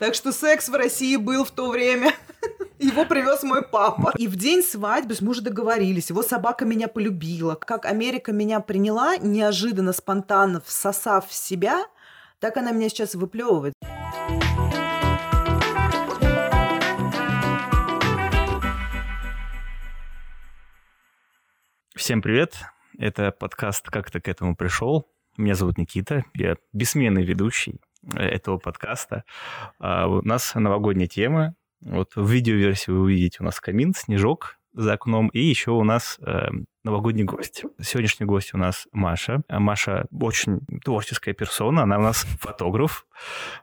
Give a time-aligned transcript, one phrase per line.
[0.00, 2.14] Так что секс в России был в то время.
[2.78, 4.14] Его привез мой папа.
[4.16, 6.08] И в день свадьбы мы уже договорились.
[6.08, 7.54] Его собака меня полюбила.
[7.54, 11.84] Как Америка меня приняла, неожиданно, спонтанно всосав в себя,
[12.38, 13.74] так она меня сейчас выплевывает.
[21.94, 22.54] Всем привет!
[22.98, 25.06] Это подкаст «Как ты к этому пришел?».
[25.36, 27.82] Меня зовут Никита, я бессменный ведущий
[28.14, 29.24] этого подкаста.
[29.78, 31.54] А у нас новогодняя тема.
[31.80, 36.18] Вот в видеоверсии вы увидите у нас камин, снежок за окном, и еще у нас
[36.24, 36.48] э,
[36.84, 37.64] новогодний гость.
[37.80, 39.42] Сегодняшний гость у нас Маша.
[39.48, 43.06] Маша очень творческая персона, она у нас фотограф.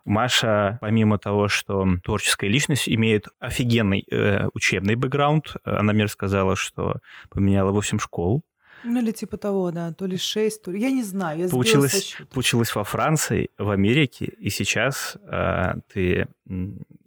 [0.04, 5.56] Маша, помимо того, что творческая личность, имеет офигенный э, учебный бэкграунд.
[5.64, 6.98] Она мне рассказала, что
[7.30, 8.44] поменяла 8 школ
[8.84, 9.94] ну, или типа того, да.
[9.94, 10.80] То ли 6, то ли...
[10.80, 16.28] Я не знаю, я получилось, получилось во Франции, в Америке, и сейчас э, ты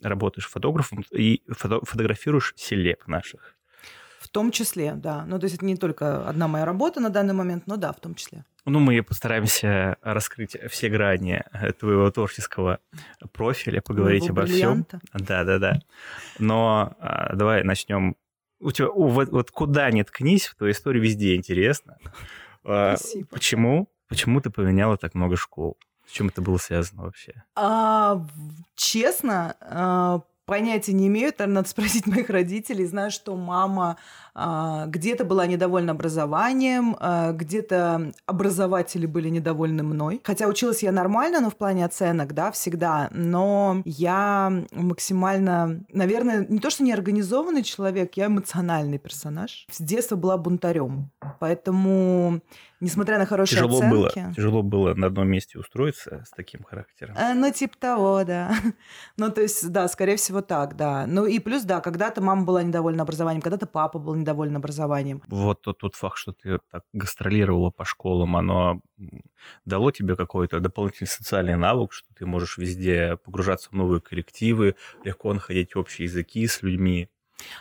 [0.03, 3.57] работаешь фотографом и фото фотографируешь селеб наших.
[4.21, 5.25] В том числе, да.
[5.27, 8.01] Ну, то есть это не только одна моя работа на данный момент, но да, в
[8.01, 8.45] том числе.
[8.67, 11.43] Ну, мы постараемся раскрыть все грани
[11.79, 12.81] твоего творческого
[13.33, 14.87] профиля, поговорить Моего обо всем.
[15.15, 15.81] Да, да, да.
[16.39, 18.17] Но а, давай начнем
[18.61, 21.99] у тебя, о, вот, вот куда ни ткнись, в твоей истории везде интересно.
[22.65, 23.29] А, Спасибо.
[23.29, 23.89] Почему?
[24.09, 25.79] Почему ты поменяла так много школ?
[26.07, 27.45] С чем это было связано вообще?
[27.55, 28.27] А,
[28.75, 32.85] честно, а, понятия не имею, там надо спросить моих родителей.
[32.85, 33.97] Знаю, что мама
[34.35, 40.21] а, где-то была недовольна образованием, а, где-то образователи были недовольны мной.
[40.25, 43.09] Хотя училась я нормально, но в плане оценок, да, всегда.
[43.13, 49.69] Но я максимально, наверное, не то что неорганизованный человек, я эмоциональный персонаж.
[49.71, 51.11] С детства была бунтарем.
[51.39, 52.41] Поэтому
[52.81, 53.95] несмотря на хорошие тяжело оценки...
[53.95, 57.15] Было, тяжело было на одном месте устроиться с таким характером?
[57.19, 58.55] А, ну, типа того, да.
[59.17, 61.07] ну, то есть, да, скорее всего так, да.
[61.07, 65.23] Ну, и плюс, да, когда-то мама была недовольна образованием, когда-то папа был недоволен образованием.
[65.29, 68.81] Вот тот, тот факт, что ты так гастролировала по школам, оно
[69.65, 75.33] дало тебе какой-то дополнительный социальный навык, что ты можешь везде погружаться в новые коллективы, легко
[75.33, 77.09] находить общие языки с людьми?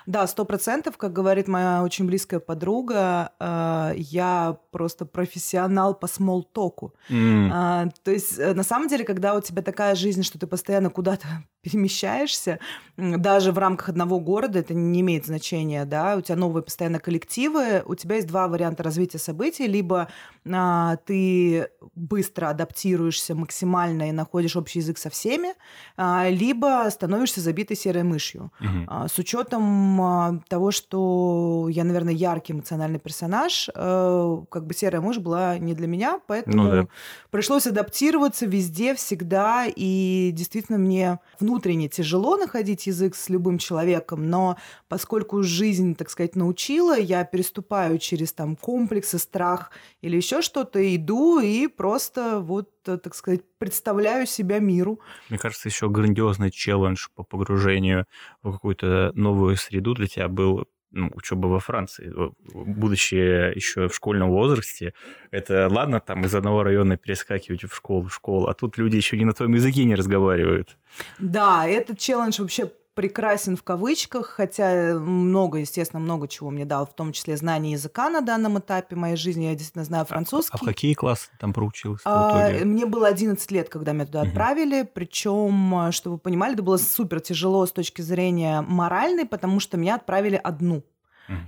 [0.06, 6.94] Да, сто процентов, как говорит моя очень близкая подруга, э, я просто профессионал по смолтоку.
[7.10, 7.88] Mm.
[7.88, 10.90] Э, то есть, э, на самом деле, когда у тебя такая жизнь, что ты постоянно
[10.90, 11.28] куда-то
[11.62, 12.60] перемещаешься,
[13.00, 17.84] даже в рамках одного города, это не имеет значения, да, у тебя новые постоянно коллективы,
[17.86, 20.10] у тебя есть два варианта развития событий, либо
[20.52, 25.54] а, ты быстро адаптируешься максимально и находишь общий язык со всеми,
[25.98, 28.52] а, либо становишься забитой серой мышью.
[28.60, 28.86] Угу.
[28.88, 35.02] А, с учетом а, того, что я, наверное, яркий эмоциональный персонаж, а, как бы серая
[35.02, 36.88] мышь была не для меня, поэтому ну, да.
[37.32, 44.58] пришлось адаптироваться везде, всегда, и действительно мне внутренне тяжело находить язык с любым человеком, но
[44.88, 49.72] поскольку жизнь, так сказать, научила, я переступаю через там комплексы, страх
[50.02, 55.00] или еще что-то, иду и просто вот, так сказать, представляю себя миру.
[55.30, 58.06] Мне кажется, еще грандиозный челлендж по погружению
[58.44, 62.14] в какую-то новую среду для тебя был ну, учеба во Франции,
[62.54, 64.94] будучи еще в школьном возрасте,
[65.32, 69.18] это ладно там из одного района перескакивать в школу, в школу, а тут люди еще
[69.18, 70.78] не на твоем языке не разговаривают.
[71.20, 76.94] Да, этот челлендж вообще прекрасен в кавычках, хотя много, естественно, много чего мне дал, в
[76.94, 79.46] том числе знание языка на данном этапе моей жизни.
[79.46, 80.52] Я действительно знаю французский.
[80.52, 82.02] А, а в какие классы там проучилась?
[82.04, 84.28] А, мне было 11 лет, когда меня туда угу.
[84.28, 84.82] отправили.
[84.94, 89.96] Причем, чтобы вы понимали, это было супер тяжело с точки зрения моральной, потому что меня
[89.96, 90.84] отправили одну.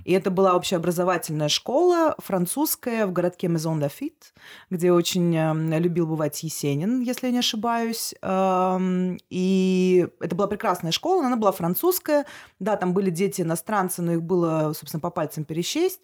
[0.04, 4.32] И это была общеобразовательная школа французская в городке Мезон Лафит,
[4.70, 8.14] где очень эм, любил бывать Есенин, если я не ошибаюсь.
[8.22, 12.26] Эм, и это была прекрасная школа, она была французская.
[12.58, 16.00] Да, там были дети иностранцы, но их было, собственно, по пальцам пересчесть.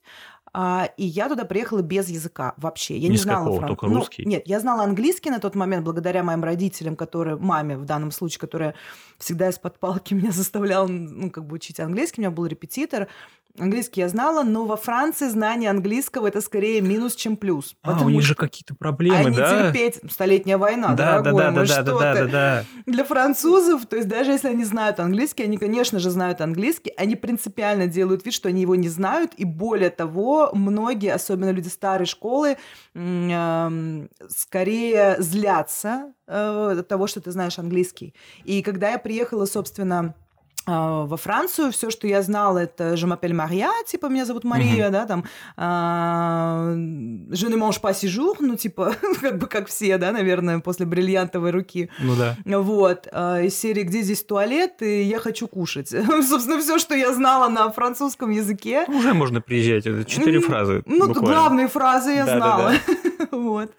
[0.53, 2.97] А, и я туда приехала без языка вообще.
[2.97, 3.67] Я не знала французский.
[3.67, 4.23] только ну, русский?
[4.25, 8.11] Ну, нет, я знала английский на тот момент благодаря моим родителям, которые, маме в данном
[8.11, 8.75] случае, которая
[9.19, 12.21] всегда из-под палки меня заставляла, ну, как бы учить английский.
[12.21, 13.09] У меня был репетитор.
[13.59, 17.75] Английский я знала, но во Франции знание английского это скорее минус, чем плюс.
[17.83, 19.73] А, у них же какие-то проблемы, они да?
[19.73, 20.01] терпеть.
[20.11, 22.65] Столетняя война, да, дорогой да, да, мой, да, что да, да, да, да.
[22.87, 27.17] Для французов, то есть даже если они знают английский, они, конечно же, знают английский, они
[27.17, 32.07] принципиально делают вид, что они его не знают, и более того, многие, особенно люди старой
[32.07, 32.57] школы,
[34.29, 38.15] скорее злятся э, от того, что ты знаешь английский.
[38.45, 40.15] И когда я приехала, собственно,
[40.69, 41.73] во Францию.
[41.73, 44.93] Все, что я знала, это «Je m'appelle Maria», типа «Меня зовут Мария», mm-hmm.
[44.93, 45.25] да, там
[45.57, 46.75] а,
[47.31, 51.51] «Je ne mange pas jour», ну, типа, как бы как все, да, наверное, после «Бриллиантовой
[51.53, 51.89] руки».
[52.01, 52.37] Ну да.
[52.45, 53.09] Вот.
[53.13, 55.89] А, из серии «Где здесь туалет?» и «Я хочу кушать».
[56.29, 58.85] Собственно, все, что я знала на французском языке.
[58.89, 61.29] Уже можно приезжать, это четыре фразы Ну, буквально.
[61.29, 62.73] главные фразы я да, знала.
[62.87, 63.37] Да, да.
[63.37, 63.71] вот.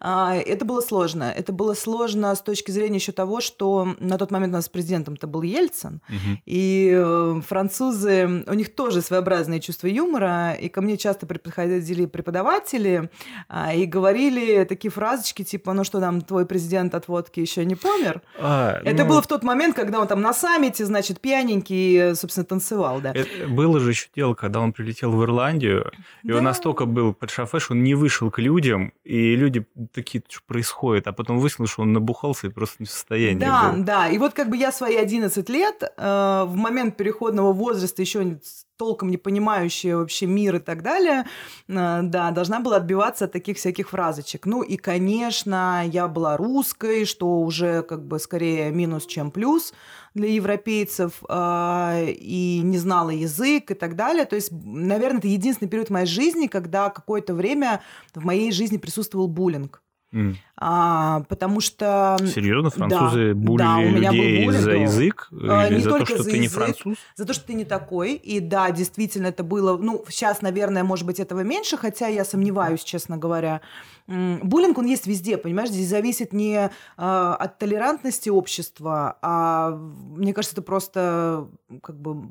[0.00, 1.32] Это было сложно.
[1.34, 5.26] Это было сложно с точки зрения еще того, что на тот момент у нас президентом-то
[5.26, 6.33] был Ельцин, угу.
[6.46, 13.10] И э, французы, у них тоже своеобразное чувство юмора, и ко мне часто приходили преподаватели
[13.48, 17.74] а, и говорили такие фразочки, типа, ну что там, твой президент от водки еще не
[17.74, 18.22] помер?
[18.40, 19.10] А, Это ну...
[19.10, 23.12] было в тот момент, когда он там на саммите, значит, пьяненький, собственно, танцевал, да.
[23.12, 25.90] Это было же еще дело, когда он прилетел в Ирландию,
[26.22, 26.36] и да.
[26.36, 31.06] он настолько был под что он не вышел к людям, и люди такие, что происходит,
[31.06, 33.84] а потом выяснилось, что он набухался и просто не в состоянии Да, был.
[33.84, 36.13] да, и вот как бы я свои 11 лет э, Э,
[36.46, 38.38] в момент переходного возраста, еще
[38.76, 41.24] толком не понимающая вообще мир и так далее,
[41.68, 44.46] э, да, должна была отбиваться от таких всяких фразочек.
[44.46, 49.72] Ну и, конечно, я была русской, что уже как бы скорее минус, чем плюс
[50.14, 54.24] для европейцев, э, и не знала язык и так далее.
[54.24, 57.80] То есть, наверное, это единственный период в моей жизни, когда какое-то время
[58.14, 59.83] в моей жизни присутствовал буллинг.
[60.14, 60.36] Mm.
[60.56, 62.16] А, потому что...
[62.20, 65.28] Серьезно, французы да, булили да, у меня людей был за язык?
[65.32, 66.98] А, не за только то, что за ты язык, не француз?
[67.16, 68.14] За то, что ты не такой.
[68.14, 69.76] И да, действительно, это было...
[69.76, 73.60] Ну, сейчас, наверное, может быть, этого меньше, хотя я сомневаюсь, честно говоря.
[74.06, 75.70] Буллинг, он есть везде, понимаешь?
[75.70, 81.48] Здесь зависит не а, от толерантности общества, а, мне кажется, это просто
[81.82, 82.30] как бы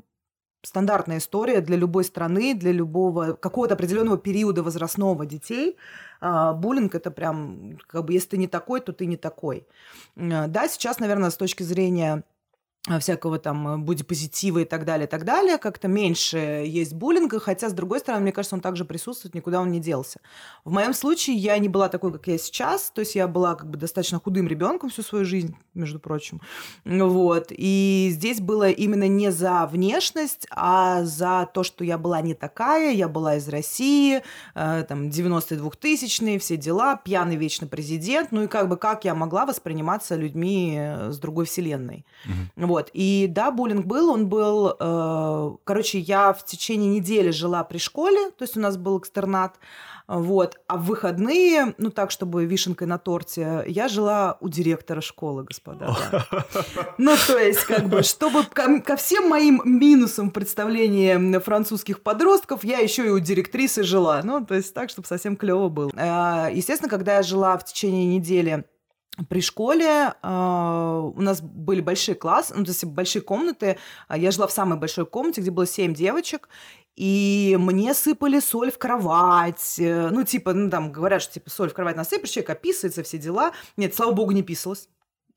[0.64, 5.76] стандартная история для любой страны, для любого какого-то определенного периода возрастного детей.
[6.20, 9.66] А, буллинг это прям, как бы, если ты не такой, то ты не такой.
[10.16, 12.24] Да, сейчас, наверное, с точки зрения
[13.00, 17.70] всякого там э, бодипозитива и так далее, и так далее, как-то меньше есть буллинга, хотя,
[17.70, 20.20] с другой стороны, мне кажется, он также присутствует, никуда он не делся.
[20.64, 23.70] В моем случае я не была такой, как я сейчас, то есть я была как
[23.70, 26.42] бы достаточно худым ребенком всю свою жизнь, между прочим,
[26.84, 32.34] вот, и здесь было именно не за внешность, а за то, что я была не
[32.34, 34.22] такая, я была из России,
[34.54, 39.46] э, там, 92-тысячные, все дела, пьяный вечно президент, ну и как бы как я могла
[39.46, 42.73] восприниматься людьми э, с другой вселенной, mm-hmm.
[42.74, 42.90] Вот.
[42.92, 44.74] И да, буллинг был, он был...
[44.80, 49.54] Э, короче, я в течение недели жила при школе, то есть у нас был экстернат,
[50.08, 50.58] вот.
[50.66, 55.96] А в выходные, ну так, чтобы вишенкой на торте, я жила у директора школы, господа.
[56.10, 56.26] Да.
[56.98, 62.78] Ну, то есть, как бы, чтобы ко, ко всем моим минусам представления французских подростков, я
[62.78, 64.20] еще и у директрисы жила.
[64.22, 65.90] Ну, то есть, так, чтобы совсем клево было.
[65.94, 68.64] Э, естественно, когда я жила в течение недели
[69.28, 73.78] при школе э, у нас были большие классы, ну, то есть большие комнаты.
[74.08, 76.48] А я жила в самой большой комнате, где было семь девочек,
[76.96, 79.76] и мне сыпали соль в кровать.
[79.78, 83.18] Э, ну, типа, ну, там говорят, что типа соль в кровать насыпешь, человек описывается, все
[83.18, 83.52] дела.
[83.76, 84.88] Нет, слава богу, не писалась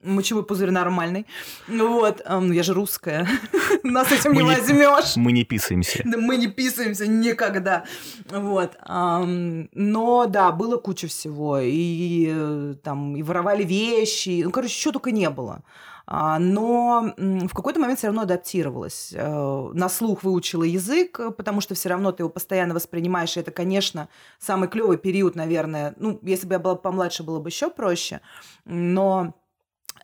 [0.07, 1.25] мочевой пузырь нормальный.
[1.67, 3.27] Ну вот, ну я же русская.
[3.83, 5.15] Нас этим не возьмешь.
[5.15, 6.01] Мы не писаемся.
[6.05, 7.85] Да, мы не писаемся никогда.
[8.29, 8.77] Вот.
[8.87, 11.59] Но да, было куча всего.
[11.59, 14.41] И э, там и воровали вещи.
[14.43, 15.63] Ну, короче, что только не было.
[16.09, 19.11] А, но в какой-то момент все равно адаптировалась.
[19.13, 23.35] Э, на слух выучила язык, потому что все равно ты его постоянно воспринимаешь.
[23.35, 24.07] И это, конечно,
[24.39, 25.95] самый клевый период, наверное.
[25.97, 28.21] Ну, если бы я была помладше, было бы еще проще.
[28.63, 29.33] Но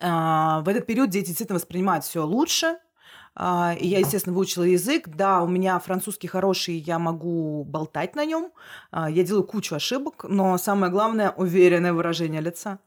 [0.00, 2.78] в этот период дети действительно воспринимают все лучше,
[3.36, 5.08] а, и я, естественно, выучила язык.
[5.08, 8.52] Да, у меня французский хороший, я могу болтать на нем.
[8.90, 12.78] А, я делаю кучу ошибок, но самое главное– уверенное выражение лица.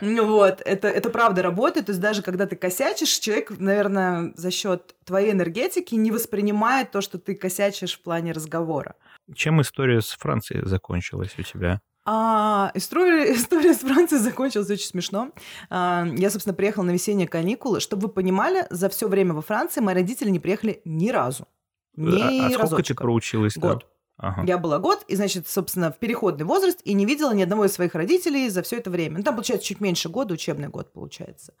[0.00, 1.86] Ну вот, это, это правда работает.
[1.86, 7.00] То есть даже когда ты косячишь, человек, наверное, за счет твоей энергетики не воспринимает то,
[7.00, 8.96] что ты косячишь в плане разговора.
[9.34, 11.80] Чем история с Францией закончилась у тебя?
[12.06, 15.30] А, история, история с Францией закончилась очень смешно.
[15.70, 17.80] А, я, собственно, приехала на весенние каникулы.
[17.80, 21.48] Чтобы вы понимали, за все время во Франции мои родители не приехали ни разу.
[21.96, 22.94] Ни а, а сколько разочка.
[22.94, 23.56] ты проучилась?
[23.56, 23.80] Год.
[23.80, 23.86] Да?
[24.16, 24.44] Ага.
[24.46, 27.72] Я была год, и, значит, собственно, в переходный возраст, и не видела ни одного из
[27.72, 29.18] своих родителей за все это время.
[29.18, 31.54] Ну, там, получается, чуть меньше года, учебный год, получается.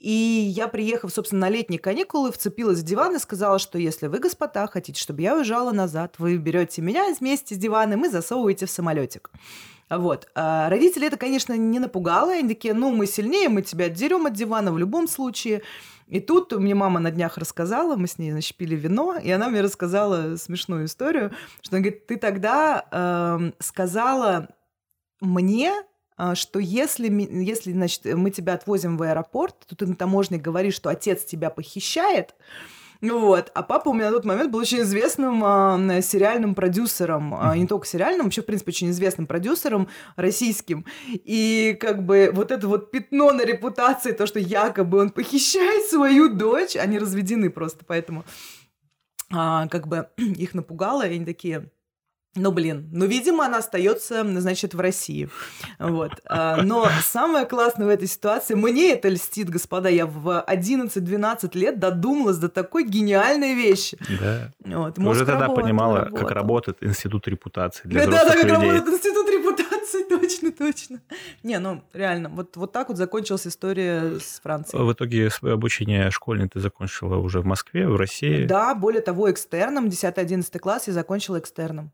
[0.00, 0.10] И
[0.56, 4.66] я, приехав, собственно, на летние каникулы, вцепилась в диван и сказала, что если вы, господа,
[4.66, 9.30] хотите, чтобы я уезжала назад, вы берете меня вместе с диваном и засовываете в самолетик.
[9.90, 10.26] Вот.
[10.34, 12.32] А родители это, конечно, не напугало.
[12.32, 15.60] Они такие, ну, мы сильнее, мы тебя отдерем от дивана в любом случае.
[16.06, 19.60] И тут мне мама на днях рассказала, мы с ней, значит, вино, и она мне
[19.60, 21.30] рассказала смешную историю,
[21.60, 24.48] что она говорит, ты тогда э, сказала
[25.20, 25.72] мне,
[26.34, 27.08] что если,
[27.44, 31.50] если значит, мы тебя отвозим в аэропорт, то ты на таможне говоришь, что отец тебя
[31.50, 32.34] похищает,
[33.00, 33.50] Вот.
[33.54, 37.34] А папа у меня на тот момент был очень известным э, сериальным продюсером.
[37.34, 40.84] Э, не только сериальным, вообще, в принципе, очень известным продюсером российским.
[41.08, 46.28] И как бы вот это вот пятно на репутации, то, что якобы он похищает свою
[46.28, 48.24] дочь, они разведены просто, поэтому
[49.32, 51.70] а, как бы их напугало, и они такие
[52.36, 55.28] ну, блин, ну, видимо, она остается, значит, в России.
[55.80, 56.12] Вот.
[56.26, 61.80] А, но самое классное в этой ситуации, мне это льстит, господа, я в 11-12 лет
[61.80, 63.98] додумалась до такой гениальной вещи.
[64.20, 64.52] Да.
[64.64, 64.96] Вот.
[64.98, 66.18] Уже тогда работал, понимала, работал.
[66.18, 68.52] как работает институт репутации для да, да, как людей.
[68.52, 71.00] работает институт репутации, точно, точно.
[71.42, 74.84] Не, ну, реально, вот, вот так вот закончилась история с Францией.
[74.84, 78.44] В итоге свое обучение школьное ты закончила уже в Москве, в России?
[78.44, 81.90] Да, более того, экстерном, 10-11 класс я закончила экстерном.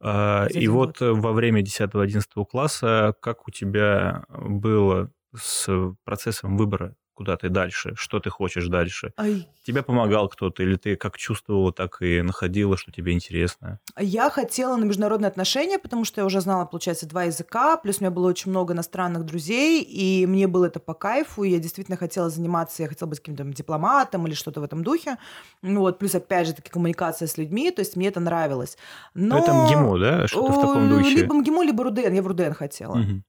[0.00, 5.68] А, и вот э, во время 10-11 класса как у тебя было с
[6.04, 9.12] процессом выбора куда ты дальше, что ты хочешь дальше.
[9.18, 9.46] Ай.
[9.62, 13.78] Тебе помогал кто-то, или ты как чувствовала, так и находила, что тебе интересно?
[13.98, 18.04] Я хотела на международные отношения, потому что я уже знала, получается, два языка, плюс у
[18.04, 21.98] меня было очень много иностранных друзей, и мне было это по кайфу, и я действительно
[21.98, 25.18] хотела заниматься, я хотела быть каким-то дипломатом или что-то в этом духе.
[25.60, 28.78] Ну вот, плюс, опять же, таки коммуникация с людьми, то есть мне это нравилось.
[29.12, 29.38] Но...
[29.38, 30.26] Это МГИМО, да?
[30.26, 31.10] Что-то в таком духе?
[31.16, 32.14] Либо МГИМО, либо РУДН.
[32.14, 32.98] Я в РУДН хотела.
[32.98, 33.22] Угу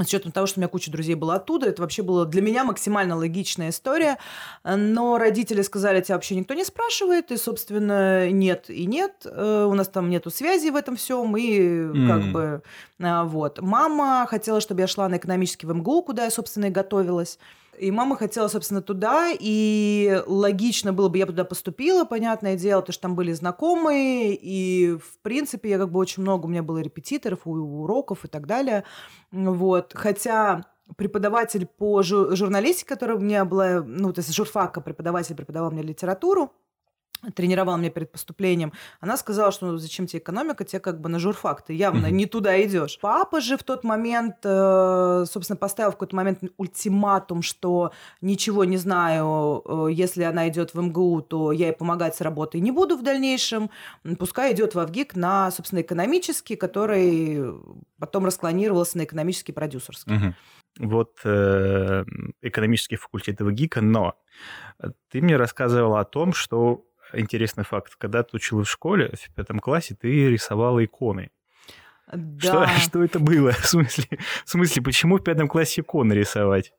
[0.00, 2.64] с учетом того, что у меня куча друзей была оттуда, это вообще была для меня
[2.64, 4.18] максимально логичная история.
[4.64, 9.24] Но родители сказали, тебя вообще никто не спрашивает, и, собственно, нет и нет.
[9.24, 12.08] Э, у нас там нету связи в этом всем, и mm.
[12.08, 12.62] как бы
[13.00, 13.60] а, вот.
[13.60, 17.38] Мама хотела, чтобы я шла на экономический в МГУ, куда я, собственно, и готовилась.
[17.78, 22.80] И мама хотела, собственно, туда, и логично было бы, я бы туда поступила, понятное дело,
[22.80, 26.62] потому что там были знакомые, и, в принципе, я как бы очень много, у меня
[26.62, 28.84] было репетиторов, уроков и так далее,
[29.32, 30.62] вот, хотя
[30.96, 36.52] преподаватель по журналистике, которая у меня была, ну, то есть журфака, преподаватель преподавал мне литературу,
[37.32, 41.18] тренировала меня перед поступлением, она сказала, что ну, зачем тебе экономика, тебе как бы на
[41.18, 42.12] журфак, ты явно mm-hmm.
[42.12, 42.98] не туда идешь.
[43.00, 48.76] Папа же в тот момент, э, собственно, поставил в какой-то момент ультиматум, что ничего не
[48.76, 52.96] знаю, э, если она идет в МГУ, то я ей помогать с работой не буду
[52.96, 53.70] в дальнейшем,
[54.18, 57.54] пускай идет в ВГИК на, собственно, экономический, который
[57.98, 60.12] потом расклонировался на экономический продюсерский.
[60.12, 60.34] Mm-hmm.
[60.80, 62.04] Вот э,
[62.42, 64.16] экономический факультет ВГИКа, но
[65.08, 66.84] ты мне рассказывала о том, что
[67.16, 67.94] интересный факт.
[67.96, 71.30] Когда ты училась в школе, в пятом классе, ты рисовала иконы.
[72.12, 72.66] Да.
[72.66, 73.52] Что, что это было?
[73.52, 76.72] В смысле, в смысле, почему в пятом классе иконы рисовать?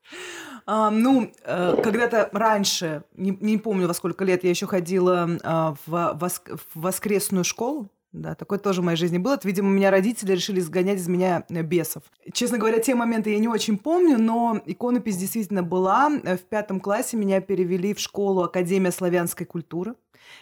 [0.67, 5.75] А, ну, э, когда-то раньше, не, не помню во сколько лет, я еще ходила а,
[5.85, 7.91] в, воск, в воскресную школу.
[8.11, 9.33] Да, такое тоже в моей жизни было.
[9.33, 12.03] Это, видимо, меня родители решили сгонять из меня э, бесов.
[12.33, 16.09] Честно говоря, те моменты я не очень помню, но иконопись действительно была.
[16.09, 19.95] В пятом классе меня перевели в школу Академия славянской культуры.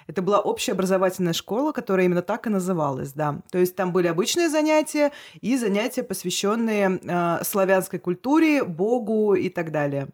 [0.07, 3.41] Это была общеобразовательная школа, которая именно так и называлась, да.
[3.51, 9.71] То есть там были обычные занятия и занятия, посвященные э, славянской культуре, Богу и так
[9.71, 10.09] далее.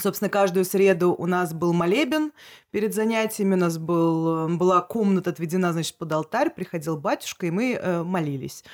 [0.00, 2.32] Собственно, каждую среду у нас был молебен
[2.72, 7.74] перед занятиями, у нас был, была комната отведена, значит, под алтарь, приходил батюшка, и мы
[7.74, 8.64] э, молились.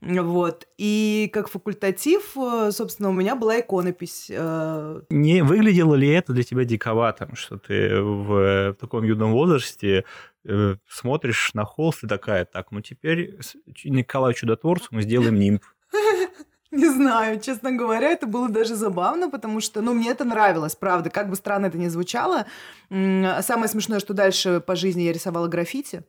[0.00, 0.66] Вот.
[0.78, 4.28] И как факультатив, э, собственно, у меня была иконопись.
[4.30, 5.02] Э.
[5.10, 10.04] Не выглядело ли это для тебя диковатым, что ты в, таком юном возрасте
[10.44, 13.38] э, смотришь на холст и такая, так, ну теперь
[13.84, 15.62] Николаю Чудотворцу мы сделаем нимб.
[16.70, 21.10] Не знаю, честно говоря, это было даже забавно, потому что, ну, мне это нравилось, правда,
[21.10, 22.46] как бы странно это ни звучало.
[22.90, 26.04] Самое смешное, что дальше по жизни я рисовала граффити.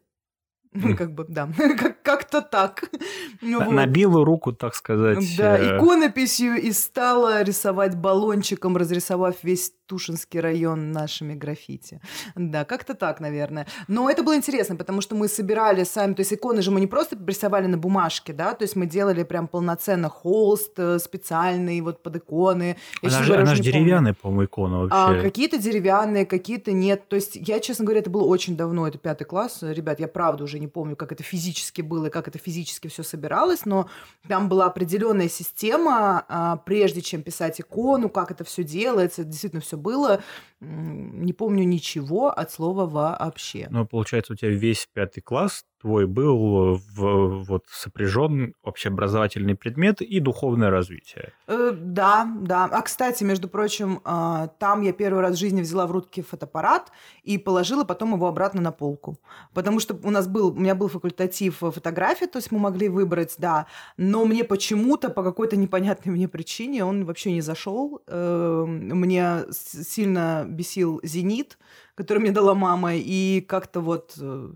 [0.73, 1.49] Ну, как бы, да,
[2.03, 2.83] как-то так.
[3.41, 5.37] На белую руку, так сказать.
[5.37, 11.99] Да, э, иконописью и стала рисовать баллончиком, разрисовав весь Тушинский район нашими граффити.
[12.35, 13.67] Да, как-то так, наверное.
[13.89, 16.87] Но это было интересно, потому что мы собирали сами, то есть иконы же мы не
[16.87, 22.01] просто рисовали на бумажке, да, то есть мы делали прям полноценно холст э, специальный вот
[22.01, 22.77] под иконы.
[23.01, 25.19] Я она же, она же деревянная, по-моему, икона вообще.
[25.19, 27.09] А, какие-то деревянные, какие-то нет.
[27.09, 29.59] То есть я, честно говоря, это было очень давно, это пятый класс.
[29.61, 33.03] Ребят, я правда уже не помню, как это физически было и как это физически все
[33.03, 33.89] собиралось, но
[34.27, 39.75] там была определенная система, а, прежде чем писать икону, как это все делается, действительно все
[39.75, 40.24] было.
[40.62, 43.68] Не помню ничего от слова вообще.
[43.70, 50.19] Ну, получается, у тебя весь пятый класс твой был в, вот сопряжен общеобразовательный предмет и
[50.19, 51.33] духовное развитие.
[51.47, 52.65] Э, да, да.
[52.71, 56.91] А, кстати, между прочим, э, там я первый раз в жизни взяла в руки фотоаппарат
[57.23, 59.17] и положила потом его обратно на полку.
[59.53, 63.35] Потому что у нас был, у меня был факультатив фотографии, то есть мы могли выбрать,
[63.39, 63.65] да,
[63.97, 68.01] но мне почему-то по какой-то непонятной мне причине он вообще не зашел.
[68.07, 71.57] Э, мне сильно бесил зенит,
[71.95, 74.51] который мне дала мама, и как-то вот э,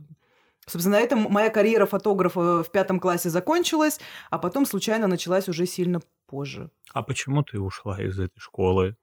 [0.68, 5.66] Собственно, на этом моя карьера фотографа в пятом классе закончилась, а потом случайно началась уже
[5.66, 6.72] сильно позже.
[6.94, 8.96] А почему ты ушла из этой школы?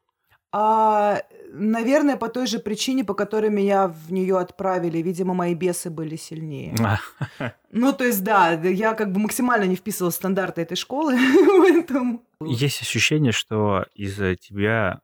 [0.55, 4.99] А, наверное, по той же причине, по которой меня в нее отправили.
[4.99, 6.77] Видимо, мои бесы были сильнее.
[7.75, 11.17] Ну, то есть, да, я как бы максимально не вписывала в стандарты этой школы.
[12.45, 15.01] Есть ощущение, что из-за тебя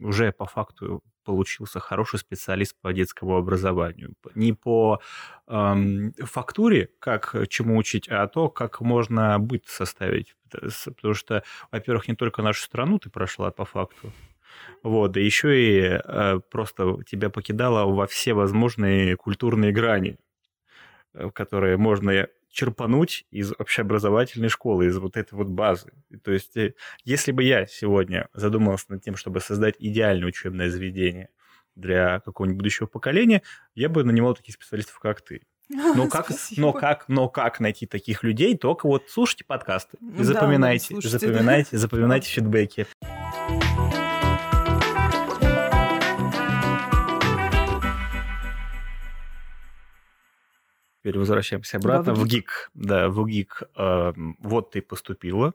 [0.00, 4.14] уже по факту получился хороший специалист по детскому образованию.
[4.34, 5.00] Не по
[5.46, 10.36] эм, фактуре, как чему учить, а то, как можно быт составить.
[10.50, 14.12] Потому что, во-первых, не только нашу страну ты прошла по факту,
[14.82, 20.18] вот, да еще и э, просто тебя покидала во все возможные культурные грани,
[21.14, 25.92] э, которые можно черпануть из общеобразовательной школы, из вот этой вот базы.
[26.22, 31.30] То есть, э, если бы я сегодня задумался над тем, чтобы создать идеальное учебное заведение
[31.76, 33.42] для какого-нибудь будущего поколения,
[33.74, 35.42] я бы нанимал таких специалистов, как ты.
[35.70, 38.56] Но как, но как, но как найти таких людей?
[38.56, 42.88] Только вот слушайте подкасты, и запоминайте, да, запоминайте, запоминайте фидбэки.
[51.00, 52.70] Теперь возвращаемся обратно в ГИК.
[52.74, 53.62] Да, в ГИК.
[53.76, 55.54] Э, вот ты поступила.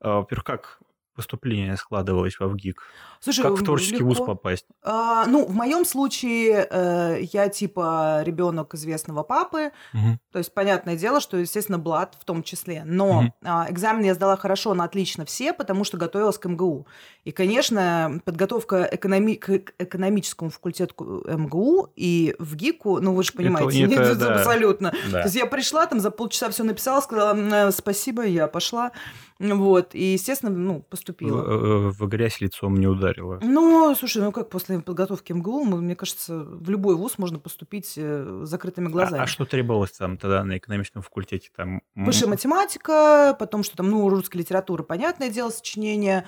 [0.00, 0.78] Э, во-первых, как
[1.16, 2.82] поступление складывалось во ВГИК?
[3.20, 4.08] Слушай, как в творческий легко.
[4.08, 4.66] вуз попасть?
[4.82, 10.18] А, ну, в моем случае э, я типа ребенок известного папы, угу.
[10.30, 12.82] то есть понятное дело, что, естественно, блат в том числе.
[12.84, 13.32] Но угу.
[13.42, 16.86] э, экзамен я сдала хорошо, на отлично все, потому что готовилась к МГУ.
[17.24, 23.84] И, конечно, подготовка экономи- к экономическому факультету МГУ и в ГИКу, ну вы же понимаете,
[23.84, 24.34] это, это, да.
[24.36, 24.92] абсолютно.
[25.10, 25.22] Да.
[25.22, 28.92] То есть я пришла, там за полчаса все написала, сказала спасибо, я пошла.
[29.38, 31.42] Вот, и, естественно, ну, поступила.
[31.42, 33.38] В, э, в грязь лицом не ударила.
[33.42, 38.42] Ну, слушай, ну как после подготовки МГУ, мне кажется, в любой вуз можно поступить э,
[38.44, 39.20] с закрытыми глазами.
[39.20, 41.50] А, а что требовалось там тогда на экономическом факультете?
[41.54, 41.82] Там...
[41.94, 46.26] Высшая математика, потом что там, ну, русская литература, понятное дело, сочинение,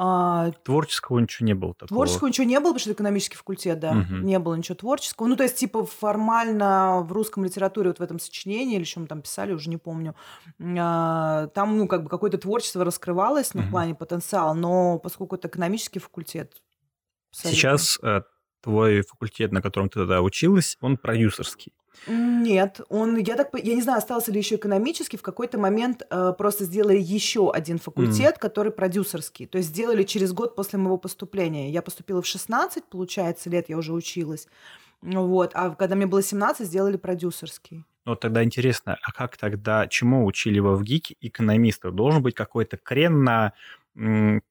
[0.00, 1.88] а, творческого ничего не было такого.
[1.88, 3.90] Творческого ничего не было, потому что экономический факультет, да.
[3.90, 4.14] Угу.
[4.18, 5.26] Не было ничего творческого.
[5.26, 9.08] Ну, то есть, типа, формально в русском литературе, вот в этом сочинении, или что мы
[9.08, 10.14] там писали, уже не помню,
[10.60, 13.68] а, там, ну, как бы какое-то творчество раскрывалось, ну, угу.
[13.68, 16.62] в плане потенциала, но поскольку это экономический факультет...
[17.30, 17.58] Абсолютно.
[17.58, 18.22] Сейчас э,
[18.62, 21.72] твой факультет, на котором ты тогда училась, он продюсерский.
[22.06, 26.32] Нет, он, я так, я не знаю, остался ли еще экономический, в какой-то момент э,
[26.36, 28.38] просто сделали еще один факультет, mm.
[28.38, 29.46] который продюсерский.
[29.46, 31.70] То есть сделали через год после моего поступления.
[31.70, 34.46] Я поступила в 16, получается, лет я уже училась.
[35.02, 37.84] Вот, а когда мне было 17, сделали продюсерский.
[38.04, 41.94] Ну, тогда интересно, а как тогда, чему учили во ВГИКе экономистов?
[41.94, 43.52] Должен быть какой-то крен на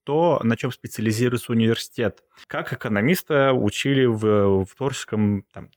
[0.04, 2.24] то, на чем специализируется университет.
[2.48, 5.70] Как экономиста учили в, в творческом там,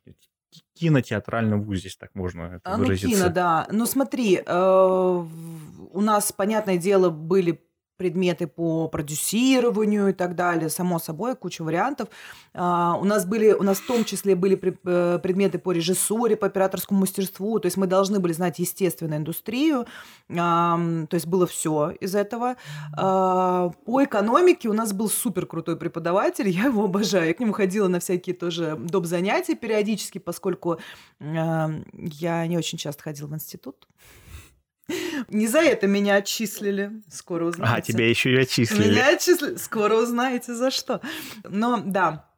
[0.81, 3.09] кинотеатральном вузе, здесь так можно это а, выразиться.
[3.09, 3.67] Ну, кино, да.
[3.71, 5.27] Ну, смотри, э,
[5.93, 7.63] у нас, понятное дело, были
[8.01, 12.09] предметы по продюсированию и так далее, само собой, куча вариантов.
[12.55, 16.47] А, у нас были, у нас в том числе были э, предметы по режиссуре, по
[16.47, 19.85] операторскому мастерству, то есть мы должны были знать естественную индустрию,
[20.29, 22.57] то есть было все из этого.
[22.97, 27.27] А, по экономике у нас был супер крутой преподаватель, я его обожаю.
[27.27, 29.05] Я к нему ходила на всякие тоже доп.
[29.05, 30.79] занятия периодически, поскольку
[31.21, 33.87] я не очень часто ходила в институт.
[35.29, 37.03] Не за это меня отчислили.
[37.11, 37.75] Скоро узнаете.
[37.77, 38.91] А, тебя еще и отчислили.
[38.91, 39.57] Меня отчислили.
[39.57, 41.01] Скоро узнаете, за что.
[41.45, 42.31] Но да,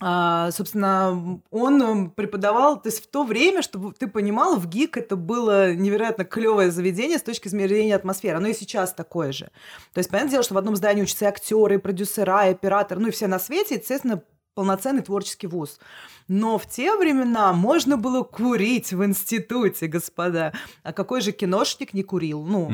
[0.00, 5.16] а, собственно, он преподавал, то есть в то время, чтобы ты понимал, в ГИК это
[5.16, 8.36] было невероятно клевое заведение с точки зрения атмосферы.
[8.36, 9.46] Оно и сейчас такое же.
[9.92, 13.00] То есть, понятное дело, что в одном здании учатся и актеры, и продюсера, и операторы,
[13.00, 14.22] ну и все на свете, естественно,
[14.58, 15.78] полноценный творческий вуз.
[16.26, 20.52] Но в те времена можно было курить в институте, господа.
[20.82, 22.42] А какой же киношник не курил?
[22.44, 22.72] Ну,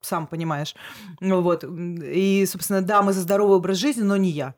[0.00, 0.76] сам понимаешь.
[1.20, 1.64] Вот.
[1.64, 4.54] И, собственно, да, мы за здоровый образ жизни, но не я.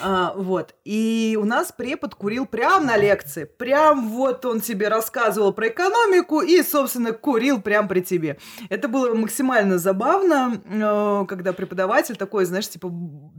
[0.00, 0.74] А, вот.
[0.84, 3.44] И у нас препод курил прям на лекции.
[3.44, 8.38] Прям вот он тебе рассказывал про экономику и, собственно, курил прям при тебе.
[8.68, 12.90] Это было максимально забавно, э, когда преподаватель такой, знаешь, типа,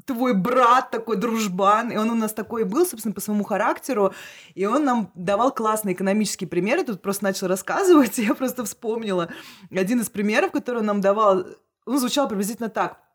[0.06, 4.14] твой брат такой дружбан, и он у нас такой был, собственно, по своему характеру,
[4.54, 9.30] и он нам давал классные экономические примеры, тут просто начал рассказывать, и я просто вспомнила
[9.72, 11.46] один из примеров, который он нам давал,
[11.86, 13.00] он звучал приблизительно так–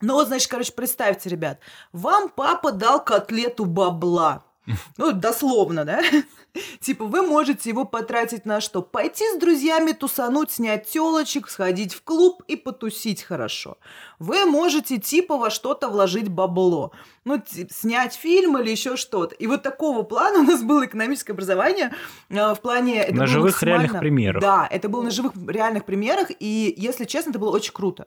[0.00, 1.60] ну вот, значит, короче, представьте, ребят,
[1.92, 4.44] вам папа дал котлету бабла.
[4.98, 6.02] Ну, дословно, да?
[6.80, 8.82] Типа, вы можете его потратить на что?
[8.82, 13.78] Пойти с друзьями тусануть, снять телочек, сходить в клуб и потусить хорошо.
[14.18, 16.92] Вы можете типа во что-то вложить бабло.
[17.24, 19.34] Ну, снять фильм или еще что-то.
[19.34, 21.92] И вот такого плана у нас было экономическое образование
[22.30, 23.02] э, в плане...
[23.02, 23.82] Это на живых максимально...
[23.82, 24.42] реальных примерах.
[24.42, 28.06] Да, это было на живых реальных примерах, и, если честно, это было очень круто.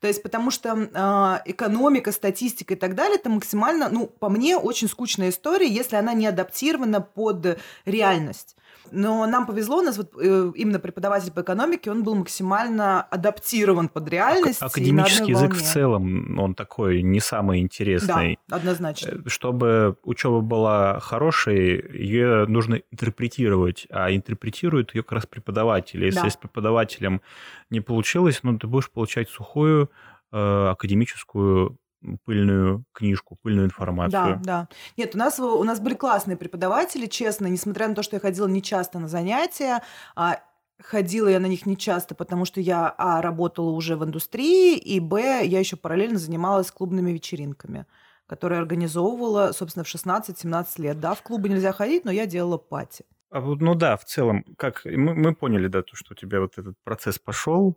[0.00, 4.56] То есть, потому что э, экономика, статистика и так далее, это максимально, ну, по мне,
[4.56, 8.56] очень скучная история, если она не адаптирована под реальность.
[8.90, 13.88] Но нам повезло, у нас вот э, именно преподаватель по экономике, он был максимально адаптирован
[13.88, 14.62] под реальность.
[14.62, 15.64] Академический язык волне.
[15.64, 18.38] в целом, он такой не самый интересный.
[18.48, 19.22] Да, однозначно.
[19.24, 26.04] Э, чтобы учеба была хорошей, ее нужно интерпретировать, а интерпретирует ее как раз преподаватель.
[26.04, 26.30] Если да.
[26.30, 27.22] с преподавателем
[27.70, 29.90] не получилось, ну, ты будешь получать сухую
[30.32, 31.78] э, академическую
[32.24, 34.40] пыльную книжку, пыльную информацию.
[34.42, 34.68] Да, да.
[34.96, 38.46] Нет, у нас, у нас были классные преподаватели, честно, несмотря на то, что я ходила
[38.46, 39.82] не часто на занятия,
[40.16, 40.40] а
[40.82, 45.00] ходила я на них не часто, потому что я, а, работала уже в индустрии, и,
[45.00, 47.86] б, я еще параллельно занималась клубными вечеринками
[48.26, 50.98] которые организовывала, собственно, в 16-17 лет.
[50.98, 53.04] Да, в клубы нельзя ходить, но я делала пати.
[53.34, 56.56] А ну да, в целом, как мы, мы поняли, да, то, что у тебя вот
[56.56, 57.76] этот процесс пошел.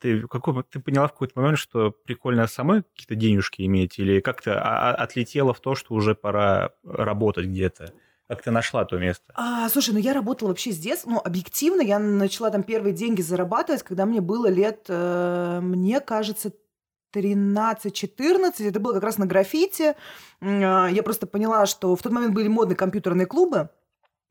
[0.00, 4.60] Ты, какой, ты поняла в какой-то момент, что прикольно самой какие-то денежки иметь, или как-то
[4.60, 7.92] а, а, отлетела в то, что уже пора работать где-то?
[8.26, 9.22] Как ты нашла то место?
[9.36, 11.08] А, слушай, ну я работала вообще с детства.
[11.08, 16.50] Ну, объективно, я начала там первые деньги зарабатывать, когда мне было лет, э, мне кажется,
[17.14, 19.94] 13-14, это было как раз на граффити.
[20.40, 23.70] Э, я просто поняла, что в тот момент были модные компьютерные клубы,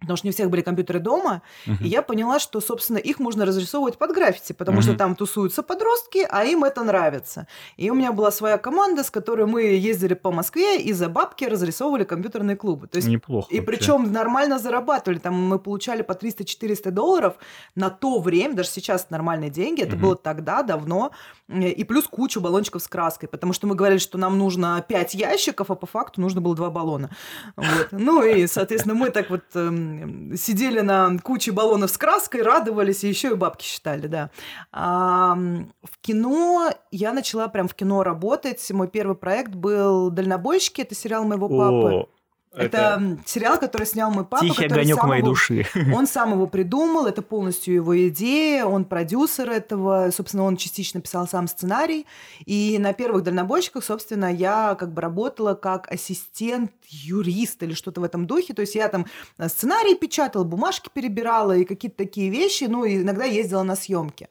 [0.05, 1.83] потому что не у всех были компьютеры дома, uh-huh.
[1.83, 4.83] и я поняла, что, собственно, их можно разрисовывать под граффити, потому uh-huh.
[4.83, 7.47] что там тусуются подростки, а им это нравится.
[7.77, 11.45] И у меня была своя команда, с которой мы ездили по Москве и за бабки
[11.45, 12.87] разрисовывали компьютерные клубы.
[12.87, 13.47] То есть, Неплохо.
[13.53, 15.19] И причем нормально зарабатывали.
[15.19, 17.35] Там мы получали по 300-400 долларов
[17.75, 19.99] на то время, даже сейчас нормальные деньги, это uh-huh.
[19.99, 21.11] было тогда, давно,
[21.49, 25.69] и плюс кучу баллончиков с краской, потому что мы говорили, что нам нужно 5 ящиков,
[25.69, 27.09] а по факту нужно было 2 баллона.
[27.55, 27.87] Вот.
[27.91, 29.94] Ну и, соответственно, мы так вот эм,
[30.35, 34.29] сидели на куче баллонов с краской, радовались и еще и бабки считали, да.
[34.71, 38.69] А, в кино я начала прям в кино работать.
[38.71, 41.93] Мой первый проект был «Дальнобойщики», это сериал моего папы.
[41.93, 42.09] О,
[42.55, 44.45] это, это сериал, который снял мой папа.
[44.45, 45.65] Тихий огонек моей его, души.
[45.93, 51.27] Он сам его придумал, это полностью его идея, он продюсер этого, собственно, он частично писал
[51.27, 52.05] сам сценарий.
[52.45, 58.03] И на первых дальнобойщиках, собственно, я как бы работала как ассистент юрист или что-то в
[58.03, 58.53] этом духе.
[58.53, 59.05] То есть я там
[59.47, 64.29] сценарий печатала, бумажки перебирала и какие-то такие вещи, ну, и иногда ездила на съемки.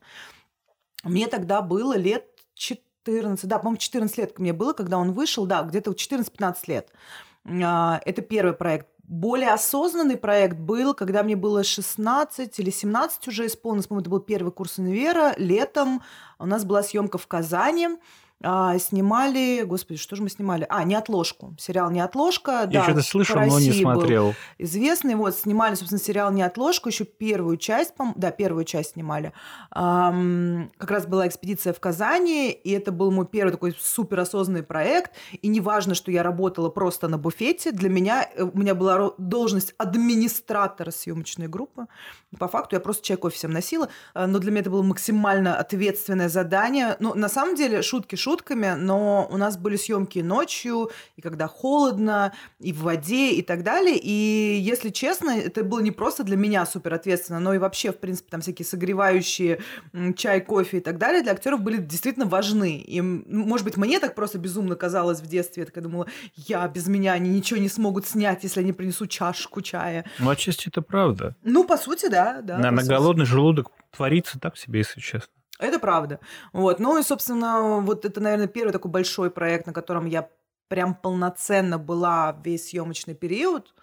[1.04, 5.62] Мне тогда было лет 14, да, по-моему, 14 лет мне было, когда он вышел, да,
[5.62, 6.90] где-то 14-15 лет.
[7.46, 8.88] А, это первый проект.
[9.06, 14.20] Более осознанный проект был, когда мне было 16 или 17 уже исполнилось, по-моему, это был
[14.20, 16.02] первый курс универа, летом.
[16.38, 17.88] У нас была съемка в Казани,
[18.42, 20.66] а, снимали, господи, что же мы снимали?
[20.68, 21.54] А, «Неотложку».
[21.58, 22.68] Сериал «Неотложка».
[22.70, 24.34] Я да, что-то слышал, но не смотрел.
[24.58, 25.14] известный.
[25.14, 29.32] Вот, снимали, собственно, сериал «Неотложку», еще первую часть, да, первую часть снимали.
[29.74, 35.12] Um, как раз была экспедиция в Казани, и это был мой первый такой суперосознанный проект.
[35.40, 39.74] И неважно, что я работала просто на буфете, для меня, э, у меня была должность
[39.78, 41.86] администратора съемочной группы.
[42.38, 45.56] По факту я просто чай кофе всем носила, э, но для меня это было максимально
[45.56, 46.96] ответственное задание.
[47.00, 52.32] Ну, на самом деле, шутки шутками, но у нас были съемки ночью, и когда холодно,
[52.58, 53.98] и в воде, и так далее.
[54.00, 57.98] И, если честно, это было не просто для меня супер ответственно, но и вообще, в
[57.98, 59.60] принципе, там всякие согревающие
[60.16, 62.78] чай, кофе и так далее для актеров были действительно важны.
[62.78, 66.06] И, может быть, мне так просто безумно казалось в детстве, я такая думала,
[66.36, 70.04] я без меня, они ничего не смогут снять, если я не принесу чашку чая.
[70.18, 71.36] Ну, отчасти это правда.
[71.42, 72.40] Ну, по сути, да.
[72.42, 75.28] да на, на голодный желудок творится так себе, если честно.
[75.58, 76.20] Это правда.
[76.52, 76.80] Вот.
[76.80, 80.28] Ну и, собственно, вот это, наверное, первый такой большой проект, на котором я
[80.68, 83.74] прям полноценно была весь съемочный период.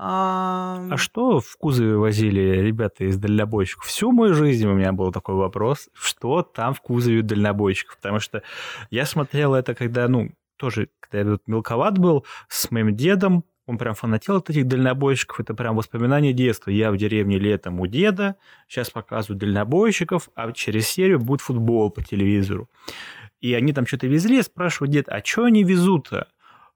[0.00, 0.86] А...
[0.92, 3.86] а что в кузове возили ребята из дальнобойщиков?
[3.86, 8.42] Всю мою жизнь у меня был такой вопрос, что там в кузове дальнобойщиков, потому что
[8.90, 13.94] я смотрел это, когда, ну, тоже, когда я мелковат был, с моим дедом, он прям
[13.94, 15.40] фанател от этих дальнобойщиков.
[15.40, 16.70] Это прям воспоминание детства.
[16.70, 22.02] Я в деревне летом у деда, сейчас показывают дальнобойщиков, а через серию будет футбол по
[22.02, 22.68] телевизору.
[23.42, 26.28] И они там что-то везли, спрашивают дед, а что они везут-то?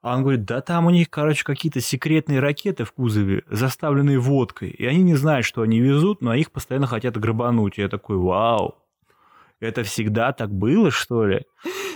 [0.03, 4.69] А он говорит, да там у них, короче, какие-то секретные ракеты в кузове, заставленные водкой.
[4.69, 7.79] И они не знают, что они везут, но их постоянно хотят грабануть.
[7.79, 8.77] И я такой, вау,
[9.63, 11.45] это всегда так было, что ли?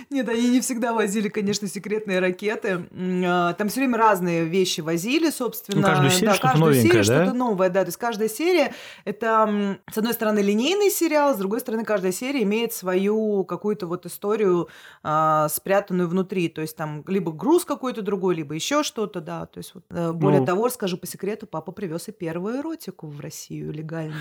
[0.08, 2.86] Нет, они не всегда возили, конечно, секретные ракеты.
[3.26, 5.80] А, там все время разные вещи возили, собственно.
[5.80, 7.24] Ну, каждую серию да, что-то каждую новенькое, серию да?
[7.24, 7.80] что-то новое, да.
[7.82, 8.72] То есть каждая серия
[9.04, 14.06] это, с одной стороны, линейный сериал, с другой стороны, каждая серия имеет свою какую-то вот
[14.06, 14.68] историю
[15.02, 16.48] а, спрятанную внутри.
[16.48, 19.46] То есть там либо груз какой-то другой, либо еще что-то, да.
[19.46, 20.46] То есть вот, э, более Ну.
[20.46, 24.20] того, скажу по секрету, папа привез и первую эротику в Россию легальную.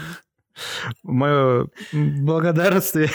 [1.04, 3.10] Мое благодарствие.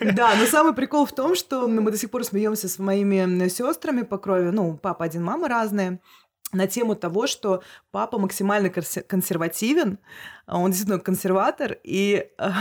[0.00, 4.02] Да, но самый прикол в том, что мы до сих пор смеемся с моими сестрами
[4.02, 6.00] по крови, ну, папа один, мама разные,
[6.52, 9.98] на тему того, что папа максимально консе- консервативен,
[10.46, 12.52] он действительно консерватор, и, а,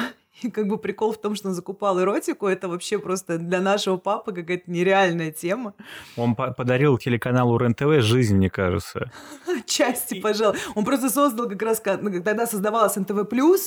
[0.45, 3.97] и как бы прикол в том, что он закупал эротику, это вообще просто для нашего
[3.97, 5.73] папы какая-то нереальная тема.
[6.17, 9.11] Он по- подарил телеканалу РЕН-ТВ жизнь, мне кажется.
[9.59, 10.57] Отчасти, пожалуй.
[10.75, 13.25] Он просто создал как раз, ну, тогда создавалась НТВ+,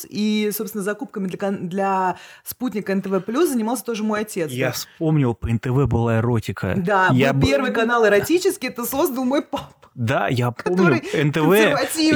[0.08, 4.50] и, собственно, закупками для, для спутника НТВ+, занимался тоже мой отец.
[4.50, 4.72] Я да.
[4.72, 6.74] вспомнил, по НТВ была эротика.
[6.76, 9.70] Да, я был б- первый канал эротический, это создал мой папа.
[9.94, 11.00] Да, я помню.
[11.14, 11.54] НТВ.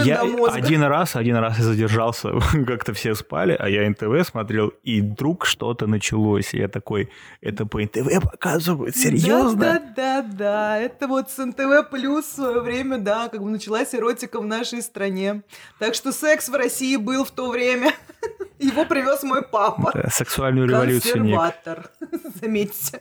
[0.05, 2.31] Я один раз, один раз я задержался,
[2.66, 4.48] как-то все спали, а я НТВ смотрел,
[4.83, 6.55] и вдруг что-то началось.
[6.55, 9.61] И я такой, это по НТВ показывают, серьезно?
[9.61, 10.79] Да, да, да, да.
[10.79, 14.83] Это вот с НТВ плюс в свое время, да, как бы началась эротика в нашей
[14.83, 15.43] стране.
[15.79, 17.93] Так что секс в России был в то время.
[18.59, 19.93] Его привез мой папа.
[19.95, 21.15] Да, Сексуальную революцию.
[21.15, 21.91] Консерватор.
[22.41, 23.01] Заметьте.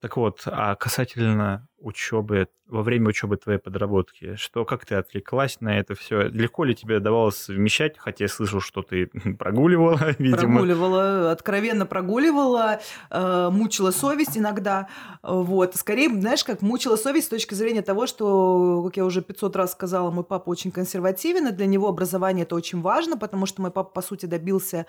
[0.00, 5.78] Так вот, а касательно учебы, во время учебы твоей подработки, что как ты отвлеклась на
[5.78, 6.28] это все?
[6.28, 7.96] Легко ли тебе давалось совмещать?
[7.98, 9.06] Хотя я слышал, что ты
[9.38, 10.58] прогуливала, видимо.
[10.58, 14.88] Прогуливала, откровенно прогуливала, э, мучила совесть иногда.
[15.22, 15.76] Вот.
[15.76, 19.72] Скорее, знаешь, как мучила совесть с точки зрения того, что, как я уже 500 раз
[19.72, 23.70] сказала, мой папа очень консервативен, и для него образование это очень важно, потому что мой
[23.70, 24.86] папа, по сути, добился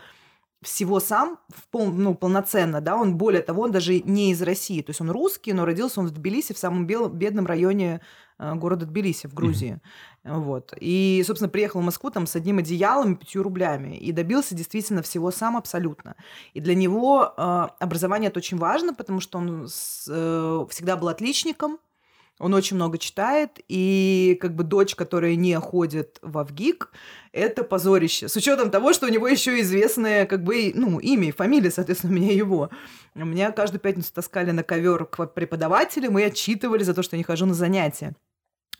[0.61, 4.81] всего сам, в пол, ну, полноценно, да, он, более того, он даже не из России,
[4.81, 8.01] то есть он русский, но родился он в Тбилиси, в самом бел- бедном районе
[8.39, 9.79] э, города Тбилиси в Грузии,
[10.25, 14.53] вот, и, собственно, приехал в Москву там с одним одеялом и пятью рублями, и добился
[14.53, 16.15] действительно всего сам абсолютно,
[16.53, 21.07] и для него э, образование это очень важно, потому что он с- э, всегда был
[21.07, 21.79] отличником,
[22.39, 26.91] он очень много читает, и как бы дочь, которая не ходит в Авгик,
[27.33, 28.29] это позорище.
[28.29, 32.13] С учетом того, что у него еще известное как бы, ну, имя и фамилия, соответственно,
[32.13, 32.69] у меня его.
[33.13, 37.23] Меня каждую пятницу таскали на ковер к преподавателям и отчитывали за то, что я не
[37.23, 38.15] хожу на занятия.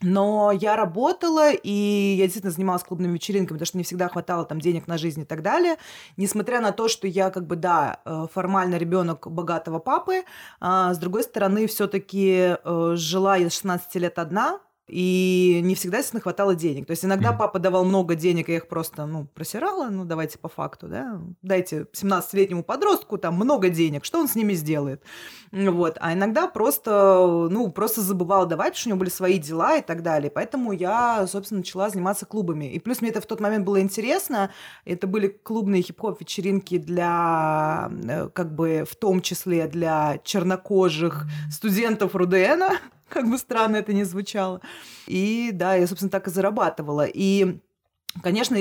[0.02, 4.60] Но я работала, и я действительно занималась клубными вечеринками, потому что не всегда хватало там
[4.62, 5.76] денег на жизнь и так далее.
[6.18, 10.24] Несмотря на то, что я как бы, да, э, формально ребенок богатого папы,
[10.60, 12.58] а, с другой стороны, все-таки
[12.96, 14.60] жила я с 16 лет одна,
[14.90, 16.88] и не всегда, естественно, хватало денег.
[16.88, 17.38] То есть иногда Мгм.
[17.40, 21.22] папа давал много денег, и я их просто, ну, просирала, ну, давайте по факту, да,
[21.42, 25.04] дайте 17-летнему подростку там много денег, что он с ними сделает?
[25.52, 25.98] Вот.
[26.00, 29.82] А иногда просто, ну, просто забывала давать, потому что у него были свои дела и
[29.82, 30.30] так далее.
[30.32, 32.66] Поэтому я, собственно, начала заниматься клубами.
[32.66, 34.52] И плюс мне это в тот момент было интересно.
[34.86, 42.16] Это были клубные хип-хоп вечеринки для, э, как бы, в том числе для чернокожих студентов
[42.16, 42.72] РУДНа,
[43.10, 44.62] как бы странно это ни звучало.
[45.08, 47.06] И да, я, собственно, так и зарабатывала.
[47.06, 47.60] И,
[48.22, 48.58] конечно,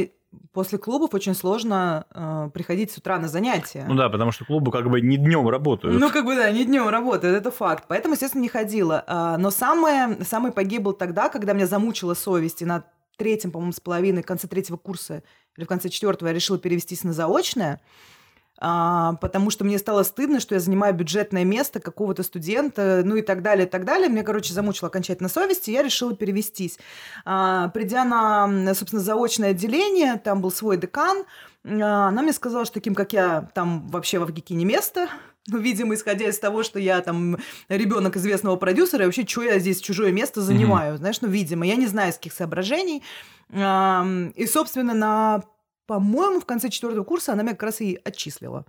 [0.53, 3.85] после клубов очень сложно э, приходить с утра на занятия.
[3.89, 5.99] Ну да, потому что клубы как бы не днем работают.
[5.99, 7.85] Ну, как бы, да, не днем работают, это факт.
[7.89, 9.05] Поэтому, естественно, не ходила.
[9.07, 12.85] А, Но самое, самый погиб был тогда, когда меня замучила совесть, и на
[13.17, 15.23] третьем, по-моему, с половиной, в конце третьего курса
[15.57, 17.81] или в конце четвертого я решила перевестись на заочное,
[18.61, 23.23] а, потому что мне стало стыдно, что я занимаю бюджетное место какого-то студента, ну и
[23.23, 24.09] так далее, и так далее.
[24.09, 26.79] Мне, короче, замучила окончательно совесть, и я решила перевестись.
[27.25, 31.25] А, придя на, собственно, заочное отделение, там был свой декан,
[31.65, 35.09] а, она мне сказала, что таким, как я, там вообще в Авгике не место.
[35.47, 39.59] Ну, видимо, исходя из того, что я там ребенок известного продюсера, и вообще, что я
[39.59, 43.03] здесь чужое место занимаю, знаешь, ну, видимо, я не знаю, из каких соображений.
[43.51, 45.43] И, собственно, на,
[45.89, 48.67] по-моему, в конце четвертого курса она меня как раз и отчислила.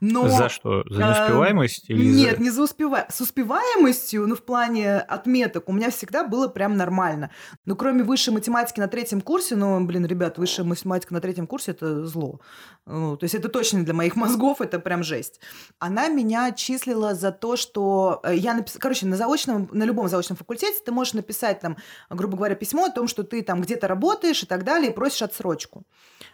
[0.00, 0.84] Но, за что?
[0.88, 1.90] За неуспеваемость?
[1.90, 2.42] Э, или нет, за...
[2.42, 3.16] не за успеваемость.
[3.16, 7.30] С успеваемостью, ну, в плане отметок, у меня всегда было прям нормально.
[7.64, 11.70] Но кроме высшей математики на третьем курсе, ну, блин, ребят, высшая математика на третьем курсе–
[11.72, 12.40] это зло.
[12.86, 15.40] Ну, то есть это точно для моих мозгов, это прям жесть.
[15.78, 18.80] Она меня числила за то, что э, я написала...
[18.80, 21.76] Короче, на заочном, на любом заочном факультете ты можешь написать там,
[22.10, 25.22] грубо говоря, письмо о том, что ты там где-то работаешь и так далее, и просишь
[25.22, 25.84] отсрочку.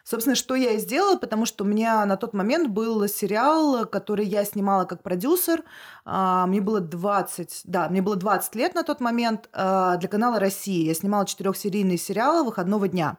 [0.04, 4.26] Собственно, что я и сделала, потому что у меня на тот момент был сериал, который
[4.26, 5.62] я снимала как продюсер.
[6.04, 10.40] А, мне было 20, да, мне было 20 лет на тот момент а, для канала
[10.40, 10.86] «Россия».
[10.86, 13.16] Я снимала четырехсерийный сериал выходного дня.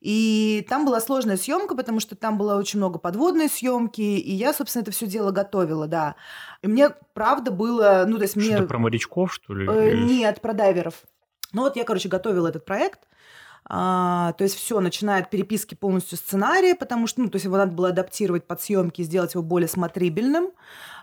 [0.00, 4.52] И там была сложная съемка, потому что там было очень много подводной съемки, и я,
[4.52, 6.14] собственно, это все дело готовила, да.
[6.62, 8.52] И мне правда было, ну то есть мне.
[8.52, 9.66] Что-то про морячков, что ли?
[9.68, 11.02] Э, нет, про дайверов.
[11.52, 13.00] Ну вот я, короче, готовила этот проект.
[13.64, 17.56] А, то есть все, начиная от переписки полностью сценария, потому что, ну, то есть его
[17.56, 20.52] надо было адаптировать под съемки, сделать его более смотрибельным,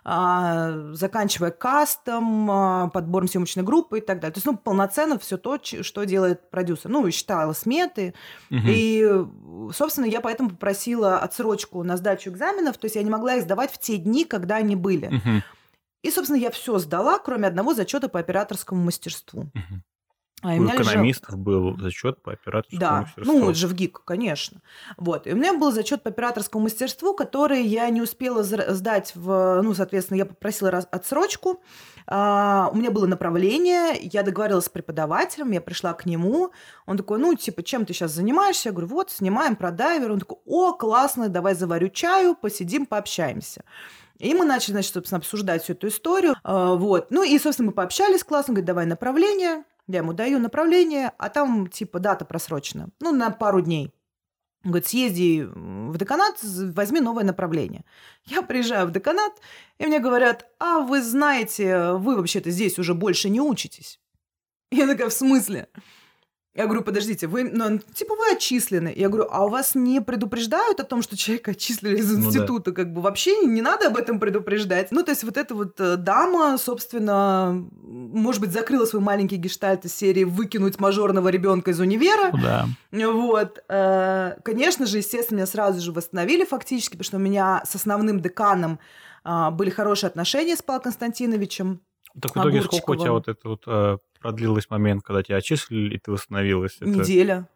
[0.03, 4.33] а, заканчивая кастом, а, подбором съемочной группы и так далее.
[4.33, 6.89] То есть, ну, полноценно все то, что делает продюсер.
[6.89, 8.13] Ну, считала сметы.
[8.49, 8.59] Угу.
[8.65, 9.25] И,
[9.73, 13.71] собственно, я поэтому попросила отсрочку на сдачу экзаменов, то есть я не могла их сдавать
[13.71, 15.07] в те дни, когда они были.
[15.07, 15.43] Угу.
[16.03, 19.41] И, собственно, я все сдала, кроме одного зачета по операторскому мастерству.
[19.41, 19.81] Угу.
[20.45, 21.43] А у экономистов лежал...
[21.43, 23.01] был зачет по операторскому да.
[23.01, 23.39] мастерству.
[23.39, 24.62] Ну, это же в ГИК, конечно.
[24.97, 25.25] Вот.
[25.25, 29.62] И у меня был зачет по операторскому мастерству, который я не успела сдать в...
[29.63, 31.63] Ну, соответственно, я попросила отсрочку.
[32.05, 36.51] А, у меня было направление, я договорилась с преподавателем, я пришла к нему.
[36.86, 38.69] Он такой, ну, типа, чем ты сейчас занимаешься?
[38.69, 40.12] Я говорю, вот, снимаем про дайвер.
[40.12, 43.63] Он такой, о, классно, давай заварю чаю, посидим, пообщаемся.
[44.19, 46.36] И мы начали, значит, собственно, обсуждать всю эту историю.
[46.43, 47.08] А, вот.
[47.10, 48.53] Ну и, собственно, мы пообщались классно.
[48.53, 49.63] Говорит, давай направление.
[49.87, 52.89] Я ему даю направление, а там типа дата просрочена.
[52.99, 53.93] Ну, на пару дней.
[54.63, 57.85] Он говорит, съезди в деканат, возьми новое направление.
[58.25, 59.33] Я приезжаю в деканат,
[59.77, 63.99] и мне говорят, а вы знаете, вы вообще-то здесь уже больше не учитесь.
[64.71, 65.69] Я такая, в смысле?
[66.55, 68.93] Я говорю, подождите, вы, ну, типа вы отчислены.
[68.95, 72.69] Я говорю, а у вас не предупреждают о том, что человека отчислили из института?
[72.69, 72.83] Ну, да.
[72.83, 74.89] Как бы вообще не надо об этом предупреждать.
[74.91, 79.83] Ну, то есть вот эта вот э, дама, собственно, может быть, закрыла свой маленький гештальт
[79.83, 82.31] из серии «Выкинуть мажорного ребенка из универа».
[82.31, 82.67] Да.
[82.91, 83.61] Вот.
[83.67, 88.21] Э, конечно же, естественно, меня сразу же восстановили фактически, потому что у меня с основным
[88.21, 88.79] деканом
[89.25, 91.81] а, были хорошие отношения с Павлом Константиновичем.
[92.21, 95.95] Так в итоге сколько у тебя вот это вот э, продлилось момент, когда тебя отчислили,
[95.95, 96.78] и ты восстановилась?
[96.80, 96.89] Это...
[96.89, 97.47] Неделя.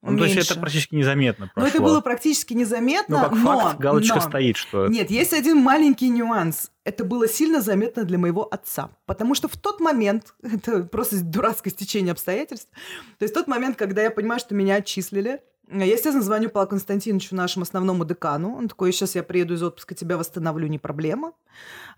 [0.00, 1.68] Ну, то есть это практически незаметно прошло.
[1.68, 3.22] Ну, это было практически незаметно, но...
[3.24, 4.20] как но, факт, галочка но...
[4.20, 4.86] стоит, что...
[4.86, 6.70] Нет, есть один маленький нюанс.
[6.84, 8.90] Это было сильно заметно для моего отца.
[9.06, 12.70] Потому что в тот момент, это просто дурацкое стечение обстоятельств,
[13.18, 17.34] то есть тот момент, когда я понимаю, что меня отчислили, я, естественно, звоню Павлу Константиновичу,
[17.34, 18.56] нашему основному декану.
[18.56, 21.32] Он такой, сейчас я приеду из отпуска, тебя восстановлю, не проблема.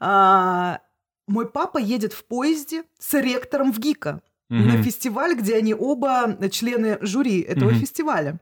[0.01, 0.81] А,
[1.31, 4.59] мой папа едет в поезде с ректором в ГИКа угу.
[4.59, 7.79] на фестиваль, где они оба члены жюри этого угу.
[7.79, 8.40] фестиваля.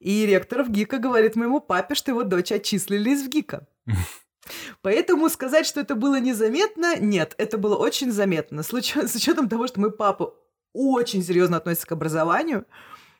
[0.00, 3.68] И ректор в ГИКа говорит моему папе, что его дочь отчислили из ГИКа.
[4.82, 8.62] Поэтому сказать, что это было незаметно, нет, это было очень заметно.
[8.64, 10.34] С учетом того, что мой папа
[10.72, 12.64] очень серьезно относится к образованию,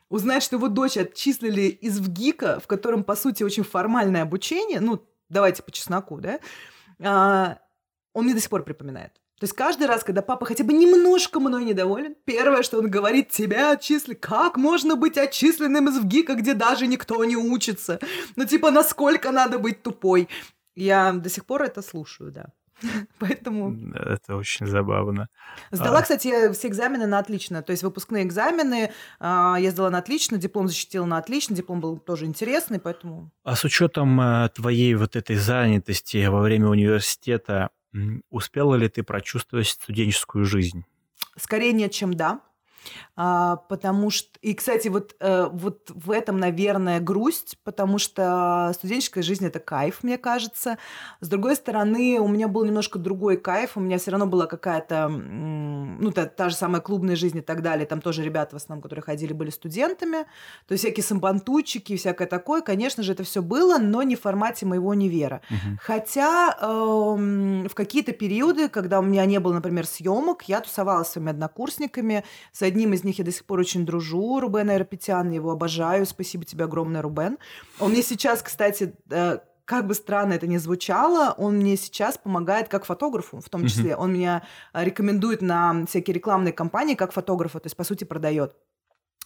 [0.08, 5.06] узнать, что его дочь отчислили из ВГИКа, в котором, по сути, очень формальное обучение, ну,
[5.28, 6.40] давайте по чесноку, да,
[6.98, 7.58] а,
[8.12, 9.12] он мне до сих пор припоминает.
[9.42, 13.30] То есть каждый раз, когда папа хотя бы немножко мной недоволен, первое, что он говорит,
[13.30, 14.14] тебя отчислили.
[14.14, 17.98] Как можно быть отчисленным из ВГИКа, где даже никто не учится?
[18.36, 20.28] Ну, типа, насколько надо быть тупой?
[20.76, 22.46] Я до сих пор это слушаю, да.
[23.18, 23.76] Поэтому...
[23.94, 25.28] Это очень забавно.
[25.70, 26.02] Сдала, а...
[26.02, 27.62] кстати, все экзамены на отлично.
[27.62, 31.98] То есть выпускные экзамены а, я сдала на отлично, диплом защитила на отлично, диплом был
[31.98, 33.30] тоже интересный, поэтому...
[33.44, 37.70] А с учетом э, твоей вот этой занятости во время университета,
[38.30, 40.84] Успела ли ты прочувствовать студенческую жизнь?
[41.36, 42.40] Скорее нет, чем да.
[43.14, 49.22] А, потому что, и, кстати, вот, э, вот в этом, наверное, грусть, потому что студенческая
[49.22, 50.78] жизнь это кайф, мне кажется.
[51.20, 55.08] С другой стороны, у меня был немножко другой кайф, у меня все равно была какая-то,
[55.08, 57.86] ну, та, та же самая клубная жизнь и так далее.
[57.86, 60.24] Там тоже ребята в основном, которые ходили, были студентами.
[60.66, 62.62] То есть всякие самбантучики, всякое такое.
[62.62, 65.42] Конечно же, это все было, но не в формате моего универа.
[65.50, 65.78] Угу.
[65.82, 71.12] Хотя эм, в какие-то периоды, когда у меня не было, например, съемок, я тусовалась с
[71.12, 75.36] своими однокурсниками, с одним из них я до сих пор очень дружу, Рубен Айропетян, я
[75.36, 77.38] его обожаю, спасибо тебе огромное, Рубен.
[77.78, 82.68] Он мне сейчас, кстати, э, как бы странно это ни звучало, он мне сейчас помогает
[82.68, 83.92] как фотографу, в том числе.
[83.92, 83.96] Mm-hmm.
[83.96, 84.42] Он меня
[84.74, 88.54] э, рекомендует на всякие рекламные кампании как фотографа, то есть, по сути, продает.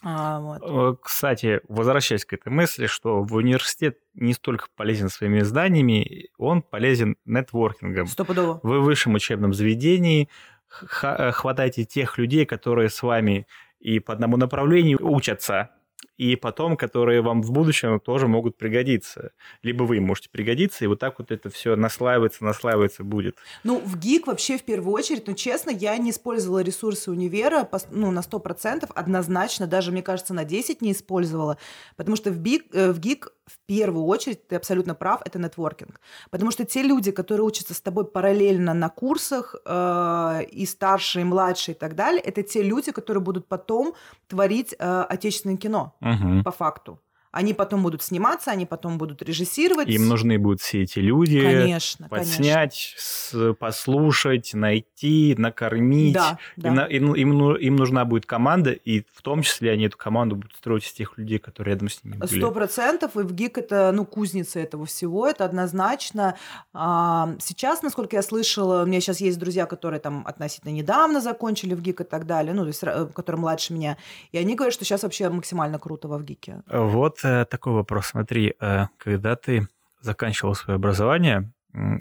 [0.03, 0.63] А, вот.
[0.63, 6.63] Э, кстати, возвращаясь к этой мысли, что в университет не столько полезен своими знаниями, он
[6.63, 8.07] полезен нетворкингом.
[8.07, 8.61] Стопудово.
[8.63, 10.29] Вы в высшем учебном заведении
[10.69, 13.47] хватайте тех людей, которые с вами
[13.87, 15.71] и по одному направлению учатся,
[16.17, 19.33] и потом, которые вам в будущем тоже могут пригодиться.
[19.63, 23.37] Либо вы можете пригодиться, и вот так вот это все наслаивается, наслаивается будет.
[23.65, 28.11] Ну, в ГИК вообще в первую очередь, ну, честно, я не использовала ресурсы универа ну,
[28.11, 31.59] на 100%, однозначно, даже, мне кажется, на 10 не использовала,
[31.97, 36.01] потому что в, БИК, э, в ГИК в первую очередь, ты абсолютно прав, это нетворкинг.
[36.31, 41.25] Потому что те люди, которые учатся с тобой параллельно на курсах, э, и старшие, и
[41.25, 43.95] младшие и так далее, это те люди, которые будут потом
[44.27, 46.43] творить э, отечественное кино, угу.
[46.43, 46.99] по факту.
[47.37, 49.89] Они потом будут сниматься, они потом будут режиссировать.
[49.89, 51.43] Им нужны будут все эти люди.
[51.43, 52.97] Конечно, подснять,
[53.31, 53.53] конечно.
[53.53, 56.15] послушать, найти, накормить.
[56.15, 56.87] Да, да.
[56.87, 60.85] Им, им, им нужна будет команда, и в том числе они эту команду будут строить
[60.85, 62.39] из тех людей, которые рядом с ними были.
[62.39, 63.19] Сто процентов.
[63.19, 66.39] И в ГИК это ну, кузница этого всего, это однозначно.
[66.73, 71.75] А, сейчас, насколько я слышала, у меня сейчас есть друзья, которые там относительно недавно закончили
[71.75, 73.99] в ГИК и так далее, ну, то есть, э, которые младше меня,
[74.33, 76.63] и они говорят, что сейчас вообще максимально круто во ВГИКе.
[76.67, 78.07] Вот такой вопрос.
[78.07, 79.69] Смотри, э, когда ты
[80.01, 81.53] заканчивал свое образование,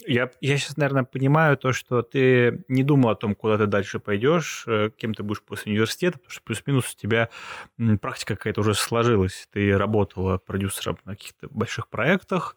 [0.08, 4.00] я, я сейчас, наверное, понимаю то, что ты не думал о том, куда ты дальше
[4.00, 7.30] пойдешь, э, кем ты будешь после университета, потому что плюс-минус у тебя
[8.00, 9.50] практика какая-то уже сложилась.
[9.52, 12.56] Ты работала продюсером на каких-то больших проектах,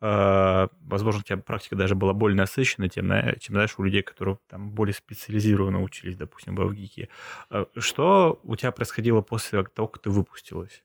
[0.00, 4.70] возможно, у тебя практика даже была более насыщенной, чем, чем знаешь, у людей, которые там
[4.70, 7.10] более специализированно учились, допустим, в ГИКе.
[7.76, 10.82] Что у тебя происходило после того, как ты выпустилась?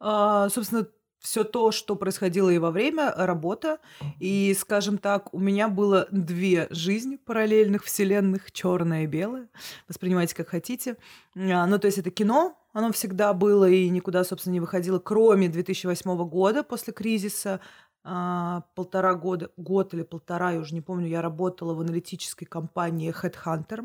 [0.00, 0.86] А, собственно,
[1.20, 3.78] все то, что происходило и во время работы.
[4.20, 9.48] И, скажем так, у меня было две жизни параллельных вселенных, черная и белая.
[9.88, 10.96] Воспринимайте как хотите.
[11.36, 15.48] А, ну, то есть это кино, оно всегда было и никуда, собственно, не выходило, кроме
[15.48, 17.60] 2008 года после кризиса.
[18.04, 23.12] А, полтора года, год или полтора, я уже не помню, я работала в аналитической компании
[23.12, 23.82] Headhunter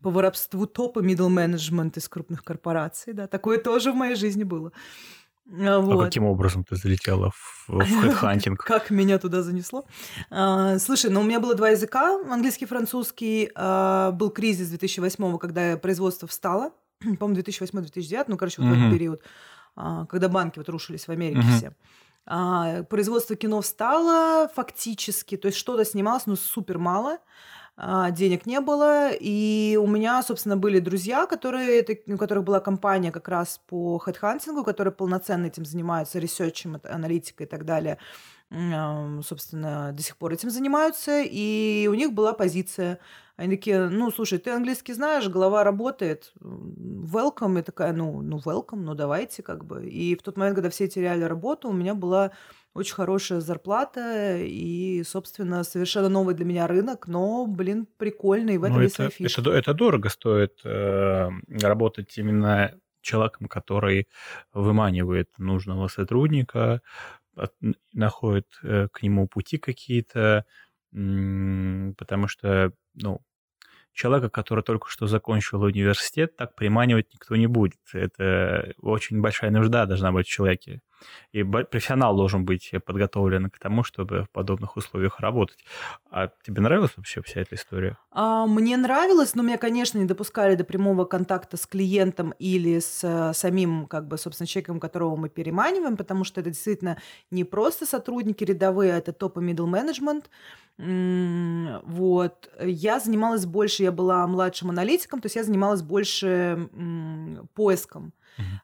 [0.00, 3.12] по воровству топа middle management из крупных корпораций.
[3.12, 4.72] Да, такое тоже в моей жизни было.
[5.52, 6.00] А, вот.
[6.00, 8.64] А каким образом ты залетела в, в хедхантинг?
[8.64, 9.86] Как меня туда занесло?
[10.30, 13.50] А, слушай, ну у меня было два языка, английский и французский.
[13.54, 16.70] А, был кризис 2008 когда производство встало.
[17.18, 19.22] По-моему, 2008-2009, ну, короче, вот в этот период,
[20.08, 22.84] когда банки вот рушились в Америке все.
[22.84, 27.18] производство кино встало фактически, то есть что-то снималось, но супер мало.
[27.76, 33.10] А, денег не было, и у меня, собственно, были друзья, которые, у которых была компания
[33.10, 37.98] как раз по хедхантингу, которые полноценно этим занимаются, ресерчем, аналитикой и так далее,
[39.22, 42.98] собственно, до сих пор этим занимаются, и у них была позиция.
[43.36, 48.80] Они такие, ну, слушай, ты английский знаешь, голова работает, welcome, и такая, ну, ну, welcome,
[48.82, 49.86] ну, давайте, как бы.
[49.88, 52.32] И в тот момент, когда все теряли работу, у меня была
[52.74, 58.76] очень хорошая зарплата и, собственно, совершенно новый для меня рынок, но, блин, прикольный, в этом
[58.76, 61.28] ну, есть это, это, это дорого стоит э,
[61.60, 64.08] работать именно человеком, который
[64.54, 66.80] выманивает нужного сотрудника,
[67.36, 67.52] от,
[67.92, 70.44] находит э, к нему пути какие-то,
[70.90, 73.20] потому что, ну,
[73.92, 77.80] человека, который только что закончил университет, так приманивать никто не будет.
[77.92, 80.80] Это очень большая нужда должна быть в человеке.
[81.32, 85.58] И профессионал должен быть подготовлен к тому, чтобы в подобных условиях работать.
[86.10, 87.96] А тебе нравилась вообще вся эта история?
[88.10, 93.00] А, мне нравилось, но меня, конечно, не допускали до прямого контакта с клиентом или с
[93.02, 96.98] э, самим, как бы, собственно, человеком, которого мы переманиваем, потому что это действительно
[97.30, 100.24] не просто сотрудники рядовые, а это топ и middle management.
[100.78, 102.50] Вот.
[102.60, 106.68] Я занималась больше, я была младшим аналитиком, то есть я занималась больше
[107.54, 108.12] поиском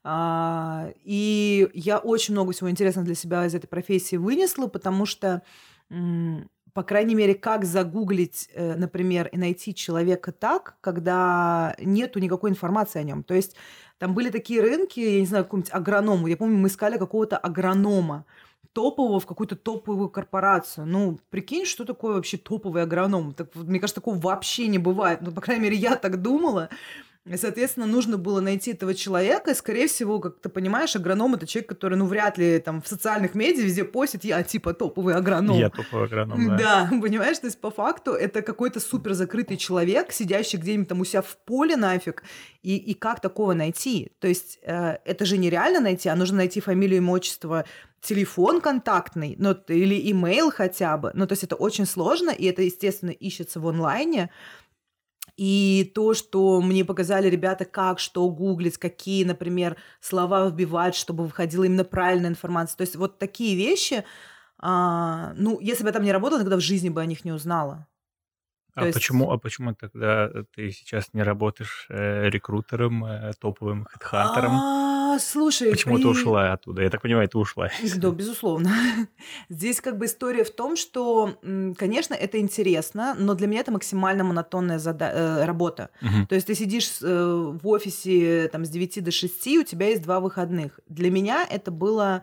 [0.05, 5.43] а, и я очень много всего интересного для себя из этой профессии вынесла, потому что,
[5.89, 13.01] по крайней мере, как загуглить, э, например, и найти человека так, когда нету никакой информации
[13.01, 13.25] о нем.
[13.25, 13.57] То есть
[13.99, 16.29] там были такие рынки, я не знаю, какого-нибудь агронома.
[16.29, 18.25] Я помню, мы искали какого-то агронома
[18.73, 20.87] топового в какую-то топовую корпорацию.
[20.87, 23.35] Ну, прикинь, что такое вообще топовый агроном?
[23.35, 25.21] Так, мне кажется, такого вообще не бывает.
[25.21, 26.69] Ну, по крайней мере, я так думала.
[27.29, 29.51] И, соответственно, нужно было найти этого человека.
[29.51, 32.89] И, скорее всего, как ты понимаешь, агроном это человек, который, ну, вряд ли там в
[32.89, 35.59] социальных медиа везде постит, я типа топовый агроном.
[35.59, 36.89] Я топовый агроном, да.
[36.91, 41.05] Да, понимаешь, то есть по факту это какой-то супер закрытый человек, сидящий где-нибудь там у
[41.05, 42.23] себя в поле нафиг.
[42.63, 44.13] И, и как такого найти?
[44.19, 47.65] То есть э, это же нереально найти, а нужно найти фамилию, имя, отчество,
[48.01, 51.11] телефон контактный, ну, или имейл хотя бы.
[51.15, 54.31] Ну, то есть это очень сложно, и это, естественно, ищется в онлайне.
[55.39, 61.63] И то, что мне показали ребята, как что гуглить, какие, например, слова вбивать, чтобы выходила
[61.63, 62.77] именно правильная информация.
[62.77, 64.05] То есть вот такие вещи,
[64.59, 67.31] а, ну, если бы я там не работала, никогда в жизни бы о них не
[67.31, 67.87] узнала.
[68.75, 68.95] А есть...
[68.95, 74.53] почему, а почему тогда ты сейчас не работаешь э, рекрутером, э, топовым хедхантером?
[74.53, 76.03] А, слушай, почему при...
[76.03, 76.83] ты ушла оттуда?
[76.83, 77.71] Я так понимаю, ты ушла.
[77.97, 78.71] Да, безусловно.
[79.49, 81.39] Здесь как бы история в том, что,
[81.77, 85.11] конечно, это интересно, но для меня это максимально монотонная зада...
[85.15, 85.91] э, работа.
[86.03, 86.27] Угу.
[86.29, 90.03] То есть ты сидишь э, в офисе там с 9 до 6, у тебя есть
[90.03, 90.81] два выходных.
[90.89, 92.23] Для меня это было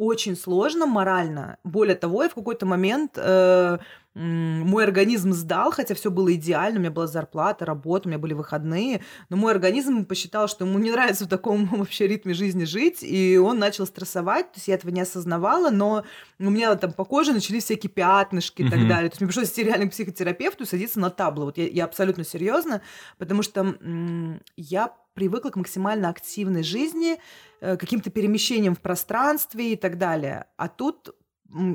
[0.00, 1.58] очень сложно морально.
[1.62, 3.78] Более того, я в какой-то момент э,
[4.14, 8.34] мой организм сдал, хотя все было идеально, у меня была зарплата, работа, у меня были
[8.34, 13.02] выходные, но мой организм посчитал, что ему не нравится в таком вообще ритме жизни жить,
[13.02, 16.04] и он начал стрессовать, то есть я этого не осознавала, но
[16.40, 19.50] у меня там по коже начались всякие пятнышки и так далее, то есть мне пришлось
[19.50, 22.82] идти реально к психотерапевту и садиться на табло, вот я, я абсолютно серьезно,
[23.16, 27.18] потому что м- я привыкла к максимально активной жизни,
[27.60, 30.46] э, каким-то перемещениям в пространстве и так далее.
[30.56, 31.14] А тут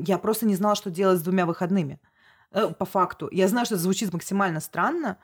[0.06, 2.00] я просто не знала, что делать с двумя выходными.
[2.56, 3.28] Э, по факту.
[3.34, 5.18] Я знаю, что это звучит максимально странно,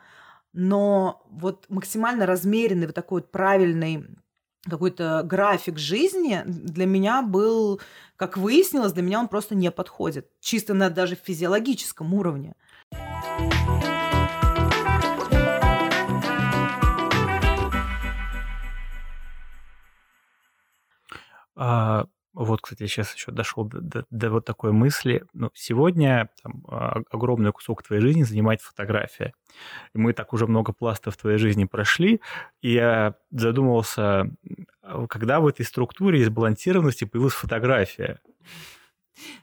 [0.52, 4.06] но вот максимально размеренный, вот такой вот правильный
[4.68, 7.80] какой-то график жизни для меня был,
[8.16, 10.28] как выяснилось, для меня он просто не подходит.
[10.40, 12.54] Чисто на даже физиологическом уровне.
[21.56, 25.24] А, вот, кстати, я сейчас еще дошел до, до, до вот такой мысли.
[25.34, 29.34] Ну, сегодня там, а, огромный кусок твоей жизни занимает фотография.
[29.94, 32.20] И мы так уже много пластов твоей жизни прошли.
[32.62, 34.30] И я задумывался,
[35.10, 38.20] когда в этой структуре из балансированности появилась фотография.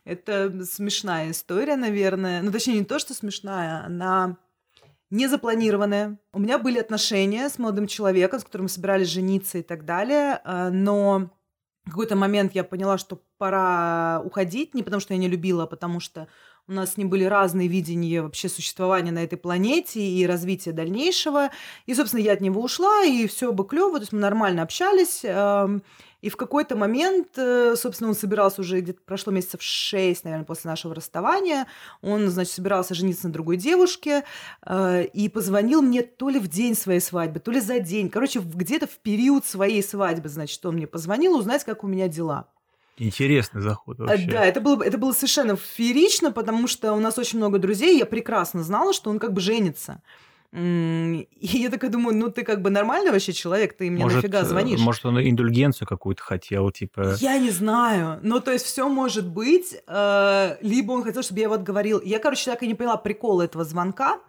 [0.04, 2.42] Это смешная история, наверное.
[2.42, 4.38] Ну, точнее, не то, что смешная, она
[5.12, 6.20] не запланированная.
[6.34, 10.42] У меня были отношения с молодым человеком, с которым мы собирались жениться и так далее,
[10.44, 11.32] а, но
[11.86, 15.68] в какой-то момент я поняла, что пора уходить, не потому что я не любила, а
[15.68, 16.28] потому что
[16.68, 21.50] у нас с ним были разные видения вообще существования на этой планете и развития дальнейшего.
[21.88, 25.26] И, собственно, я от него ушла, и все бы клево, то есть мы нормально общались.
[26.22, 30.70] И в какой-то момент, э, собственно, он собирался уже где-то прошло месяцев шесть, наверное, после
[30.70, 31.66] нашего расставания.
[32.02, 34.24] Он, значит, собирался жениться на другой девушке
[34.66, 38.10] э, и позвонил мне то ли в день своей свадьбы, то ли за день.
[38.10, 42.48] Короче, где-то в период своей свадьбы, значит, он мне позвонил узнать, как у меня дела.
[42.98, 44.30] Интересный заход вообще.
[44.30, 48.06] Да, это было, это было совершенно феерично, потому что у нас очень много друзей, я
[48.06, 50.02] прекрасно знала, что он как бы женится.
[50.52, 54.44] И я такая думаю, ну ты как бы нормальный вообще человек, ты мне может, нафига
[54.44, 54.80] звонишь?
[54.80, 57.16] Может, он индульгенцию какую-то хотел, типа...
[57.20, 58.20] Я не знаю.
[58.24, 59.76] Ну, то есть все может быть.
[59.88, 62.02] Э, либо он хотел, чтобы я его отговорил.
[62.04, 64.20] Я, короче, так и не поняла прикола этого звонка.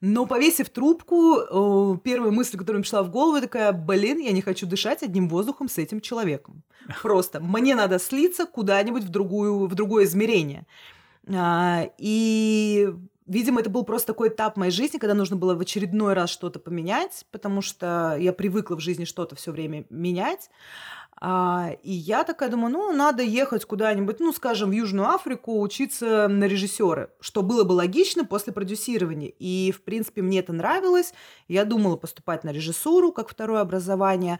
[0.00, 4.66] Но повесив трубку, первая мысль, которая мне пришла в голову, такая, блин, я не хочу
[4.66, 6.62] дышать одним воздухом с этим человеком.
[7.02, 10.66] Просто мне надо слиться куда-нибудь в, другую, в другое измерение.
[11.26, 12.92] А, и
[13.26, 16.58] Видимо, это был просто такой этап моей жизни, когда нужно было в очередной раз что-то
[16.58, 20.50] поменять, потому что я привыкла в жизни что-то все время менять.
[21.20, 26.28] А, и я такая думаю, ну, надо ехать куда-нибудь, ну, скажем, в Южную Африку учиться
[26.28, 29.32] на режиссера, что было бы логично после продюсирования.
[29.38, 31.14] И, в принципе, мне это нравилось.
[31.48, 34.38] Я думала поступать на режиссуру как второе образование.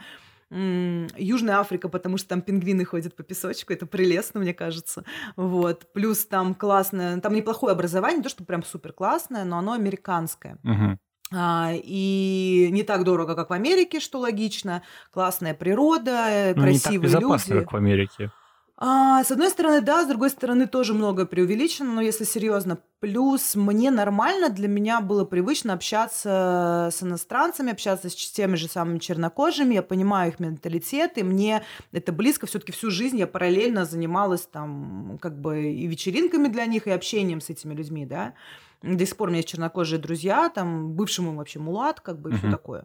[0.51, 5.05] Южная Африка, потому что там пингвины ходят по песочку, это прелестно, мне кажется.
[5.37, 5.93] Вот.
[5.93, 10.59] Плюс там классное, там неплохое образование, не то, что прям супер классное, но оно американское.
[10.65, 10.99] Угу.
[11.37, 14.83] И не так дорого, как в Америке, что логично.
[15.11, 17.65] Классная природа, ну, красивые не так безопасно, люди.
[17.65, 18.31] как в Америке.
[18.77, 22.79] А, с одной стороны, да, с другой стороны, тоже много преувеличено, но если серьезно.
[22.99, 28.99] Плюс мне нормально, для меня было привычно общаться с иностранцами, общаться с теми же самыми
[28.99, 31.63] чернокожими, я понимаю их менталитет, и мне
[31.93, 36.89] это близко, все-таки всю жизнь я параллельно занималась там как бы и вечеринками для них,
[36.89, 38.35] и общением с этими людьми, да.
[38.83, 42.33] До сих пор у меня есть чернокожие друзья, там бывшему вообще мулат, как бы, и
[42.33, 42.39] uh-huh.
[42.39, 42.85] все такое.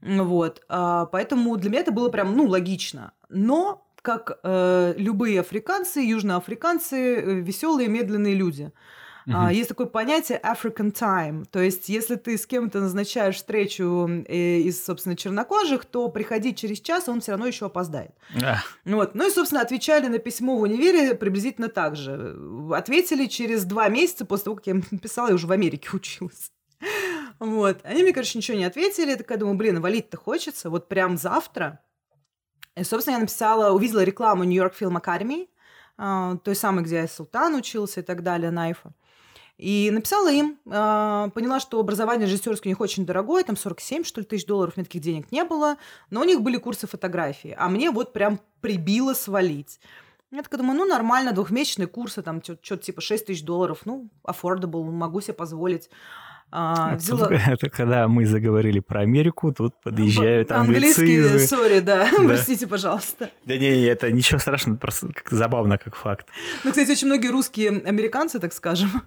[0.00, 3.12] Вот, а, поэтому для меня это было прям, ну, логично.
[3.28, 8.72] Но как э, любые африканцы, южноафриканцы, э, веселые, медленные люди.
[9.24, 9.54] Uh-huh.
[9.54, 11.44] Есть такое понятие African time.
[11.50, 16.80] То есть, если ты с кем-то назначаешь встречу э, из, собственно, чернокожих, то приходить через
[16.80, 18.10] час, он все равно еще опоздает.
[18.34, 18.56] Uh.
[18.84, 19.14] Вот.
[19.14, 22.36] Ну и, собственно, отвечали на письмо в универе приблизительно так же.
[22.72, 26.50] Ответили через два месяца после того, как я написала, я уже в Америке училась.
[27.38, 27.78] Вот.
[27.84, 29.10] Они мне, короче, ничего не ответили.
[29.10, 30.68] Я такая думаю, блин, валить-то хочется.
[30.68, 31.80] Вот прям завтра
[32.76, 35.48] и, собственно, я написала, увидела рекламу New York Film Academy,
[36.42, 38.92] той самой, где я Султан учился и так далее, Найфа.
[39.58, 44.20] И написала им, э, поняла, что образование режиссерское у них очень дорогое, там 47, что
[44.20, 45.76] ли, тысяч долларов, у меня таких денег не было,
[46.10, 49.78] но у них были курсы фотографии, а мне вот прям прибило свалить.
[50.32, 54.82] Я такая думаю, ну, нормально, двухмесячные курсы, там, что-то типа 6 тысяч долларов, ну, affordable,
[54.90, 55.90] могу себе позволить.
[56.54, 57.28] А, взяла...
[57.32, 61.38] Это когда мы заговорили про Америку, тут подъезжают ну, английские.
[61.38, 62.10] сори, да.
[62.18, 62.24] да.
[62.24, 63.30] Простите, пожалуйста.
[63.46, 66.26] Да не, это ничего страшного, просто забавно как факт.
[66.62, 69.02] Ну, кстати, очень многие русские американцы, так скажем,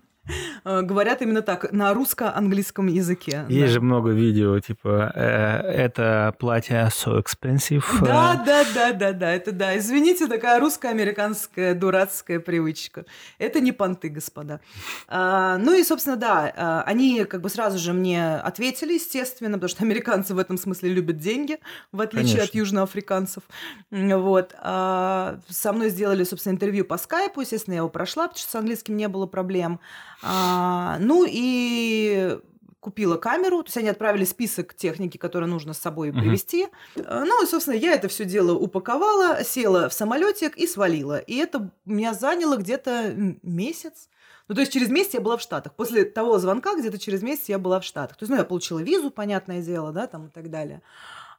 [0.64, 3.46] говорят именно так, на русско-английском языке.
[3.50, 3.74] Есть да.
[3.74, 7.84] же много видео, типа, э, это платье so expensive.
[8.02, 9.78] Да, да, да, да, да, это да.
[9.78, 13.06] Извините, такая русско-американская дурацкая привычка.
[13.38, 14.60] Это не понты, господа.
[15.08, 19.84] А, ну и, собственно, да, они как бы сразу же мне ответили, естественно, потому что
[19.84, 21.60] американцы в этом смысле любят деньги,
[21.92, 22.44] в отличие Конечно.
[22.44, 23.44] от южноафриканцев.
[23.92, 24.56] Вот.
[24.60, 28.56] А, со мной сделали, собственно, интервью по скайпу, естественно, я его прошла, потому что с
[28.56, 29.80] английским не было проблем.
[30.22, 32.38] А, ну и
[32.86, 36.20] купила камеру, то есть они отправили список техники, которую нужно с собой uh-huh.
[36.20, 36.68] привезти.
[36.96, 41.18] Ну и, собственно, я это все дело упаковала, села в самолетик и свалила.
[41.18, 43.12] И это меня заняло где-то
[43.42, 44.08] месяц.
[44.48, 45.74] Ну, то есть через месяц я была в Штатах.
[45.74, 48.18] После того звонка где-то через месяц я была в Штатах.
[48.18, 50.84] То есть, ну, я получила визу, понятное дело, да, там и так далее.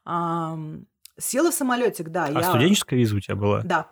[0.03, 0.59] А,
[1.17, 2.25] села в самолетик, да.
[2.25, 2.43] А я...
[2.43, 3.61] студенческая виза у тебя была?
[3.61, 3.87] Да.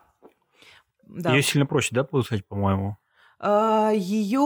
[1.05, 1.33] да.
[1.33, 2.97] Ее сильно проще, да, получать, по-моему?
[3.47, 4.39] А, Ее,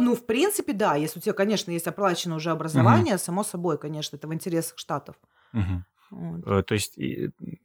[0.00, 0.96] ну, в принципе, да.
[0.96, 3.22] Если у тебя, конечно, есть оплачено уже образование, угу.
[3.22, 5.16] само собой, конечно, это в интересах штатов.
[5.54, 5.84] Угу.
[6.10, 6.66] Вот.
[6.66, 6.98] То есть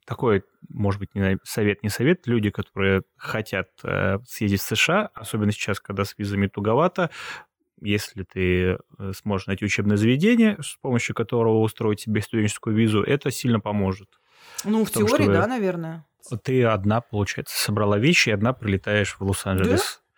[0.05, 2.27] такой, может быть, не совет, не совет.
[2.27, 7.09] Люди, которые хотят э, съездить в США, особенно сейчас, когда с визами туговато,
[7.81, 13.31] если ты э, сможешь найти учебное заведение, с помощью которого устроить себе студенческую визу, это
[13.31, 14.07] сильно поможет.
[14.63, 16.05] Ну, в, в том, теории, да, наверное.
[16.43, 20.01] Ты одна, получается, собрала вещи и одна прилетаешь в Лос-Анджелес.
[20.01, 20.09] Да?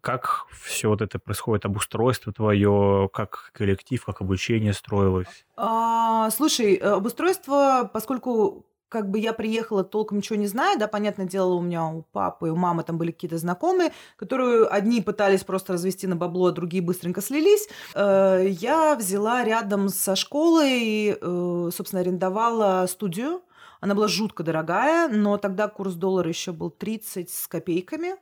[0.00, 5.46] Как все вот это происходит, обустройство твое, как коллектив, как обучение строилось?
[5.56, 11.26] А, слушай, э, обустройство, поскольку как бы я приехала, толком ничего не знаю, да, понятное
[11.26, 15.44] дело, у меня у папы и у мамы там были какие-то знакомые, которые одни пытались
[15.44, 17.68] просто развести на бабло, а другие быстренько слились.
[17.94, 23.42] Э, я взяла рядом со школой, э, собственно, арендовала студию.
[23.80, 28.16] Она была жутко дорогая, но тогда курс доллара еще был 30 с копейками.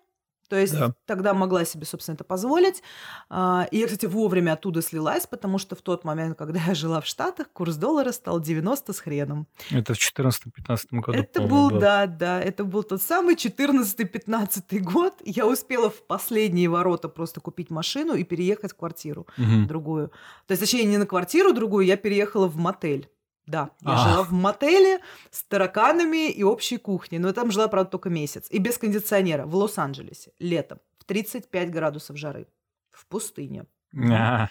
[0.49, 0.95] То есть да.
[1.07, 2.83] тогда могла себе, собственно, это позволить.
[3.29, 7.01] А, и я, кстати, вовремя оттуда слилась, потому что в тот момент, когда я жила
[7.01, 9.47] в Штатах, курс доллара стал 90 с хреном.
[9.71, 11.19] Это в 14-15 году.
[11.19, 15.15] Это был, да, да, это был тот самый 14-15 год.
[15.25, 19.67] Я успела в последние ворота просто купить машину и переехать в квартиру угу.
[19.67, 20.09] другую.
[20.47, 23.09] То есть, точнее, не на квартиру другую, я переехала в мотель.
[23.47, 24.09] Да, я а.
[24.09, 28.47] жила в мотеле с тараканами и общей кухней, но там жила, правда, только месяц.
[28.51, 32.47] И без кондиционера в Лос-Анджелесе летом в 35 градусов жары
[32.91, 33.67] в пустыне.
[34.11, 34.49] А.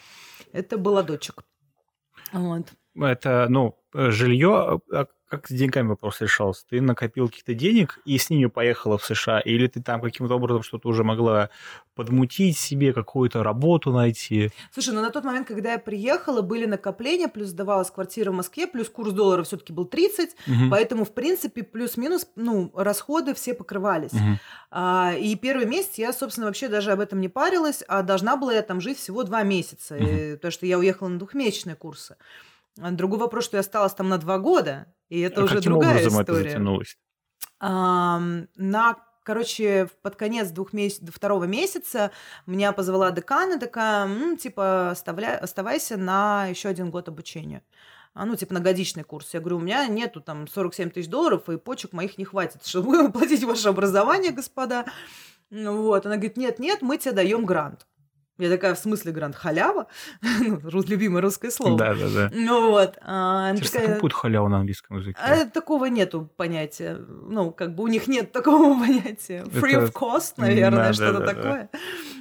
[0.51, 1.43] Это был ладочек.
[2.31, 2.73] Вот.
[2.95, 6.63] Это, ну, жилье, а как с деньгами вопрос решался?
[6.69, 9.39] Ты накопил каких-то денег и с ними поехала в США?
[9.39, 11.49] Или ты там каким-то образом что-то уже могла
[11.95, 14.51] подмутить себе, какую-то работу найти?
[14.71, 18.67] Слушай, ну на тот момент, когда я приехала, были накопления, плюс сдавалась квартира в Москве,
[18.67, 20.55] плюс курс доллара все-таки был 30, угу.
[20.69, 24.13] поэтому, в принципе, плюс-минус, ну, расходы все покрывались.
[24.13, 24.39] Угу.
[24.69, 28.53] А, и первый месяц я, собственно, вообще даже об этом не парилась, а должна была
[28.53, 30.05] я там жить всего два месяца, угу.
[30.05, 32.17] и, потому что я уехала на двухмесячные курсы.
[32.75, 35.99] Другой вопрос, что я осталась там на два года, и это а уже каким другая
[35.99, 36.39] образом история.
[36.39, 36.97] это затянулось?
[37.59, 38.19] А,
[38.55, 41.03] на короче, под конец двух месяц...
[41.13, 42.09] второго месяца
[42.47, 45.37] меня позвала декана, такая, ну, типа, оставля...
[45.37, 47.61] оставайся на еще один год обучения.
[48.15, 49.31] А, ну, типа, на годичный курс.
[49.35, 52.97] Я говорю, у меня нету там 47 тысяч долларов, и почек моих не хватит, чтобы
[52.97, 54.85] оплатить ваше образование, господа.
[55.51, 56.07] Ну, вот.
[56.07, 57.85] Она говорит, нет-нет, мы тебе даем грант.
[58.43, 59.37] Я такая, в смысле грант?
[59.37, 59.87] Халява?
[60.21, 61.77] ну, любимое русское слово.
[61.77, 62.31] Да, да, да.
[62.33, 62.97] Ну вот.
[63.01, 63.87] А, такая...
[63.87, 65.17] Как будет халява на английском языке?
[65.17, 66.97] А, такого нету понятия.
[66.97, 69.43] Ну, как бы у них нет такого понятия.
[69.45, 69.85] Free Это...
[69.85, 71.69] of cost, наверное, да, что-то да, да, такое.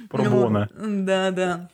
[0.09, 0.69] Пробона.
[0.73, 1.69] Ну, да, да.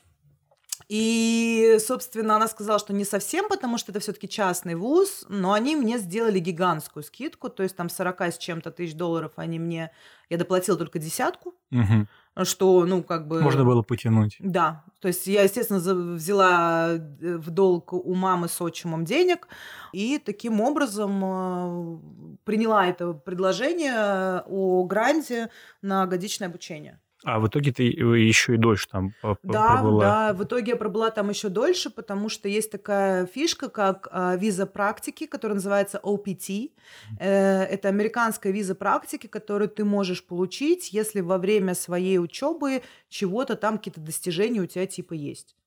[0.87, 5.75] И, собственно, она сказала, что не совсем, потому что это все-таки частный вуз, но они
[5.75, 9.91] мне сделали гигантскую скидку, то есть там 40 с чем-то тысяч долларов они мне...
[10.27, 11.53] Я доплатила только десятку.
[11.71, 12.07] Угу
[12.45, 13.41] что, ну, как бы...
[13.41, 14.37] Можно было потянуть.
[14.39, 14.83] Да.
[14.99, 19.47] То есть я, естественно, взяла э, в долг у мамы с отчимом денег
[19.93, 21.99] и таким образом э,
[22.43, 25.49] приняла это предложение о гранте
[25.81, 26.99] на годичное обучение.
[27.26, 29.13] А в итоге ты еще и дольше там
[29.43, 29.99] да, пробыла?
[29.99, 34.38] Да, в итоге я пробыла там еще дольше, потому что есть такая фишка, как а,
[34.38, 36.72] виза практики, которая называется OPT.
[37.20, 43.57] Э, это американская виза практики, которую ты можешь получить, если во время своей учебы чего-то
[43.57, 45.57] там, какие-то достижения у тебя типа есть.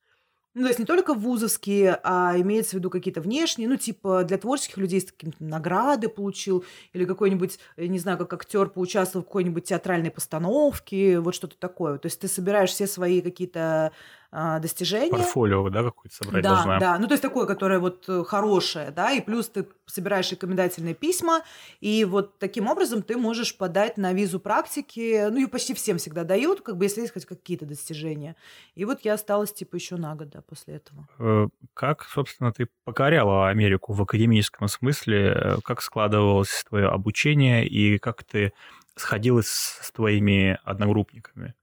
[0.55, 4.37] Ну, то есть не только вузовские, а имеется в виду какие-то внешние, ну, типа для
[4.37, 10.11] творческих людей какие-то награды получил, или какой-нибудь, не знаю, как актер поучаствовал в какой-нибудь театральной
[10.11, 11.97] постановке, вот что-то такое.
[11.97, 13.93] То есть ты собираешь все свои какие-то
[14.33, 15.11] достижения.
[15.11, 16.79] Портфолио, да, какое-то собрать да, должна.
[16.79, 20.95] Да, ну то есть такое, которое вот э, хорошее, да, и плюс ты собираешь рекомендательные
[20.95, 21.43] письма,
[21.81, 26.23] и вот таким образом ты можешь подать на визу практики, ну и почти всем всегда
[26.23, 28.35] дают, как бы если есть хоть какие-то достижения.
[28.73, 31.07] И вот я осталась типа еще на год, да, после этого.
[31.19, 35.57] Э, как, собственно, ты покоряла Америку в академическом смысле?
[35.63, 38.51] Как складывалось твое обучение и как ты
[38.95, 41.53] сходилась с твоими одногруппниками?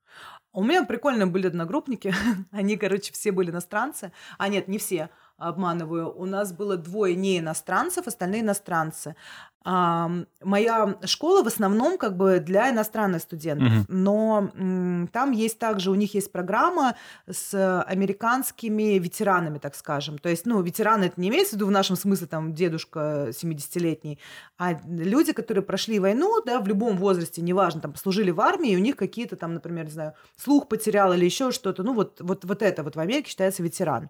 [0.53, 2.13] У меня прикольные были одногруппники.
[2.51, 4.13] Они, короче, все были иностранцы.
[4.39, 5.11] А нет, не все
[5.41, 6.13] обманываю.
[6.17, 9.17] У нас было двое не иностранцев, остальные иностранцы.
[9.63, 10.11] А,
[10.43, 13.85] моя школа в основном как бы для иностранных студентов, угу.
[13.89, 16.97] но м, там есть также, у них есть программа
[17.31, 20.17] с американскими ветеранами, так скажем.
[20.17, 24.19] То есть, ну, ветераны это не имеется в виду в нашем смысле, там, дедушка 70-летний,
[24.57, 28.77] а люди, которые прошли войну, да, в любом возрасте, неважно, там, служили в армии, и
[28.77, 32.47] у них какие-то там, например, не знаю, слух потерял или еще что-то, ну, вот, вот,
[32.47, 34.09] вот это вот в Америке считается ветеран.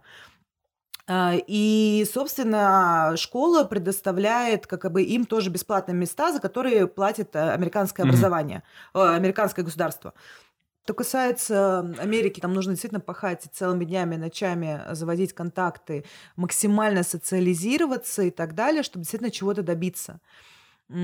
[1.12, 7.50] А, и, собственно, школа предоставляет как бы им тоже бесплатные места, за которые платит э,
[7.50, 8.62] американское образование,
[8.94, 9.16] mm-hmm.
[9.16, 10.14] американское государство.
[10.84, 16.04] Что касается Америки, там нужно действительно пахать целыми днями, ночами, заводить контакты,
[16.36, 20.20] максимально социализироваться и так далее, чтобы действительно чего-то добиться.
[20.88, 20.96] Это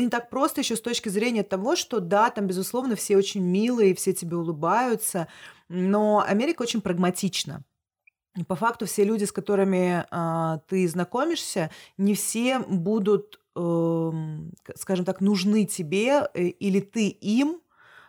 [0.00, 3.96] не так просто еще с точки зрения того, что да, там, безусловно, все очень милые,
[3.96, 5.26] все тебе улыбаются,
[5.68, 7.64] но Америка очень прагматична
[8.48, 14.12] по факту все люди, с которыми а, ты знакомишься, не все будут, э,
[14.74, 17.60] скажем так, нужны тебе э, или ты им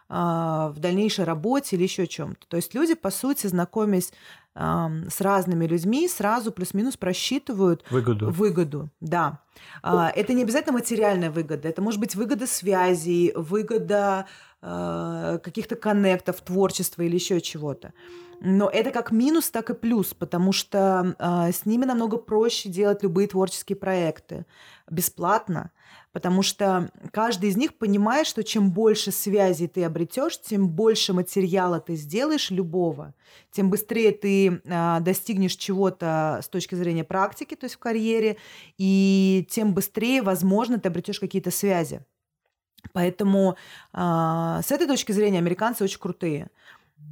[0.07, 2.47] а, в дальнейшей работе или еще чем-то.
[2.47, 4.13] То есть люди, по сути, знакомясь
[4.53, 8.30] а, с разными людьми, сразу плюс-минус просчитывают выгоду.
[8.30, 9.39] Выгоду, да.
[9.82, 14.28] А, это не обязательно материальная выгода, это может быть выгода связей, выгода
[15.43, 17.93] каких-то коннектов, творчества или еще чего-то.
[18.41, 23.03] Но это как минус, так и плюс, потому что э, с ними намного проще делать
[23.03, 24.45] любые творческие проекты
[24.89, 25.72] бесплатно,
[26.11, 31.80] потому что каждый из них понимает, что чем больше связей ты обретешь, тем больше материала
[31.80, 33.13] ты сделаешь любого,
[33.51, 38.38] тем быстрее ты э, достигнешь чего-то с точки зрения практики, то есть в карьере,
[38.78, 42.01] и тем быстрее, возможно, ты обретешь какие-то связи.
[42.93, 43.57] Поэтому
[43.93, 46.49] э, с этой точки зрения американцы очень крутые.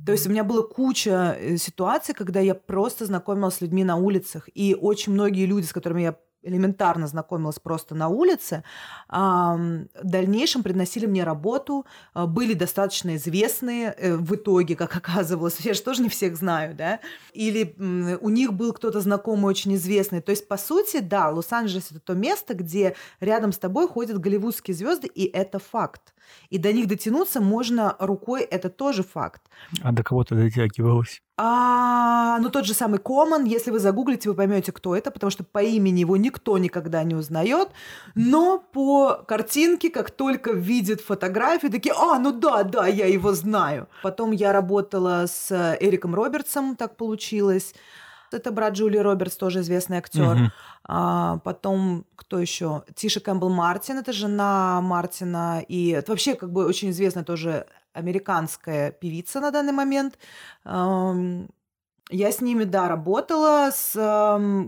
[0.06, 3.96] То есть у меня была куча э, ситуаций, когда я просто знакомилась с людьми на
[3.96, 8.64] улицах, и очень многие люди, с которыми я элементарно знакомилась просто на улице,
[9.10, 15.74] в дальнейшем приносили мне работу, а, были достаточно известные э, в итоге, как оказывалось, я
[15.74, 17.00] же тоже не всех знаю, да,
[17.34, 17.76] или
[18.22, 20.22] у них был кто-то знакомый очень известный.
[20.22, 24.76] То есть, по сути, да, Лос-Анджелес это то место, где рядом с тобой ходят голливудские
[24.76, 26.14] звезды, и это факт.
[26.50, 29.42] И до них дотянуться можно рукой, это тоже факт.
[29.82, 31.22] А до кого ты дотягивалась?
[31.36, 35.44] А, ну тот же самый Коман, если вы загуглите, вы поймете, кто это, потому что
[35.44, 37.70] по имени его никто никогда не узнает,
[38.14, 43.88] но по картинке, как только видит фотографию, такие, а, ну да, да, я его знаю.
[44.04, 47.74] Потом я работала с Эриком Робертсом, так получилось.
[48.34, 50.36] Это брат Джули Робертс, тоже известный актер.
[50.36, 50.52] Угу.
[50.86, 52.84] А, потом, кто еще?
[52.96, 55.64] Тиша Кэмпбелл Мартин, это жена Мартина.
[55.68, 60.18] И это вообще как бы очень известная тоже американская певица на данный момент.
[60.66, 63.94] Я с ними, да, работала, с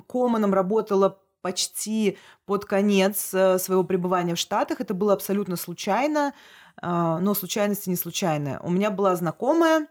[0.07, 4.81] Команом работала почти под конец э, своего пребывания в Штатах.
[4.81, 6.33] Это было абсолютно случайно,
[6.81, 8.59] а, но случайности не случайная.
[8.61, 9.85] У меня была знакомая,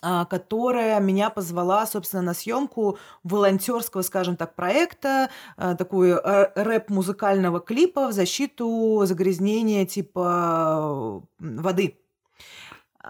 [0.00, 8.08] которая меня позвала, собственно, на съемку волонтерского, скажем так, проекта, а, такой э, рэп-музыкального клипа
[8.08, 11.96] в защиту загрязнения типа воды.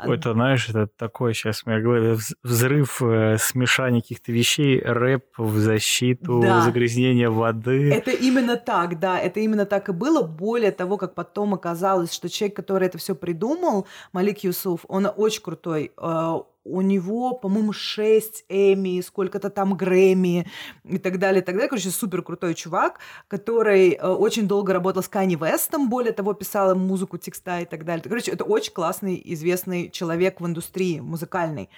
[0.06, 5.24] Ой, это, знаешь, это такой сейчас в моей голове взрыв, э, смешания каких-то вещей, рэп
[5.36, 6.60] в защиту да.
[6.60, 7.92] загрязнения воды.
[7.92, 10.22] Это именно так, да, это именно так и было.
[10.22, 15.42] Более того, как потом оказалось, что человек, который это все придумал, Малик Юсуф, он очень
[15.42, 15.92] крутой.
[15.96, 20.46] Э, у него, по-моему, 6 Эми, сколько-то там Грэмми
[20.84, 21.68] и так далее, и так далее.
[21.68, 26.74] Короче, супер крутой чувак, который э, очень долго работал с Кани Вестом, более того, писал
[26.74, 28.02] музыку, текста и так далее.
[28.02, 31.70] Короче, это очень классный, известный человек в индустрии музыкальной.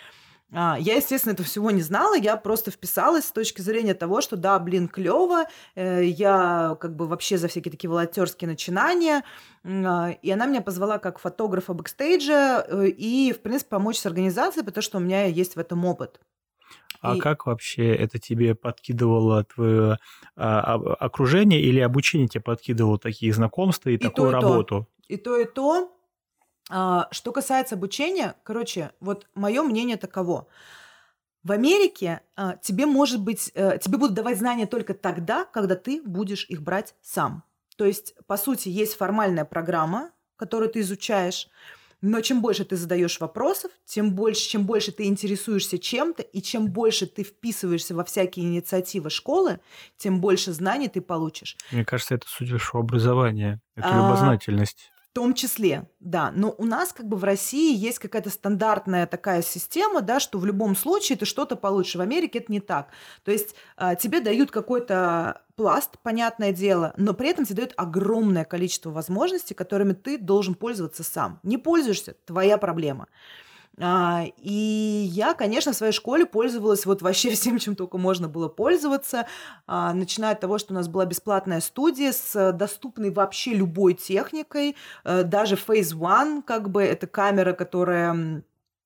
[0.55, 4.37] А, я, естественно, этого всего не знала, я просто вписалась с точки зрения того, что
[4.37, 9.25] да, блин, клево, э, я как бы вообще за всякие такие волонтерские начинания,
[9.65, 14.65] а, и она меня позвала как фотографа бэкстейджа э, и, в принципе, помочь с организацией,
[14.65, 16.21] потому что у меня есть в этом опыт.
[17.01, 17.19] А и...
[17.19, 19.99] как вообще это тебе подкидывало твое
[20.37, 24.65] а, окружение или обучение тебе подкидывало такие знакомства и, и такую то, и работу?
[24.81, 24.87] То.
[25.09, 25.93] И то, и то.
[26.71, 30.47] А, что касается обучения, короче, вот мое мнение таково.
[31.43, 36.01] В Америке а, тебе может быть, а, тебе будут давать знания только тогда, когда ты
[36.03, 37.45] будешь их брать сам.
[37.77, 41.49] То есть, по сути, есть формальная программа, которую ты изучаешь,
[42.03, 46.67] но чем больше ты задаешь вопросов, тем больше, чем больше ты интересуешься чем-то, и чем
[46.69, 49.61] больше ты вписываешься во всякие инициативы школы,
[49.97, 51.57] тем больше знаний ты получишь.
[51.71, 54.91] Мне кажется, это суть вашего образования, это а, любознательность.
[55.13, 56.33] В том числе, да.
[56.35, 60.47] Но у нас как бы в России есть какая-то стандартная такая система, да, что в
[60.47, 61.97] любом случае ты что-то получишь.
[61.97, 62.89] В Америке это не так.
[63.23, 68.47] То есть а, тебе дают какой-то пласт, понятное дело, но при этом тебе дают огромное
[68.47, 71.41] количество возможностей, которыми ты должен пользоваться сам.
[71.43, 73.07] Не пользуешься– твоя проблема.
[73.81, 78.49] А, и я, конечно, в своей школе пользовалась вот вообще всем, чем только можно было
[78.49, 79.27] пользоваться,
[79.67, 84.77] а, начиная от того, что у нас была бесплатная студия с доступной вообще любой техникой,
[85.05, 88.43] э, даже Phase One, как бы, это камера, которая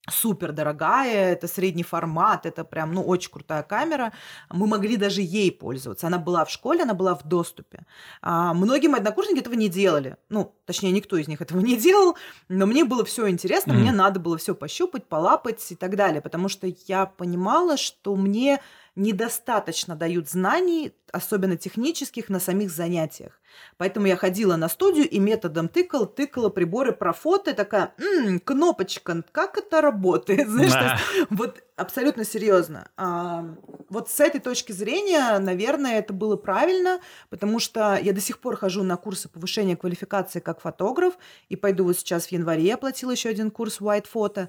[0.09, 4.13] супер дорогая, это средний формат, это прям, ну, очень крутая камера.
[4.51, 6.07] Мы могли даже ей пользоваться.
[6.07, 7.87] Она была в школе, она была в доступе.
[8.23, 10.17] А многие мои однокурсники этого не делали.
[10.29, 12.17] Ну, точнее, никто из них этого не делал,
[12.49, 13.77] но мне было все интересно, mm-hmm.
[13.77, 18.61] мне надо было все пощупать, полапать и так далее, потому что я понимала, что мне
[18.97, 23.41] недостаточно дают знаний, особенно технических, на самих занятиях.
[23.77, 28.41] Поэтому я ходила на студию и методом тыкала, тыкала приборы про фото, и такая, м-м,
[28.41, 30.49] кнопочка, как это работает?
[30.49, 30.99] Знаешь, да.
[31.31, 32.89] вот абсолютно серьезно.
[32.97, 33.45] А,
[33.89, 37.01] вот с этой точки зрения, наверное, это было правильно,
[37.31, 41.15] потому что я до сих пор хожу на курсы повышения квалификации как фотограф,
[41.49, 44.49] и пойду вот сейчас в январе, я оплатила еще один курс White Photo,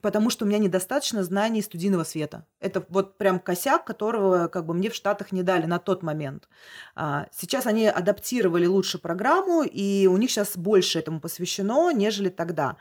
[0.00, 2.44] потому что у меня недостаточно знаний студийного света.
[2.60, 6.48] Это вот прям косяк, которого как бы мне в Штатах не дали на тот момент.
[6.94, 12.76] А, сейчас они адаптировали лучше программу, и у них сейчас больше этому посвящено, нежели тогда.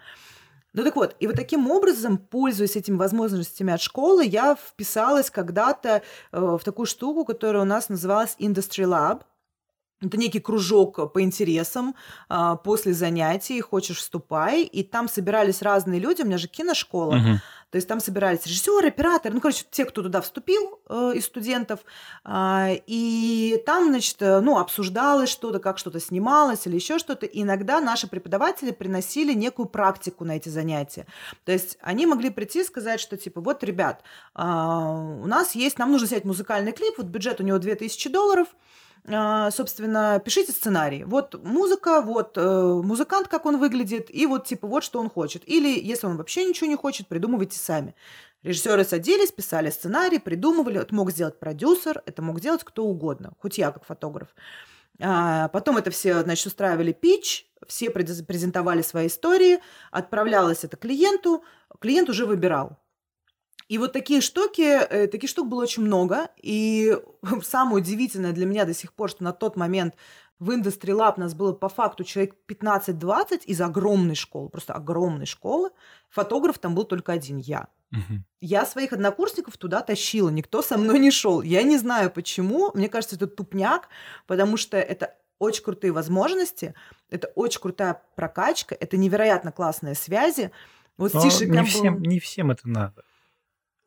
[0.74, 6.02] Ну так вот, и вот таким образом, пользуясь этими возможностями от школы, я вписалась когда-то
[6.32, 9.22] э, в такую штуку, которая у нас называлась Industry Lab–
[10.02, 11.96] это некий кружок по интересам
[12.28, 17.36] а, после занятий, хочешь вступай, и там собирались разные люди, у меня же киношкола, uh-huh.
[17.70, 21.80] то есть там собирались режиссеры, операторы, ну, короче, те, кто туда вступил э, из студентов,
[22.26, 27.42] э, и там, значит, э, ну, обсуждалось что-то, как что-то снималось или еще что-то, и
[27.44, 31.08] иногда наши преподаватели приносили некую практику на эти занятия,
[31.46, 34.04] то есть они могли прийти и сказать, что, типа, вот, ребят,
[34.36, 38.50] э, у нас есть, нам нужно снять музыкальный клип, вот бюджет у него 2000 долларов,
[39.08, 41.04] собственно, пишите сценарий.
[41.04, 45.48] Вот музыка, вот э, музыкант, как он выглядит, и вот типа вот что он хочет.
[45.48, 47.94] Или если он вообще ничего не хочет, придумывайте сами.
[48.42, 50.80] Режиссеры садились, писали сценарий, придумывали.
[50.82, 54.30] Это мог сделать продюсер, это мог сделать кто угодно, хоть я как фотограф.
[55.00, 59.60] А, потом это все, значит, устраивали пич, все презентовали свои истории,
[59.92, 61.44] отправлялось это клиенту,
[61.80, 62.78] клиент уже выбирал.
[63.68, 66.30] И вот такие штуки, э, таких штук было очень много.
[66.42, 66.98] И
[67.44, 69.96] самое удивительное для меня до сих пор, что на тот момент
[70.40, 75.70] в Industry Lab нас было по факту человек 15-20 из огромной школы, просто огромной школы.
[76.10, 77.68] Фотограф там был только один, я.
[77.92, 78.24] Угу.
[78.42, 81.42] Я своих однокурсников туда тащила, никто со мной не шел.
[81.42, 83.88] Я не знаю почему, мне кажется, это тупняк,
[84.28, 86.74] потому что это очень крутые возможности,
[87.10, 90.52] это очень крутая прокачка, это невероятно классные связи.
[90.98, 93.05] Вот Но не, всем, не всем это надо.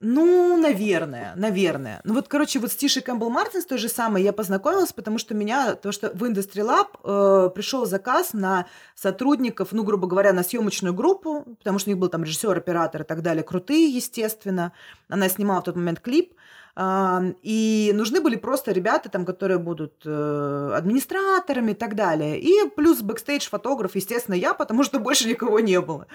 [0.00, 2.00] Ну, наверное, наверное.
[2.04, 5.18] Ну вот, короче, вот с Тишей Кэмпбелл Мартин с той же самой я познакомилась, потому
[5.18, 10.32] что меня, то что в Industry Lab э, пришел заказ на сотрудников, ну, грубо говоря,
[10.32, 13.88] на съемочную группу, потому что у них был там режиссер, оператор и так далее, крутые,
[13.88, 14.72] естественно.
[15.08, 16.32] Она снимала в тот момент клип.
[16.76, 22.38] Э, и нужны были просто ребята, там, которые будут э, администраторами и так далее.
[22.40, 26.06] И плюс бэкстейдж-фотограф, естественно, я, потому что больше никого не было.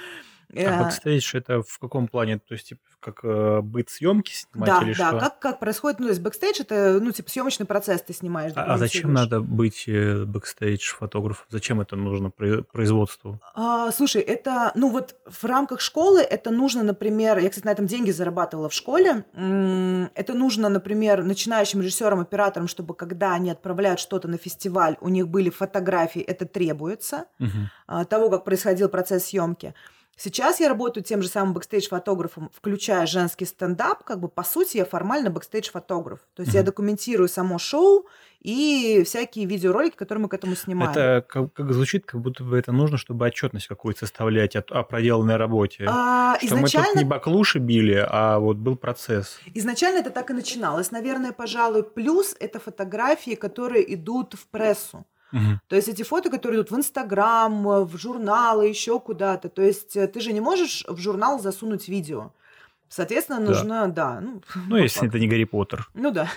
[0.55, 2.39] А бэкстейдж это в каком плане?
[2.39, 5.19] То есть, типа, как э, быт съемки снимать да, или да, что?
[5.19, 8.53] как, как происходит, ну, то есть бэкстейдж это, ну, типа, съемочный процесс ты снимаешь.
[8.55, 11.45] А, а зачем надо быть э, бэкстейдж-фотографом?
[11.49, 13.39] Зачем это нужно производству?
[13.55, 17.87] А, слушай, это, ну, вот в рамках школы это нужно, например, я, кстати, на этом
[17.87, 24.27] деньги зарабатывала в школе, это нужно, например, начинающим режиссерам, операторам, чтобы когда они отправляют что-то
[24.27, 28.05] на фестиваль, у них были фотографии, это требуется, угу.
[28.05, 29.73] того, как происходил процесс съемки.
[30.15, 34.03] Сейчас я работаю тем же самым бэкстейдж-фотографом, включая женский стендап.
[34.03, 36.19] Как бы, по сути, я формально бэкстейдж-фотограф.
[36.35, 36.57] То есть mm-hmm.
[36.57, 38.07] я документирую само шоу
[38.39, 40.91] и всякие видеоролики, которые мы к этому снимаем.
[40.91, 44.83] Это как, как звучит, как будто бы это нужно, чтобы отчетность какую-то составлять о, о
[44.83, 45.85] проделанной работе.
[45.87, 46.87] А, что изначально...
[46.87, 49.39] мы тут не баклуши били, а вот был процесс.
[49.53, 51.83] Изначально это так и начиналось, наверное, пожалуй.
[51.83, 55.05] Плюс это фотографии, которые идут в прессу.
[55.33, 55.59] Угу.
[55.67, 59.49] То есть эти фото, которые идут в Инстаграм, в журналы, еще куда-то.
[59.49, 62.31] То есть э, ты же не можешь в журнал засунуть видео.
[62.87, 64.15] Соответственно, нужно, да.
[64.15, 65.09] да ну, ну если факту.
[65.09, 65.89] это не Гарри Поттер.
[65.95, 66.29] Ну да.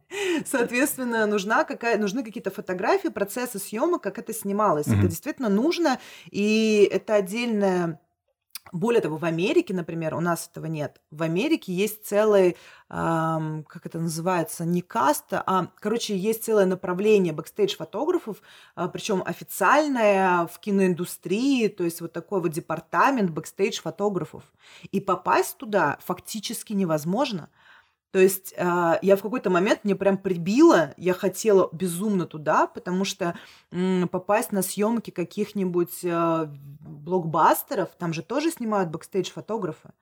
[0.46, 4.86] Соответственно, нужна какая, нужны какие-то фотографии, процессы съемок, как это снималось.
[4.86, 4.96] Угу.
[4.96, 5.98] Это действительно нужно,
[6.30, 7.98] и это отдельная
[8.70, 11.00] более того, в Америке, например, у нас этого нет.
[11.10, 12.56] В Америке есть целый,
[12.90, 18.40] эм, как это называется, не каста, а, короче, есть целое направление бэкстейдж-фотографов,
[18.76, 24.44] э, причем официальное в киноиндустрии, то есть вот такой вот департамент бэкстейдж-фотографов.
[24.90, 27.50] И попасть туда фактически невозможно–
[28.12, 33.06] то есть э, я в какой-то момент мне прям прибило, я хотела безумно туда, потому
[33.06, 33.34] что
[34.10, 36.46] попасть на съемки каких-нибудь э,
[36.80, 39.92] блокбастеров, там же тоже снимают бэкстейдж-фотографы.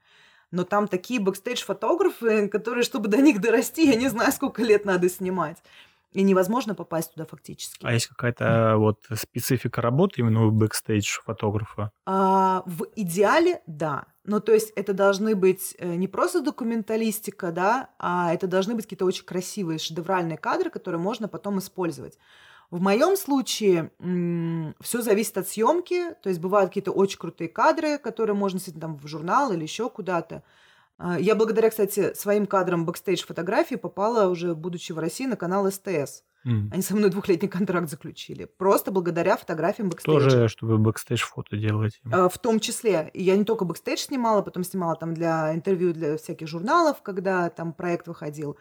[0.50, 5.08] Но там такие бэкстейдж-фотографы, которые, чтобы до них дорасти, я не знаю, сколько лет надо
[5.08, 5.58] снимать.
[6.12, 7.86] И невозможно попасть туда фактически.
[7.86, 11.92] А есть какая-то вот специфика работы именно у бэкстейдж-фотографа?
[12.04, 14.06] А, в идеале, да.
[14.30, 18.84] Ну, то есть это должны быть э, не просто документалистика, да, а это должны быть
[18.84, 22.16] какие-то очень красивые шедевральные кадры, которые можно потом использовать.
[22.70, 23.90] В моем случае
[24.80, 28.98] все зависит от съемки, то есть бывают какие-то очень крутые кадры, которые можно снять там
[28.98, 30.44] в журнал или еще куда-то.
[30.96, 35.68] А, я благодаря, кстати, своим кадрам бэкстейдж фотографии попала уже, будучи в России, на канал
[35.68, 36.22] СТС.
[36.46, 36.68] Mm.
[36.72, 38.46] Они со мной двухлетний контракт заключили.
[38.46, 40.30] Просто благодаря фотографиям бэкстейджа.
[40.30, 42.00] Тоже, чтобы бэкстейдж фото делать.
[42.10, 43.10] А, в том числе.
[43.12, 47.50] И я не только бэкстейдж снимала, потом снимала там для интервью для всяких журналов, когда
[47.50, 48.56] там проект выходил.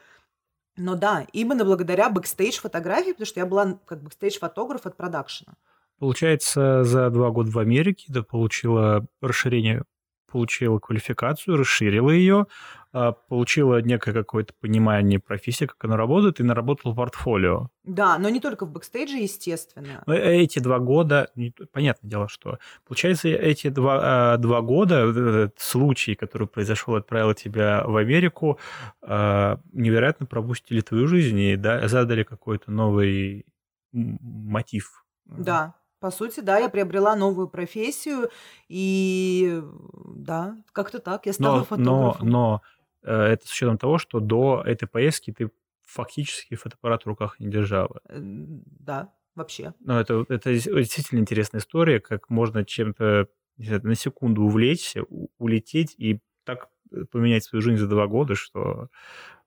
[0.75, 5.53] Но да, именно благодаря бэкстейдж фотографии, потому что я была как бэкстейдж фотограф от продакшена.
[5.99, 9.84] Получается, за два года в Америке ты получила расширение
[10.30, 12.47] получила квалификацию, расширила ее,
[12.91, 17.69] а, получила некое какое-то понимание профессии, как она работает, и наработала портфолио.
[17.84, 20.03] Да, но не только в бэкстейдже, естественно.
[20.07, 21.30] Но эти два года,
[21.71, 22.57] понятное дело, что...
[22.88, 28.59] Получается, эти два, а, два года, этот случай, который произошел, отправил тебя в Америку,
[29.01, 33.45] а, невероятно пропустили твою жизнь и да, задали какой-то новый
[33.91, 35.05] мотив.
[35.25, 38.29] Да, по сути, да, я приобрела новую профессию,
[38.67, 39.61] и
[40.05, 42.27] да, как-то так, я стала но, фотографом.
[42.29, 42.61] Но, но
[43.03, 45.51] э, это с учетом того, что до этой поездки ты
[45.85, 47.99] фактически фотоаппарат в руках не держала.
[48.07, 49.73] Э, да, вообще.
[49.79, 53.27] Но это, это действительно интересная история, как можно чем-то
[53.57, 55.03] знаю, на секунду увлечься,
[55.37, 58.89] улететь и так э, поменять свою жизнь за два года, что...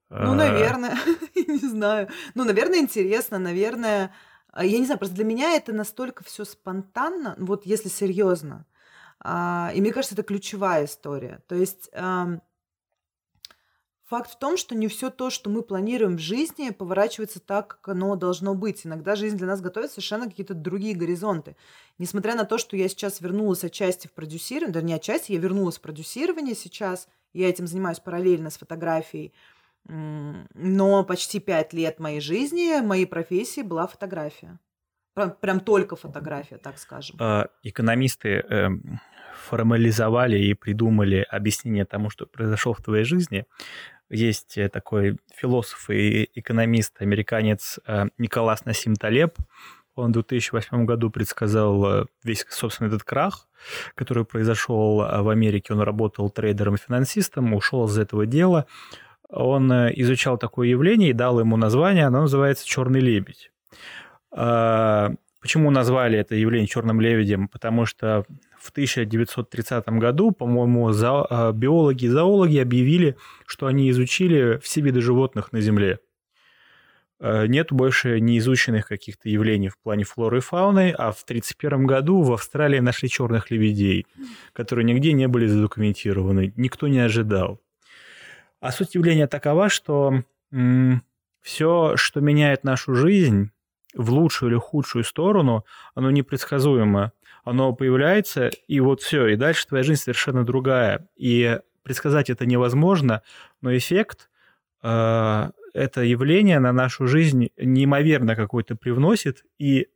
[0.09, 0.95] Ну, наверное,
[1.35, 2.07] не знаю.
[2.35, 4.11] Ну, наверное, интересно, наверное
[4.57, 8.65] я не знаю, просто для меня это настолько все спонтанно, вот если серьезно.
[9.19, 11.41] А, и мне кажется, это ключевая история.
[11.47, 11.89] То есть
[14.13, 17.89] факт в том, что не все то, что мы планируем в жизни, поворачивается так, как
[17.89, 18.85] оно должно быть.
[18.85, 21.55] Иногда жизнь для нас готовит совершенно какие-то другие горизонты.
[21.97, 25.77] Несмотря на то, что я сейчас вернулась отчасти в продюсирование, да не отчасти, я вернулась
[25.77, 29.33] в продюсирование сейчас, я этим занимаюсь параллельно с фотографией,
[29.85, 34.59] но почти пять лет моей жизни, моей профессии была фотография.
[35.13, 37.17] Прям, прям только фотография, так скажем.
[37.19, 38.99] А, экономисты эм,
[39.35, 43.45] формализовали и придумали объяснение тому, что произошло в твоей жизни.
[44.09, 49.37] Есть э, такой философ и экономист, американец э, Николас Насим Талеб.
[49.95, 53.47] Он в 2008 году предсказал э, весь, собственно, этот крах,
[53.95, 55.73] который произошел в Америке.
[55.73, 58.65] Он работал трейдером и финансистом, ушел из этого дела
[59.33, 63.51] он э, изучал такое явление и дал ему название, оно называется «черный лебедь».
[64.31, 65.11] А,
[65.41, 67.47] почему назвали это явление черным лебедем?
[67.47, 68.25] Потому что
[68.59, 75.51] в 1930 году, по-моему, а, биологи и зоологи объявили, что они изучили все виды животных
[75.51, 75.99] на Земле.
[77.19, 82.21] э, нет больше неизученных каких-то явлений в плане флоры и фауны, а в 1931 году
[82.21, 84.05] в Австралии нашли черных лебедей,
[84.51, 87.61] которые нигде не были задокументированы, никто не ожидал.
[88.63, 90.23] А суть явления такова, что
[91.41, 93.51] все, что меняет нашу жизнь
[93.93, 97.11] в лучшую или худшую сторону, оно непредсказуемо.
[97.43, 101.09] Оно появляется, и вот все, и дальше твоя жизнь совершенно другая.
[101.17, 103.21] И предсказать это невозможно,
[103.59, 104.29] но эффект
[104.81, 109.89] э, это явление на нашу жизнь неимоверно какой-то привносит, и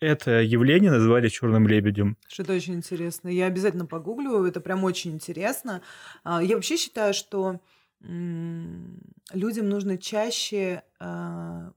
[0.00, 2.16] это явление называли черным лебедем.
[2.26, 3.28] Что-то очень интересно.
[3.28, 5.82] Я обязательно погуглю, это прям очень интересно.
[6.24, 7.60] А, я вообще считаю, что
[8.04, 11.72] людям нужно чаще а,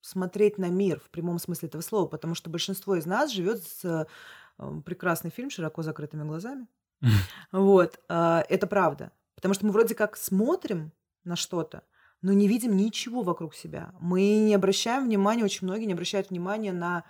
[0.00, 3.84] смотреть на мир в прямом смысле этого слова, потому что большинство из нас живет с
[3.84, 4.06] а,
[4.84, 6.66] прекрасный фильм широко закрытыми глазами.
[7.52, 9.10] Вот, это правда.
[9.34, 10.92] Потому что мы вроде как смотрим
[11.24, 11.82] на что-то,
[12.22, 13.94] но не видим ничего вокруг себя.
[14.00, 17.04] Мы не обращаем внимания, очень многие не обращают внимания на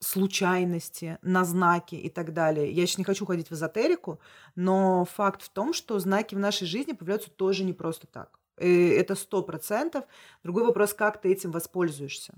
[0.00, 2.70] случайности, на знаки и так далее.
[2.70, 4.20] Я сейчас не хочу ходить в эзотерику,
[4.54, 8.38] но факт в том, что знаки в нашей жизни появляются тоже не просто так.
[8.60, 10.04] И это сто процентов.
[10.42, 12.34] Другой вопрос, как ты этим воспользуешься.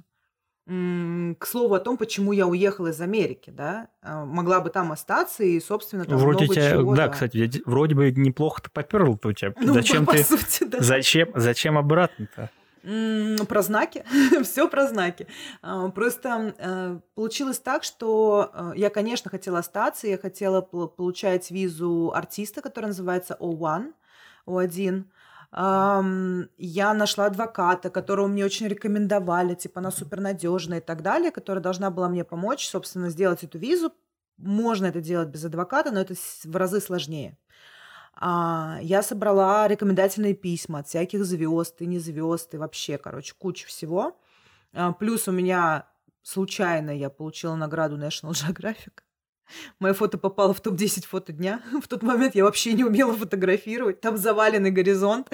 [0.66, 5.42] К слову о том, почему я уехала из Америки, да, а, могла бы там остаться
[5.42, 6.94] и, собственно, там вроде много тебя, чего.
[6.94, 9.52] Да, да, кстати, вроде бы неплохо ты поперл у тебя.
[9.60, 10.18] Ну, зачем по, ты?
[10.18, 10.78] По сути, да.
[10.80, 12.50] Зачем, зачем обратно-то?
[12.82, 14.04] Про знаки,
[14.42, 15.26] все про знаки.
[15.62, 22.12] А, просто э, получилось так, что э, я, конечно, хотела остаться, я хотела получать визу
[22.14, 23.92] артиста, которая называется O1,
[24.46, 25.04] O1
[25.52, 31.90] я нашла адвоката, которого мне очень рекомендовали, типа она супернадежная и так далее, которая должна
[31.90, 33.92] была мне помочь, собственно, сделать эту визу.
[34.38, 36.14] Можно это делать без адвоката, но это
[36.44, 37.36] в разы сложнее.
[38.22, 43.66] А, я собрала рекомендательные письма от всяких звезд и не звезд, и вообще, короче, куча
[43.66, 44.20] всего.
[44.74, 45.86] А, плюс у меня
[46.22, 49.00] случайно я получила награду National Geographic.
[49.78, 51.62] Мое фото попало в топ-10 фото дня.
[51.82, 54.00] В тот момент я вообще не умела фотографировать.
[54.00, 55.30] Там заваленный горизонт.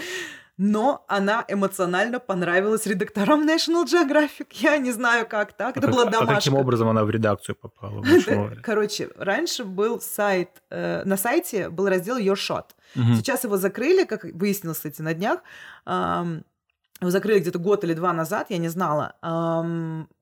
[0.59, 4.46] Но она эмоционально понравилась редакторам National Geographic.
[4.52, 5.76] Я не знаю, как так.
[5.76, 6.32] Это а была как, домашка.
[6.32, 8.02] А каким образом она в редакцию попала?
[8.62, 10.62] Короче, раньше был сайт...
[10.70, 12.66] Э, на сайте был раздел Your Shot.
[12.94, 13.16] Угу.
[13.16, 15.40] Сейчас его закрыли, как выяснилось, кстати, на днях.
[15.86, 19.16] Его закрыли где-то год или два назад, я не знала.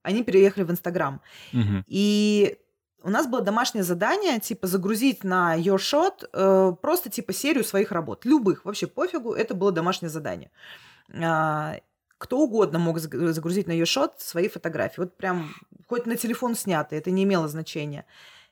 [0.03, 1.21] Они переехали в Инстаграм.
[1.53, 1.85] Угу.
[1.87, 2.59] И
[3.05, 7.93] у нас было домашнее задание, типа, загрузить на Your Shot э, просто, типа, серию своих
[7.93, 8.25] работ.
[8.25, 10.51] Любых, вообще пофигу, это было домашнее задание.
[11.23, 11.77] А,
[12.17, 15.01] кто угодно мог загрузить на Your Shot свои фотографии.
[15.01, 15.55] Вот прям,
[15.87, 18.07] хоть на телефон снятые, это не имело значения.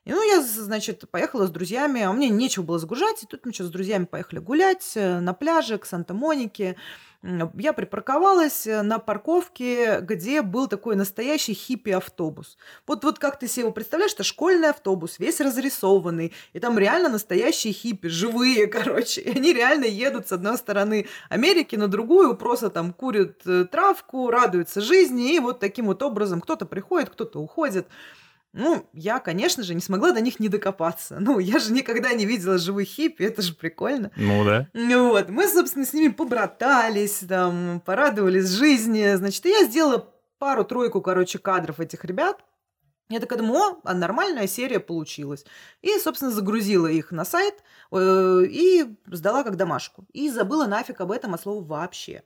[0.04, 3.54] И, ну, я, значит, поехала с друзьями, а мне нечего было загружать, и тут мы
[3.54, 6.76] что, с друзьями поехали гулять э, на пляже к Санта-Монике
[7.22, 12.56] я припарковалась э, на парковке, где был такой настоящий хиппи-автобус.
[12.86, 17.10] Вот, вот как ты себе его представляешь, это школьный автобус, весь разрисованный, и там реально
[17.10, 19.20] настоящие хиппи, живые, короче.
[19.20, 24.28] И они реально едут с одной стороны Америки на другую, просто там курят э, травку,
[24.28, 27.86] радуются жизни, и вот таким вот образом кто-то приходит, кто-то уходит.
[28.52, 31.18] Ну, я, конечно же, не смогла до них не докопаться.
[31.18, 34.10] Ну, я же никогда не видела живых хиппи, это же прикольно.
[34.16, 34.68] Ну да.
[34.74, 39.14] Ну вот, мы, собственно, с ними побратались, там, порадовались жизни.
[39.14, 42.44] Значит, и я сделала пару-тройку, короче, кадров этих ребят.
[43.08, 45.44] Я такая думаю, о, а нормальная серия получилась.
[45.80, 47.54] И, собственно, загрузила их на сайт
[47.90, 50.06] э, и сдала как домашку.
[50.12, 52.22] И забыла нафиг об этом от слова вообще.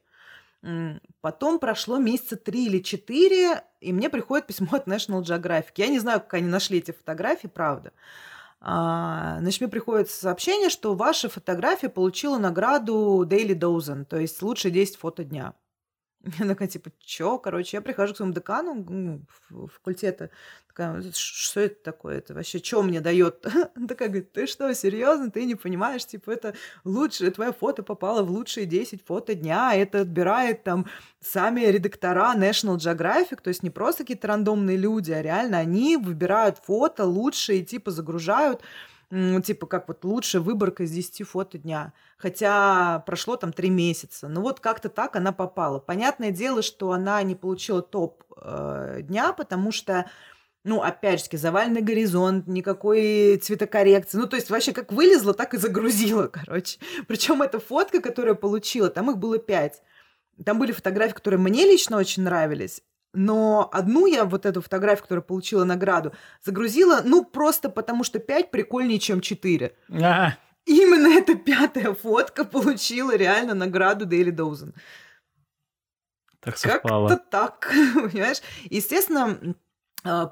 [1.21, 5.73] Потом прошло месяца три или четыре, и мне приходит письмо от National Geographic.
[5.77, 7.93] Я не знаю, как они нашли эти фотографии, правда.
[8.61, 14.73] А, значит, мне приходит сообщение, что ваша фотография получила награду Daily Dozen, то есть лучшие
[14.73, 15.55] 10 фото дня.
[16.39, 17.39] Я такая, типа, чё?
[17.39, 19.21] Короче, я прихожу к своему декану ну,
[19.69, 20.31] факультета,
[20.67, 22.19] такая, что это такое?
[22.19, 23.41] Это вообще что мне дает?
[23.89, 25.31] Такая говорит, ты что, серьезно?
[25.31, 26.05] Ты не понимаешь?
[26.05, 26.55] Типа, это
[26.85, 30.87] лучшее, твое фото попало в лучшие 10 фото дня, это отбирает там
[31.21, 36.59] сами редактора National Geographic, то есть не просто какие-то рандомные люди, а реально они выбирают
[36.59, 38.63] фото лучшие, типа, загружают
[39.11, 41.93] ну, типа, как вот лучшая выборка из 10 фото дня.
[42.19, 44.29] Хотя прошло там 3 месяца.
[44.29, 45.79] Ну вот как-то так она попала.
[45.79, 50.07] Понятное дело, что она не получила топ э, дня, потому что
[50.65, 54.19] ну, опять же, заваленный горизонт, никакой цветокоррекции.
[54.19, 56.81] Ну, то есть вообще как вылезла, так и загрузила, короче.
[57.07, 59.81] Причем эта фотка, которую я получила, там их было пять.
[60.45, 62.83] Там были фотографии, которые мне лично очень нравились,
[63.17, 66.13] но одну я, вот эту фотографию, которая получила награду,
[66.45, 69.75] загрузила, ну, просто потому что 5 прикольнее, чем 4.
[70.03, 70.35] А.
[70.67, 74.75] Именно эта пятая фотка получила реально награду Дейли Доузен.
[76.41, 77.09] Так совпало.
[77.09, 78.43] Как-то так, понимаешь?
[78.65, 79.39] Естественно,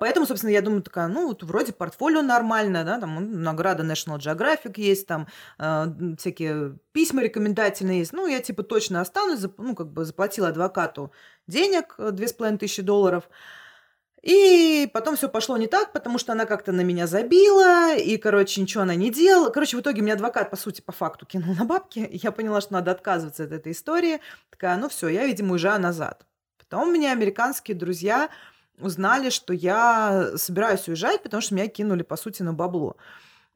[0.00, 4.74] Поэтому, собственно, я думаю, такая, ну, вот вроде портфолио нормально, да, там награда National Geographic
[4.76, 5.26] есть, там
[5.58, 5.86] э,
[6.18, 8.12] всякие письма рекомендательные есть.
[8.12, 11.12] Ну, я типа точно останусь, ну, как бы заплатила адвокату
[11.46, 13.28] денег, две с половиной тысячи долларов.
[14.22, 18.62] И потом все пошло не так, потому что она как-то на меня забила, и, короче,
[18.62, 19.50] ничего она не делала.
[19.50, 22.08] Короче, в итоге мне адвокат, по сути, по факту кинул на бабки.
[22.10, 24.20] Я поняла, что надо отказываться от этой истории.
[24.48, 26.24] Такая, ну все, я, видимо, уезжаю назад.
[26.56, 28.30] Потом у меня американские друзья
[28.78, 32.96] узнали, что я собираюсь уезжать, потому что меня кинули, по сути, на бабло.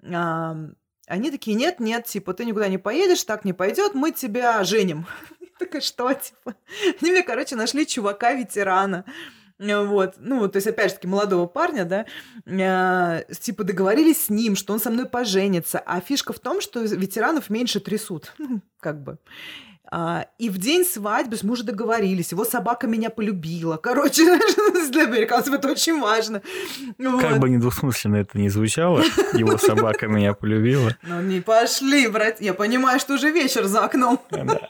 [0.03, 5.07] Они такие, нет, нет, типа, ты никуда не поедешь, так не пойдет, мы тебя женим.
[5.59, 6.55] Такая, что, типа?
[7.01, 9.05] Они мне, короче, нашли чувака-ветерана.
[9.59, 12.07] Вот, ну, то есть, опять же таки, молодого парня, да,
[12.47, 16.81] э, типа договорились с ним, что он со мной поженится, а фишка в том, что
[16.81, 19.19] ветеранов меньше трясут, ну, как бы.
[19.90, 23.77] А, и в день свадьбы мы уже договорились, его собака меня полюбила.
[23.78, 24.24] Короче,
[24.90, 26.43] для американцев это очень важно.
[26.98, 27.23] Вот.
[27.23, 29.02] Как бы недвусмысленно это не звучало,
[29.32, 30.94] его собака меня полюбила.
[31.02, 32.40] Ну, не пошли, брать.
[32.40, 34.20] Я понимаю, что уже вечер за окном.
[34.31, 34.69] Да.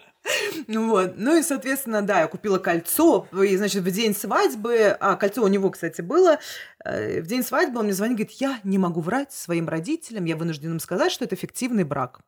[0.69, 1.15] Вот.
[1.17, 3.27] Ну и, соответственно, да, я купила кольцо.
[3.33, 6.39] И, значит, в день свадьбы, а кольцо у него, кстати, было,
[6.85, 10.37] э, в день свадьбы он мне звонит, говорит, я не могу врать своим родителям, я
[10.37, 12.21] вынужден им сказать, что это фиктивный брак.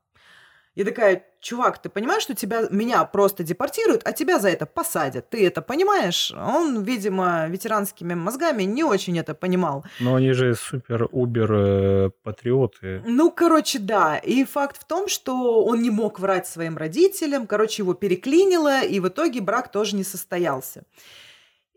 [0.80, 5.28] Я такая, чувак, ты понимаешь, что тебя, меня просто депортируют, а тебя за это посадят?
[5.28, 6.32] Ты это понимаешь?
[6.32, 9.84] Он, видимо, ветеранскими мозгами не очень это понимал.
[10.00, 12.86] Но они же супер-убер-патриоты.
[12.86, 14.16] Э, ну, короче, да.
[14.16, 19.00] И факт в том, что он не мог врать своим родителям, короче, его переклинило, и
[19.00, 20.84] в итоге брак тоже не состоялся.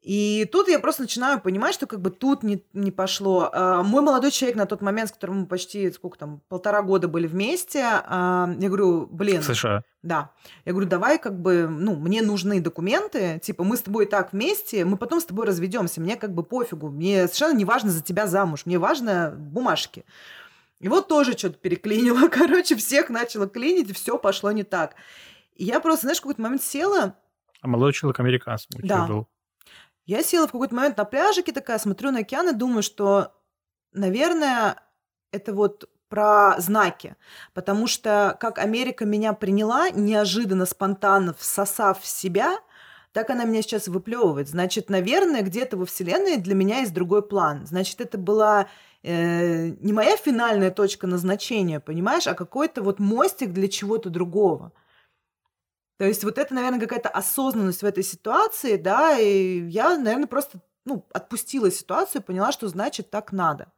[0.04, 3.50] И тут я просто начинаю понимать, что как бы тут не, не пошло.
[3.54, 7.08] А, мой молодой человек на тот момент, с которым мы почти, сколько там, полтора года
[7.08, 9.42] были вместе, а, я говорю, блин...
[9.42, 9.84] В США?
[10.02, 10.32] Да.
[10.66, 14.84] Я говорю, давай как бы, ну, мне нужны документы, типа, мы с тобой так вместе,
[14.84, 18.28] мы потом с тобой разведемся, мне как бы пофигу, мне совершенно не важно за тебя
[18.28, 20.04] замуж, мне важно бумажки.
[20.82, 24.96] И вот тоже что-то переклинило, короче, всех начало клинить, и все пошло не так.
[25.56, 27.16] И я просто, знаешь, в какой-то момент села...
[27.62, 28.20] А молодой человек
[28.82, 29.08] тебя да.
[29.08, 29.28] был?
[30.06, 33.34] Я села в какой-то момент на пляжике такая, смотрю на океан и думаю, что,
[33.94, 34.82] наверное,
[35.32, 37.16] это вот про знаки.
[37.54, 42.60] Потому что как Америка меня приняла, неожиданно, спонтанно всосав в себя,
[43.14, 44.50] так она меня сейчас выплевывает.
[44.50, 47.66] Значит, наверное, где-то во Вселенной для меня есть другой план.
[47.66, 48.68] Значит, это была
[49.04, 54.72] э, не моя финальная точка назначения, понимаешь, а какой-то вот мостик для чего-то другого.
[55.98, 60.60] То есть вот это, наверное, какая-то осознанность в этой ситуации, да, и я, наверное, просто
[60.86, 63.72] ну, отпустила ситуацию поняла, что значит так надо.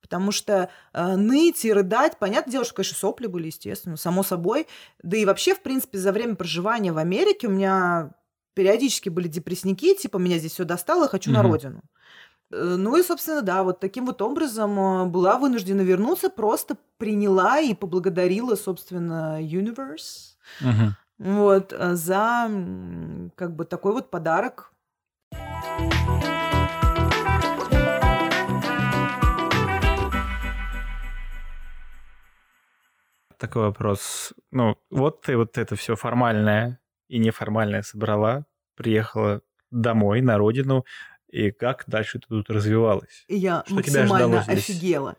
[0.00, 4.68] Потому что э, ныть и рыдать, понятное дело, что, конечно, сопли были, естественно, само собой.
[5.02, 8.14] Да и вообще, в принципе, за время проживания в Америке у меня
[8.54, 11.38] периодически были депрессники, типа, меня здесь все достало, хочу угу.
[11.38, 11.82] на родину.
[12.52, 17.58] Э, ну и, собственно, да, вот таким вот образом э, была вынуждена вернуться, просто приняла
[17.58, 20.36] и поблагодарила, собственно, Universe.
[20.60, 22.50] Угу вот, э, за
[23.34, 24.72] как бы такой вот подарок.
[33.38, 34.32] Такой вопрос.
[34.50, 40.86] Ну, вот ты вот это все формальное и неформальное собрала, приехала домой, на родину,
[41.28, 43.24] и как дальше ты тут развивалась?
[43.28, 45.16] Я Что максимально офигела.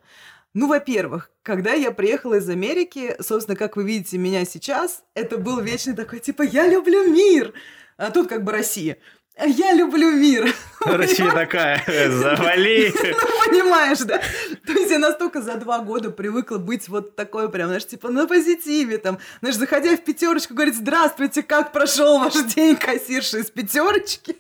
[0.60, 5.60] Ну, во-первых, когда я приехала из Америки, собственно, как вы видите меня сейчас, это был
[5.60, 7.54] вечный такой, типа, я люблю мир.
[7.96, 8.98] А тут как бы Россия.
[9.40, 10.52] Я люблю мир.
[10.84, 12.92] Россия такая, завали.
[13.04, 14.20] Ну, понимаешь, да?
[14.66, 18.26] То есть я настолько за два года привыкла быть вот такой прям, знаешь, типа на
[18.26, 24.36] позитиве, там, знаешь, заходя в пятерочку, говорит, здравствуйте, как прошел ваш день, кассирша из пятерочки?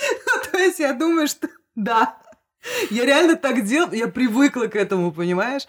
[0.00, 2.18] Ну, то есть я думаю, что да,
[2.90, 5.66] я реально так делала, я привыкла к этому, понимаешь?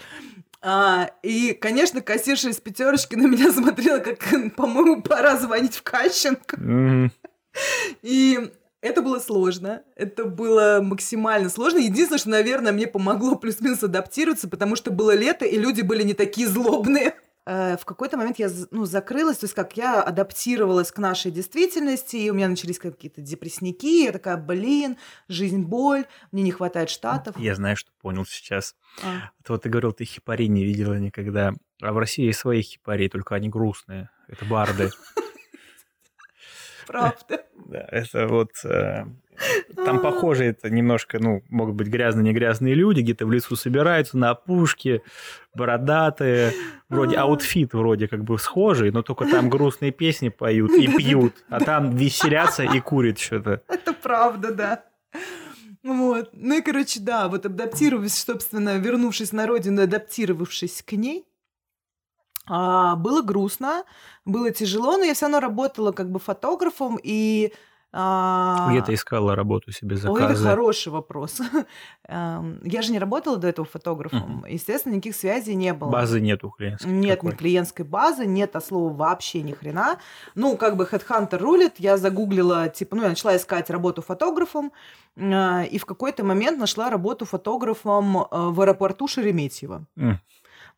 [0.61, 4.17] А, и, конечно, кассирша из пятерочки на меня смотрела, как,
[4.55, 6.57] по-моему, пора звонить в Кащенко.
[6.57, 7.09] Mm-hmm.
[8.01, 8.51] И
[8.81, 9.84] это было сложно.
[9.95, 11.80] Это было максимально сложно.
[11.80, 16.13] Единственное, что, наверное, мне помогло плюс-минус адаптироваться, потому что было лето, и люди были не
[16.13, 17.15] такие злобные.
[17.45, 22.15] Э, в какой-то момент я ну, закрылась, то есть как я адаптировалась к нашей действительности,
[22.15, 24.97] и у меня начались какие-то депрессники, я такая, блин,
[25.27, 27.38] жизнь боль, мне не хватает штатов.
[27.38, 28.76] Я знаю, что понял сейчас.
[29.03, 29.30] А.
[29.39, 31.53] Это вот ты говорил, ты хипари не видела никогда.
[31.81, 34.09] А в России есть свои хипари, только они грустные.
[34.27, 34.89] Это барды.
[36.87, 37.43] Правда.
[37.67, 38.51] Да, это вот...
[38.63, 39.05] Э,
[39.75, 44.17] там, похоже, это немножко, ну, могут быть грязные, не грязные люди, где-то в лесу собираются,
[44.19, 45.01] на опушке,
[45.55, 46.53] бородатые,
[46.89, 51.59] вроде аутфит вроде как бы схожий, но только там грустные песни поют и пьют, а
[51.59, 53.61] там веселятся и курят что-то.
[53.67, 54.83] Это правда, да.
[55.83, 56.29] Вот.
[56.33, 61.25] Ну и, короче, да, вот адаптировавшись, собственно, вернувшись на родину, адаптировавшись к ней,
[62.47, 63.84] а, было грустно,
[64.26, 67.53] было тяжело, но я все равно работала как бы фотографом, и
[67.97, 68.67] а...
[68.72, 70.26] Где ты искала работу себе заказы?
[70.26, 71.39] Ой, это хороший вопрос.
[72.09, 74.43] Эм, я же не работала до этого фотографом.
[74.49, 75.91] Естественно, никаких связей не было.
[75.91, 76.91] Базы нету клиентской?
[76.91, 79.97] Нет ни клиентской базы, нет от слова вообще ни хрена.
[80.35, 81.76] Ну, как бы Headhunter рулит.
[81.77, 84.73] Я загуглила, типа, ну, я начала искать работу фотографом.
[85.15, 89.85] Э, и в какой-то момент нашла работу фотографом э, в аэропорту Шереметьево.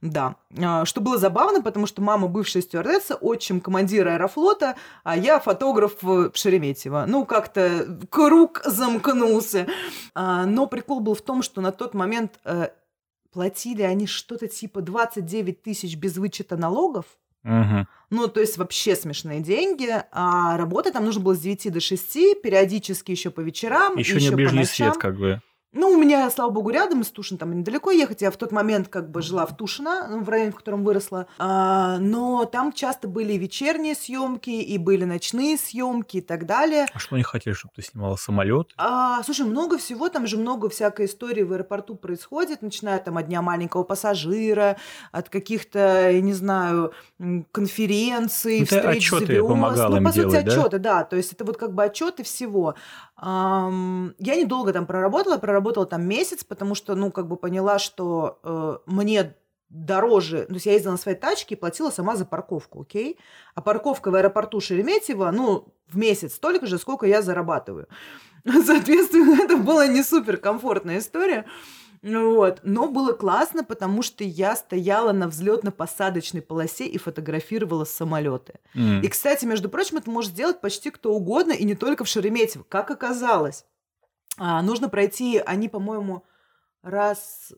[0.02, 0.36] Да.
[0.62, 5.98] А, что было забавно, потому что мама бывшая стюардесса, отчим командира аэрофлота, а я фотограф
[6.02, 7.06] в Шереметьево.
[7.08, 9.68] Ну, как-то круг замкнулся.
[10.14, 12.70] А, но прикол был в том, что на тот момент э,
[13.32, 17.06] платили они что-то типа 29 тысяч без вычета налогов.
[17.44, 17.88] Угу.
[18.10, 19.90] Ну, то есть вообще смешные деньги.
[20.12, 23.98] А работать там нужно было с 9 до 6, периодически еще по вечерам.
[23.98, 25.42] Еще не ближний свет, как бы.
[25.74, 28.22] Ну, у меня, слава богу, рядом из Тушина, там недалеко ехать.
[28.22, 31.28] Я в тот момент как бы жила в Тушино, ну, в районе, в котором выросла.
[31.40, 36.86] А, но там часто были вечерние съемки и были ночные съемки и так далее.
[36.94, 38.70] А что они хотели, чтобы ты снимала самолет?
[38.78, 43.28] А, слушай, много всего, там же много всякой истории в аэропорту происходит, начиная там от
[43.28, 44.78] дня маленького пассажира,
[45.12, 46.94] от каких-то, я не знаю,
[47.52, 49.48] конференций, ну, встреч звезд.
[49.48, 51.00] Помогала ну, по сути, делать, отчеты, да?
[51.00, 51.04] да.
[51.04, 52.76] То есть это вот как бы отчеты всего.
[53.20, 58.78] Я недолго там проработала, проработала там месяц, потому что, ну, как бы поняла, что э,
[58.86, 59.36] мне
[59.70, 63.18] дороже, то есть я ездила на своей тачке и платила сама за парковку, окей?
[63.56, 67.88] А парковка в аэропорту Шереметьево, ну, в месяц столько же, сколько я зарабатываю.
[68.46, 71.46] Соответственно, это была не супер комфортная история.
[72.02, 72.60] Вот.
[72.64, 78.56] Но было классно, потому что я стояла на взлетно-посадочной полосе и фотографировала самолеты.
[78.76, 79.02] Mm.
[79.02, 82.66] И, кстати, между прочим, это может сделать почти кто угодно, и не только в Шереметьево.
[82.68, 83.66] Как оказалось,
[84.38, 86.24] а, нужно пройти, они, по-моему,
[86.84, 87.52] раз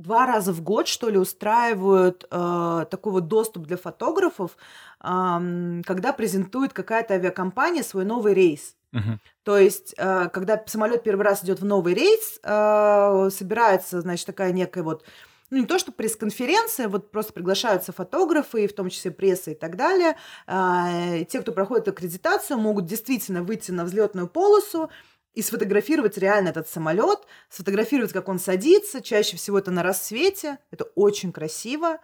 [0.00, 4.56] два раза в год, что ли, устраивают э, такой вот доступ для фотографов,
[5.02, 8.76] э, когда презентует какая-то авиакомпания свой новый рейс.
[8.92, 9.18] Угу.
[9.44, 14.52] То есть, э, когда самолет первый раз идет в новый рейс, э, собирается, значит, такая
[14.52, 15.04] некая вот
[15.50, 19.76] ну, не то, что пресс-конференция, вот просто приглашаются фотографы, в том числе пресса и так
[19.76, 20.16] далее.
[20.46, 24.90] Э, те, кто проходит аккредитацию, могут действительно выйти на взлетную полосу
[25.34, 29.00] и сфотографировать реально этот самолет, сфотографировать, как он садится.
[29.00, 30.58] Чаще всего это на рассвете.
[30.70, 31.98] Это очень красиво.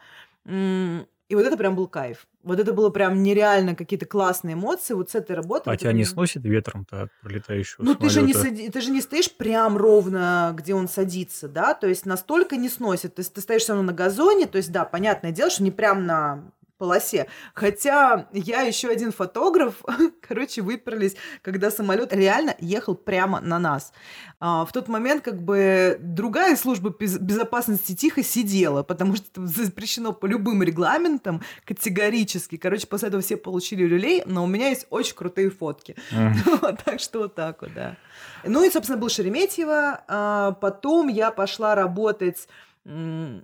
[1.29, 2.29] И вот это прям был кайф.
[2.45, 5.69] Вот это было прям нереально какие-то классные эмоции вот с этой работы.
[5.69, 5.99] А вот тебя это...
[5.99, 8.71] не сносит ветром-то от пролетающего Ну, ты же, не самолета?
[8.71, 11.75] ты же не стоишь прям ровно, где он садится, да?
[11.75, 13.17] То есть настолько не сносит.
[13.17, 15.73] То есть ты стоишь все равно на газоне, то есть, да, понятное дело, что не
[15.73, 17.27] прям на полосе.
[17.55, 19.83] Хотя я еще один фотограф,
[20.21, 23.93] короче, выперлись, когда самолет реально ехал прямо на нас.
[24.39, 30.13] А, в тот момент как бы другая служба безопасности тихо сидела, потому что это запрещено
[30.13, 32.57] по любым регламентам категорически.
[32.57, 35.97] Короче, после этого все получили люлей, но у меня есть очень крутые фотки.
[36.85, 37.97] Так что вот так вот, да.
[38.45, 40.05] Ну и, собственно, был Шереметьево.
[40.09, 42.49] А, потом я пошла работать
[42.85, 43.41] э,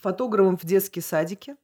[0.00, 1.56] фотографом в детские садики.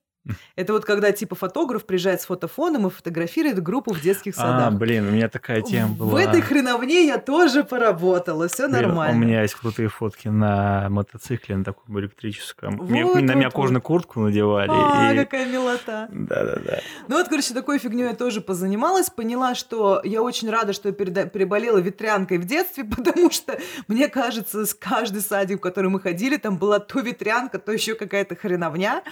[0.57, 4.69] Это вот когда типа фотограф приезжает с фотофоном и фотографирует группу в детских а, садах.
[4.69, 6.11] А, блин, у меня такая тема была.
[6.11, 9.17] В этой хреновне я тоже поработала, все нормально.
[9.17, 12.77] У меня есть крутые фотки на мотоцикле, на таком электрическом.
[12.79, 13.55] Вот, мне, вот, на меня вот.
[13.55, 14.71] кожаную куртку надевали.
[14.71, 15.17] А, и...
[15.17, 16.09] какая милота.
[16.11, 16.81] Да-да-да.
[17.09, 20.95] Ну вот, короче, такой фигней я тоже позанималась, поняла, что я очень рада, что я
[20.95, 21.27] переда...
[21.27, 23.59] переболела ветрянкой в детстве, потому что,
[23.89, 27.95] мне кажется, с каждый садик, в который мы ходили, там была то ветрянка, то еще
[27.95, 29.03] какая-то хреновня.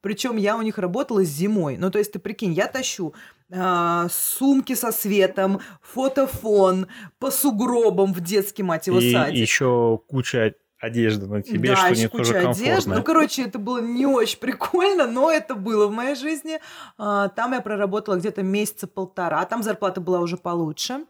[0.00, 1.76] Причем я у них работала зимой.
[1.76, 3.14] Ну, то есть, ты прикинь, я тащу
[3.50, 6.86] э, сумки со светом, фотофон
[7.18, 9.36] по сугробам в детский, мать его, И садик.
[9.36, 12.90] еще куча одежды на тебе, да, что не куча тоже одежды.
[12.90, 16.60] Ну, короче, это было не очень прикольно, но это было в моей жизни.
[16.96, 19.44] А, там я проработала где-то месяца полтора.
[19.44, 21.04] Там зарплата была уже получше.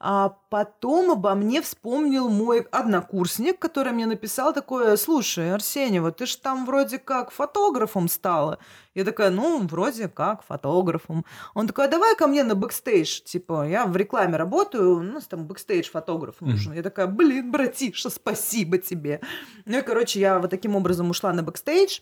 [0.00, 6.38] А потом обо мне вспомнил мой однокурсник, который мне написал такое, слушай, Арсеньева, ты же
[6.38, 8.60] там вроде как фотографом стала.
[8.94, 11.24] Я такая, ну, вроде как фотографом.
[11.54, 13.22] Он такой, а давай ко мне на бэкстейдж.
[13.22, 16.72] Типа, я в рекламе работаю, у нас там бэкстейдж фотограф нужен.
[16.72, 16.76] Mm-hmm.
[16.76, 19.20] Я такая, блин, братиша, спасибо тебе.
[19.64, 22.00] Ну и, короче, я вот таким образом ушла на бэкстейдж.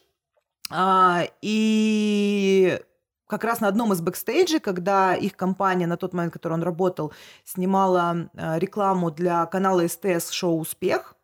[0.71, 2.79] А, и
[3.27, 6.63] как раз на одном из бэкстейджей, когда их компания на тот момент, в которой он
[6.63, 7.13] работал,
[7.45, 11.17] снимала э, рекламу для канала СТС шоу «Успех»,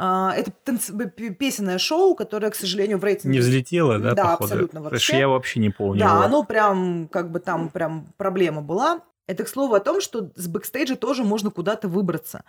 [0.00, 0.90] а, это танц...
[1.38, 3.38] песенное шоу, которое, к сожалению, в рейтинге...
[3.38, 4.44] Не взлетело, да, Да, походу?
[4.44, 5.06] абсолютно Потому вообще.
[5.06, 5.98] что я вообще не помню.
[5.98, 6.20] Да, его.
[6.20, 9.00] оно прям, как бы там прям проблема была.
[9.26, 12.44] Это, к слову, о том, что с бэкстейджа тоже можно куда-то выбраться.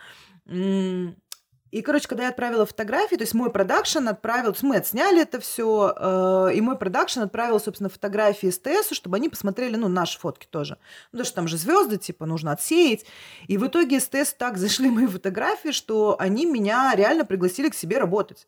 [1.72, 5.22] И, короче, когда я отправила фотографии, то есть мой продакшн отправил, то есть мы отсняли
[5.22, 10.48] это все, и мой продакшн отправил, собственно, фотографии СТС, чтобы они посмотрели, ну, наши фотки
[10.50, 10.78] тоже.
[11.12, 13.06] Ну, потому что там же звезды, типа, нужно отсеять.
[13.48, 18.00] И в итоге СТС так зашли мои фотографии, что они меня реально пригласили к себе
[18.00, 18.48] работать.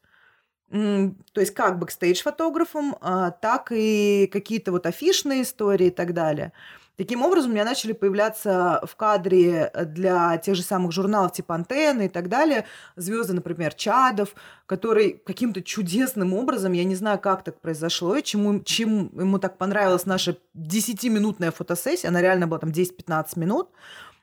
[0.72, 6.54] То есть как бэкстейдж-фотографом, а, так и какие-то вот афишные истории и так далее.
[7.02, 12.06] Таким образом, у меня начали появляться в кадре для тех же самых журналов типа «Антенны»
[12.06, 14.36] и так далее звезды, например, Чадов,
[14.68, 19.58] который каким-то чудесным образом, я не знаю, как так произошло, и чему, чем ему так
[19.58, 23.70] понравилась наша 10-минутная фотосессия, она реально была там 10-15 минут,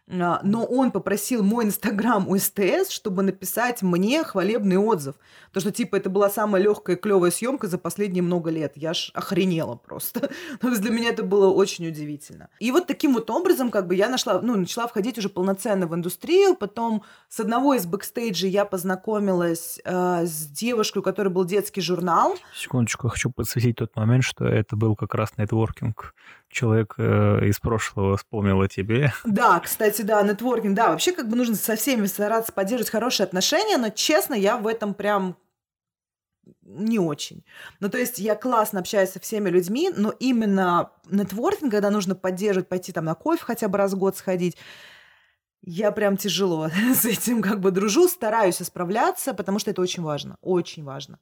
[0.08, 5.16] но он попросил мой инстаграм у СТС, чтобы написать мне хвалебный отзыв.
[5.52, 8.72] То, что, типа, это была самая легкая клевая съемка за последние много лет.
[8.76, 10.30] Я ж охренела просто.
[10.60, 12.48] То есть для меня это было очень удивительно.
[12.58, 15.94] И вот таким вот образом, как бы, я нашла, ну, начала входить уже полноценно в
[15.94, 16.56] индустрию.
[16.56, 22.36] Потом с одного из бэкстейджей я познакомилась э, с девушкой, у которой был детский журнал.
[22.54, 26.14] Секундочку, хочу подсветить тот момент, что это был как раз нетворкинг.
[26.50, 29.12] Человек э, из прошлого вспомнил о тебе.
[29.24, 33.76] Да, кстати, да, нетворкинг, да, вообще как бы нужно со всеми стараться поддерживать хорошие отношения,
[33.76, 35.36] но, честно, я в этом прям
[36.62, 37.44] не очень.
[37.80, 42.68] Ну, то есть я классно общаюсь со всеми людьми, но именно нетворкинг, когда нужно поддерживать,
[42.68, 44.56] пойти там на кофе хотя бы раз в год сходить,
[45.62, 50.36] я прям тяжело с этим как бы дружу, стараюсь исправляться, потому что это очень важно,
[50.40, 51.18] очень важно.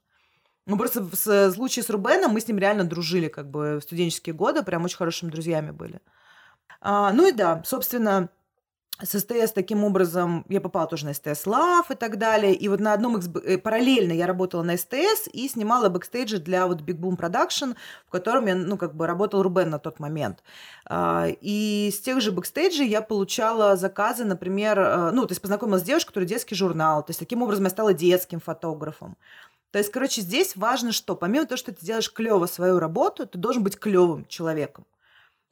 [0.67, 3.81] Ну, просто в с- случае с Рубеном мы с ним реально дружили как бы в
[3.83, 6.01] студенческие годы, прям очень хорошими друзьями были.
[6.81, 8.29] А, ну и да, собственно,
[9.03, 12.53] с СТС таким образом я попала тоже на СТС Love и так далее.
[12.55, 13.27] И вот на одном из...
[13.27, 17.75] б- э, Параллельно я работала на СТС и снимала бэкстейджи для вот Big Boom Production,
[18.07, 20.43] в котором я, ну, как бы работал Рубен на тот момент.
[20.85, 25.81] А, И с тех же бэкстейджей я получала заказы, например, э, ну, то есть познакомилась
[25.83, 27.03] с девушкой, которая детский журнал.
[27.03, 29.15] То есть таким образом я стала детским фотографом.
[29.71, 31.15] То есть, короче, здесь важно что?
[31.15, 34.85] Помимо того, что ты делаешь клево свою работу, ты должен быть клевым человеком.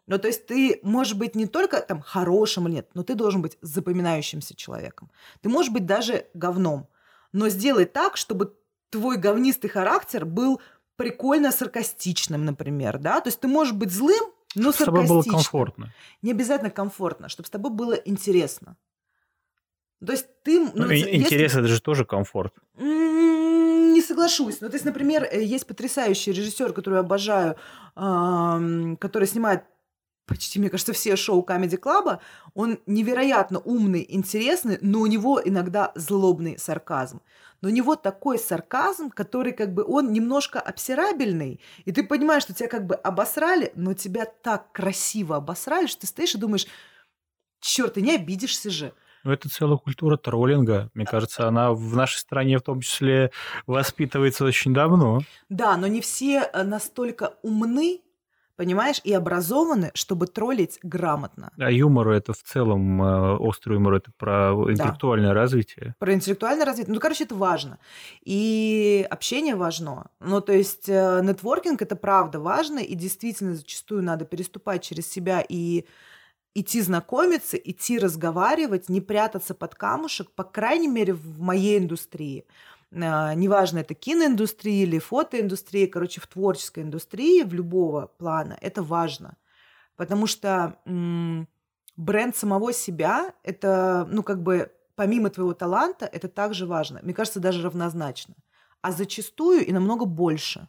[0.08, 3.42] Ну, то есть ты можешь быть не только там хорошим или нет, но ты должен
[3.42, 5.10] быть запоминающимся человеком.
[5.42, 6.88] Ты можешь быть даже говном,
[7.34, 8.56] но сделай так, чтобы
[8.92, 10.62] твой говнистый характер был
[10.96, 13.20] прикольно саркастичным, например, да?
[13.20, 15.36] То есть ты можешь быть злым, но С тобой было саркастичным.
[15.36, 15.94] комфортно.
[16.22, 18.78] Не обязательно комфортно, чтобы с тобой было интересно.
[20.06, 20.60] То есть ты...
[20.60, 22.54] ну, Ну, и- если- интерес это же тоже комфорт.
[22.78, 23.45] М, Не
[24.06, 24.62] соглашусь.
[24.62, 27.58] Ну, то есть, например, э, есть потрясающий режиссер, который я обожаю,
[27.96, 29.64] который снимает
[30.26, 32.22] почти, мне кажется, все шоу Камеди Клаба.
[32.54, 37.22] Он невероятно умный, интересный, но у него иногда злобный сарказм.
[37.62, 42.54] Но у него такой сарказм, который как бы он немножко обсирабельный, и ты понимаешь, что
[42.54, 46.68] тебя как бы обосрали, но тебя так красиво обосрали, что ты стоишь и думаешь,
[47.60, 48.94] черт, ты не обидишься же.
[49.26, 50.92] Ну, это целая культура троллинга.
[50.94, 53.32] Мне кажется, она в нашей стране в том числе
[53.66, 55.22] воспитывается очень давно.
[55.50, 58.02] Да, но не все э, настолько умны,
[58.56, 61.52] понимаешь, и образованы, чтобы троллить грамотно.
[61.58, 65.96] А юмор это в целом, э, острый юмор это про интеллектуальное развитие.
[65.98, 66.94] Про интеллектуальное развитие.
[66.94, 67.80] Ну, короче, это важно.
[68.24, 70.12] И общение важно.
[70.20, 75.44] Ну, то есть э, нетворкинг это правда важно, и действительно зачастую надо переступать через себя
[75.50, 75.88] и
[76.56, 82.46] идти знакомиться, идти разговаривать, не прятаться под камушек, по крайней мере, в моей индустрии.
[82.94, 89.38] А, Неважно, это киноиндустрия или фотоиндустрия, короче, в творческой индустрии, в любого плана, это важно.
[89.96, 91.48] Потому что м,
[91.98, 97.00] бренд самого себя, это, ну, как бы, помимо твоего таланта, это также важно.
[97.04, 98.36] Мне кажется, даже равнозначно.
[98.82, 100.68] А зачастую и намного больше.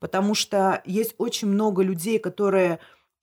[0.00, 2.80] Потому что есть очень много людей, которые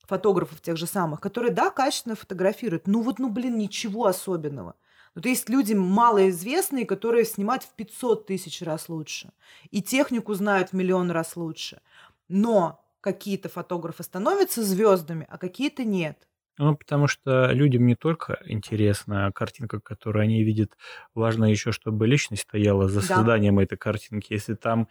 [0.08, 2.88] фотографов тех же самых, которые, да, качественно фотографируют.
[2.88, 4.76] Ну вот, ну, блин, ничего особенного.
[5.16, 9.32] Вот есть люди малоизвестные, которые снимают в 500 тысяч раз лучше.
[9.72, 11.82] И технику знают в миллион раз лучше.
[12.28, 16.28] Но какие-то фотографы становятся звездами, а какие-то нет.
[16.60, 20.76] Ну, потому что людям не только интересна картинка, которую они видят,
[21.14, 23.38] важно еще, чтобы личность стояла за Да.
[23.42, 24.34] созданием этой картинки.
[24.34, 24.88] Если там,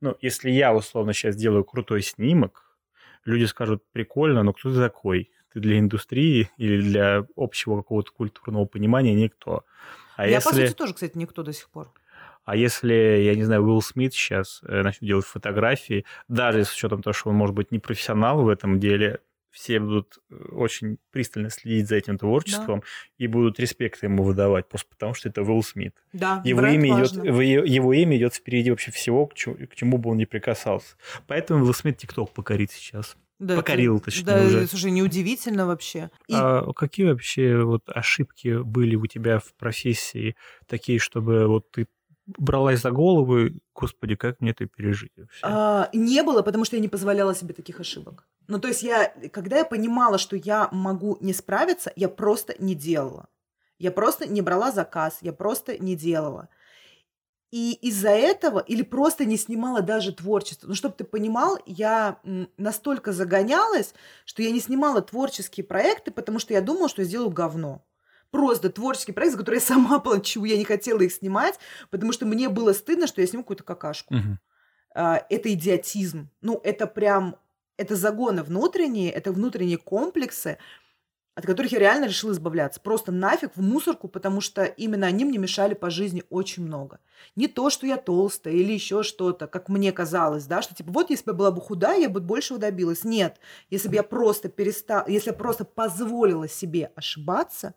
[0.00, 2.63] ну, если я условно сейчас делаю крутой снимок,
[3.24, 5.30] люди скажут, прикольно, но кто ты такой?
[5.52, 9.64] Ты для индустрии или для общего какого-то культурного понимания никто.
[10.16, 10.66] А Я, по если...
[10.66, 11.92] сути, тоже, кстати, никто до сих пор.
[12.44, 17.02] А если, я не знаю, Уилл Смит сейчас э, начнет делать фотографии, даже с учетом
[17.02, 19.20] того, что он может быть не профессионал в этом деле,
[19.54, 22.86] все будут э, очень пристально следить за этим творчеством да.
[23.18, 25.94] и будут респект ему выдавать, просто потому что это Уилл Смит.
[26.12, 30.10] Да, его имя, идет, его имя идет впереди вообще всего, к чему, к чему бы
[30.10, 30.96] он ни прикасался.
[31.28, 33.16] Поэтому Уилл Смит ТикТок покорит сейчас.
[33.40, 34.66] Да, Покорил, это, точнее, да, уже.
[34.66, 36.10] слушай, неудивительно вообще.
[36.28, 36.34] И...
[36.34, 40.36] А какие вообще вот ошибки были у тебя в профессии
[40.66, 41.88] такие, чтобы вот ты
[42.26, 45.40] бралась за голову, господи, как мне это пережить вообще?
[45.42, 48.26] А, не было, потому что я не позволяла себе таких ошибок.
[48.48, 52.74] Ну, то есть я, когда я понимала, что я могу не справиться, я просто не
[52.74, 53.28] делала.
[53.78, 56.48] Я просто не брала заказ, я просто не делала.
[57.50, 60.66] И из-за этого, или просто не снимала даже творчество.
[60.66, 62.18] Ну, чтобы ты понимал, я
[62.56, 63.94] настолько загонялась,
[64.24, 67.84] что я не снимала творческие проекты, потому что я думала, что я сделаю говно
[68.34, 70.44] просто творческий проект, за который я сама плачу.
[70.44, 71.56] Я не хотела их снимать,
[71.90, 74.14] потому что мне было стыдно, что я сниму какую-то какашку.
[74.14, 74.38] Угу.
[74.96, 76.28] А, это идиотизм.
[76.42, 77.36] Ну, это прям...
[77.76, 80.58] Это загоны внутренние, это внутренние комплексы,
[81.34, 82.80] от которых я реально решила избавляться.
[82.80, 86.98] Просто нафиг в мусорку, потому что именно они мне мешали по жизни очень много.
[87.36, 91.10] Не то, что я толстая или еще что-то, как мне казалось, да, что типа вот
[91.10, 93.04] если бы я была бы худая, я бы большего добилась.
[93.04, 93.38] Нет,
[93.70, 97.74] если бы я просто перестала, если я просто позволила себе ошибаться,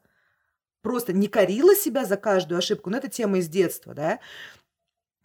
[0.81, 4.19] просто не корила себя за каждую ошибку, ну это тема из детства, да,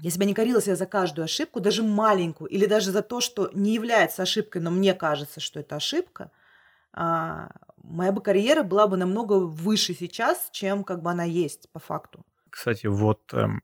[0.01, 3.73] я не корила себя за каждую ошибку, даже маленькую, или даже за то, что не
[3.75, 6.33] является ошибкой, но мне кажется, что это ошибка,
[6.93, 7.51] а,
[7.83, 12.25] моя бы карьера была бы намного выше сейчас, чем как бы она есть по факту.
[12.51, 13.63] Кстати, вот эм,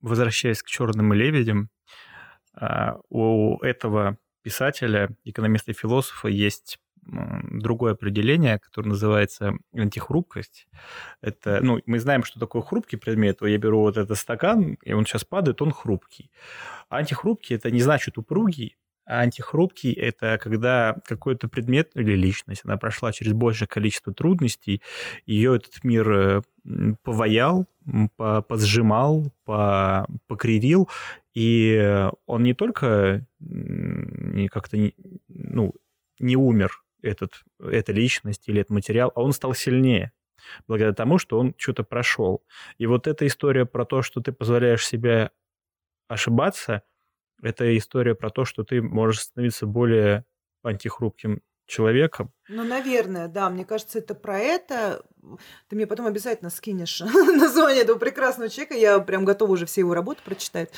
[0.00, 1.70] возвращаясь к черным лебедям,
[2.54, 10.68] а, у этого писателя, экономиста и философа есть другое определение, которое называется антихрупкость.
[11.20, 13.38] Это, ну, мы знаем, что такое хрупкий предмет.
[13.42, 16.30] Я беру вот этот стакан, и он сейчас падает, он хрупкий.
[16.88, 23.12] антихрупкий– это не значит упругий, а антихрупкий– это когда какой-то предмет или личность, она прошла
[23.12, 24.80] через большее количество трудностей,
[25.26, 26.42] ее этот мир э,
[27.02, 27.66] поваял,
[28.48, 30.88] позжимал, покривил,
[31.34, 33.26] и он не только
[34.52, 34.76] как-то
[35.28, 35.74] ну,
[36.20, 40.12] не умер, этот, эта личность или этот материал, а он стал сильнее
[40.66, 42.44] благодаря тому, что он что-то прошел.
[42.78, 45.30] И вот эта история про то, что ты позволяешь себе
[46.08, 46.82] ошибаться,
[47.42, 50.24] это история про то, что ты можешь становиться более
[50.62, 52.32] антихрупким человеком.
[52.48, 53.48] Ну, наверное, да.
[53.48, 55.04] Мне кажется, это про это.
[55.68, 58.74] Ты мне потом обязательно скинешь название этого прекрасного человека.
[58.74, 60.70] Я прям готова уже все его работы прочитать.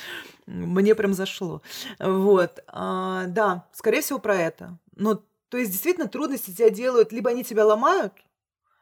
[0.45, 1.61] Мне прям зашло.
[1.99, 2.63] Вот.
[2.67, 4.77] А, да, скорее всего, про это.
[4.95, 5.23] Но
[5.55, 8.11] то есть действительно трудности тебя делают, либо они тебя ломают,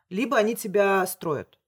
[0.10, 1.60] либо они тебя строят.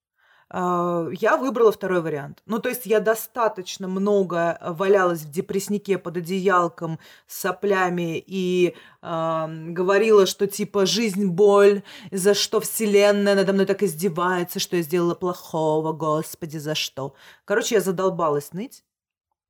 [0.49, 2.41] А, я выбрала второй вариант.
[2.48, 8.73] Ну, то есть я достаточно много валялась в депресснике под одеялком с соплями и
[9.03, 14.82] э, говорила, что типа жизнь боль, за что вселенная надо мной так издевается, что я
[14.82, 17.14] сделала плохого, господи, за что.
[17.45, 18.84] Короче, я задолбалась ныть.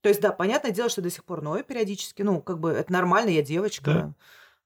[0.02, 2.24] То есть, да, понятное дело, что до сих пор ною периодически.
[2.24, 3.92] Ну, как бы это нормально, я девочка.
[3.94, 4.14] Да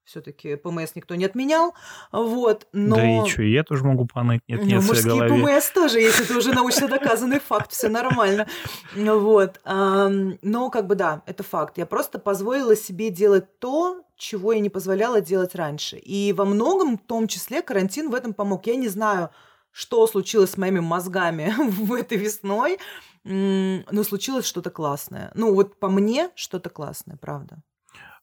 [0.04, 1.74] все-таки ПМС никто не отменял,
[2.12, 2.96] вот, но...
[2.96, 5.28] Да и что, я тоже могу поныть, нет, нет, ну, Мужские голове.
[5.28, 8.46] ПМС тоже, если это уже научно доказанный факт, все нормально,
[8.94, 14.60] вот, но как бы да, это факт, я просто позволила себе делать то, чего я
[14.60, 18.76] не позволяла делать раньше, и во многом, в том числе, карантин в этом помог, я
[18.76, 19.30] не знаю,
[19.70, 22.78] что случилось с моими мозгами в этой весной,
[23.22, 27.62] но случилось что-то классное, ну вот по мне что-то классное, правда.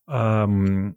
[0.10, 0.96] Um,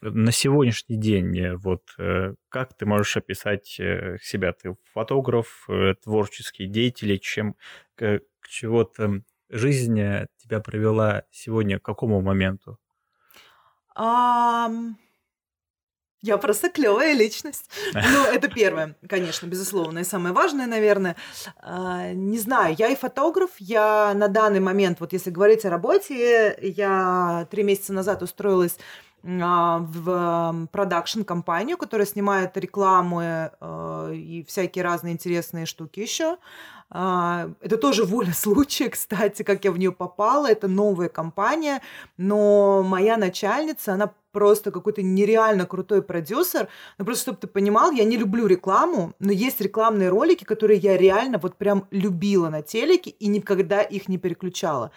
[0.00, 4.52] на сегодняшний день, э, вот э, как ты можешь описать э, себя?
[4.52, 5.68] Ты фотограф,
[6.02, 7.56] творческий деятель, чем
[7.94, 9.96] к чего-то жизнь
[10.38, 12.78] тебя привела сегодня к какому моменту?
[13.96, 14.94] Um...
[16.20, 17.70] Я просто клевая личность.
[17.94, 21.16] Ну, это первое, конечно, безусловно, и самое важное, наверное.
[21.60, 26.58] А, не знаю, я и фотограф, я на данный момент, вот если говорить о работе,
[26.60, 28.78] я три месяца назад устроилась
[29.22, 36.38] в продакшн-компанию, которая снимает рекламу э, и всякие разные интересные штуки еще.
[36.90, 40.50] А, это тоже воля случая, кстати, как я в нее попала.
[40.50, 41.82] Это новая компания,
[42.16, 46.68] но моя начальница, она просто какой-то нереально крутой продюсер.
[46.98, 50.96] Ну, просто, чтобы ты понимал, я не люблю рекламу, но есть рекламные ролики, которые я
[50.96, 54.90] реально вот прям любила на телеке и никогда их не переключала.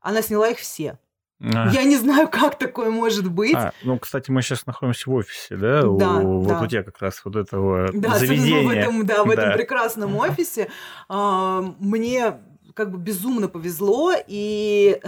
[0.00, 0.98] Она сняла их все.
[1.40, 1.68] А.
[1.70, 3.54] Я не знаю, как такое может быть.
[3.54, 5.82] А, ну, кстати, мы сейчас находимся в офисе, да?
[5.82, 6.54] Да, у, да.
[6.54, 8.66] Вот у тебя как раз вот этого да, заведения.
[8.66, 9.32] в этом, да, в да.
[9.32, 10.68] этом прекрасном офисе.
[11.08, 12.38] А, мне
[12.74, 15.00] как бы безумно повезло, и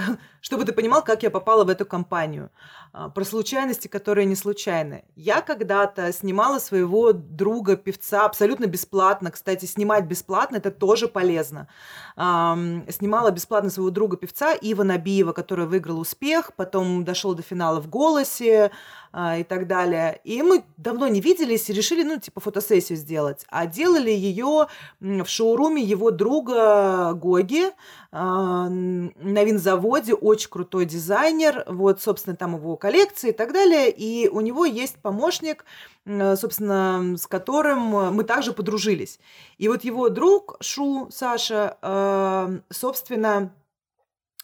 [0.48, 2.50] Чтобы ты понимал, как я попала в эту компанию.
[2.94, 5.04] А, про случайности, которые не случайны.
[5.14, 9.30] Я когда-то снимала своего друга, певца, абсолютно бесплатно.
[9.30, 11.68] Кстати, снимать бесплатно– это тоже полезно.
[12.16, 17.90] Снимала бесплатно своего друга, певца Ива Набиева, который выиграл успех, потом дошел до финала в
[17.90, 18.70] «Голосе»,
[19.10, 20.20] а, и так далее.
[20.24, 23.44] И мы давно не виделись и решили, ну, типа, фотосессию сделать.
[23.48, 24.66] А делали ее
[25.00, 27.70] в шоуруме его друга Гоги
[28.12, 30.12] а, на винзаводе.
[30.12, 31.64] Очень крутой дизайнер.
[31.66, 33.90] Вот, собственно, там его коллекции и так далее.
[33.90, 35.64] И у него есть помощник,
[36.04, 39.18] собственно, с которым мы также подружились.
[39.56, 43.52] И вот его друг Шу, Саша, а, собственно,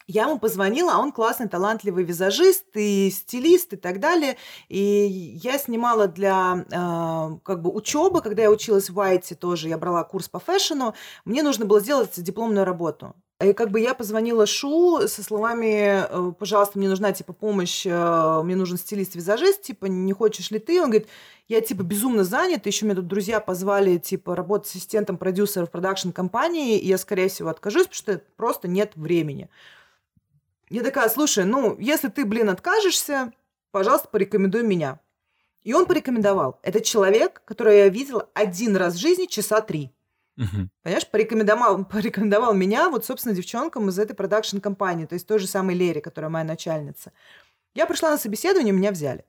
[0.07, 4.37] я ему позвонила, а он классный, талантливый визажист и стилист и так далее.
[4.69, 4.79] И
[5.43, 10.05] я снимала для э, как бы учебы, когда я училась в Вайте тоже, я брала
[10.05, 10.95] курс по фэшну,
[11.25, 13.15] мне нужно было сделать дипломную работу.
[13.43, 18.43] И как бы я позвонила Шу со словами, э, пожалуйста, мне нужна, типа, помощь, э,
[18.45, 20.81] мне нужен стилист-визажист, типа, не хочешь ли ты?
[20.81, 21.09] Он говорит,
[21.49, 26.79] я, типа, безумно занят, еще меня тут друзья позвали, типа, работать ассистентом продюсера в продакшн-компании,
[26.79, 29.51] и я, скорее всего, откажусь, потому что просто нет времени.
[30.71, 33.33] Я такая, слушай, ну, если ты, блин, откажешься,
[33.73, 35.01] пожалуйста, порекомендуй меня.
[35.65, 36.61] И он порекомендовал.
[36.63, 39.91] Это человек, которого я видела один раз в жизни часа три.
[40.37, 40.69] Угу.
[40.83, 45.75] Понимаешь, порекомендовал, порекомендовал меня, вот, собственно, девчонкам из этой продакшн-компании, то есть той же самой
[45.77, 47.13] Лере, которая моя начальница.
[47.75, 49.25] Я пришла на собеседование, меня взяли.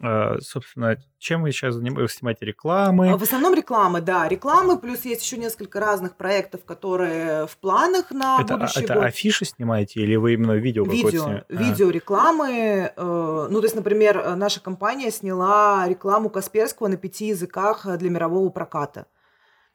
[0.00, 2.16] А, собственно, чем вы сейчас занимаетесь?
[2.16, 3.10] Снимаете рекламы?
[3.10, 4.28] А, в основном рекламы, да.
[4.28, 9.04] Рекламы, плюс есть еще несколько разных проектов, которые в планах на это, будущий это год.
[9.04, 12.92] афиши снимаете или вы именно видео Видео, какое-то видео, рекламы.
[12.96, 18.50] Э, ну, то есть, например, наша компания сняла рекламу Касперского на пяти языках для мирового
[18.50, 19.06] проката.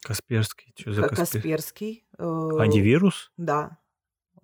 [0.04, 0.74] Касперский?
[0.78, 1.40] Что за Касперский?
[1.40, 2.06] Касперский.
[2.18, 3.32] Э, Антивирус?
[3.38, 3.78] Да.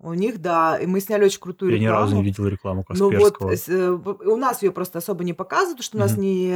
[0.02, 1.84] У них, да, и мы сняли очень крутую рекламу.
[1.84, 3.54] Я ни разу не видел рекламу Касперского.
[3.66, 6.50] Ну вот, у нас ее просто особо не показывают, что у нас не,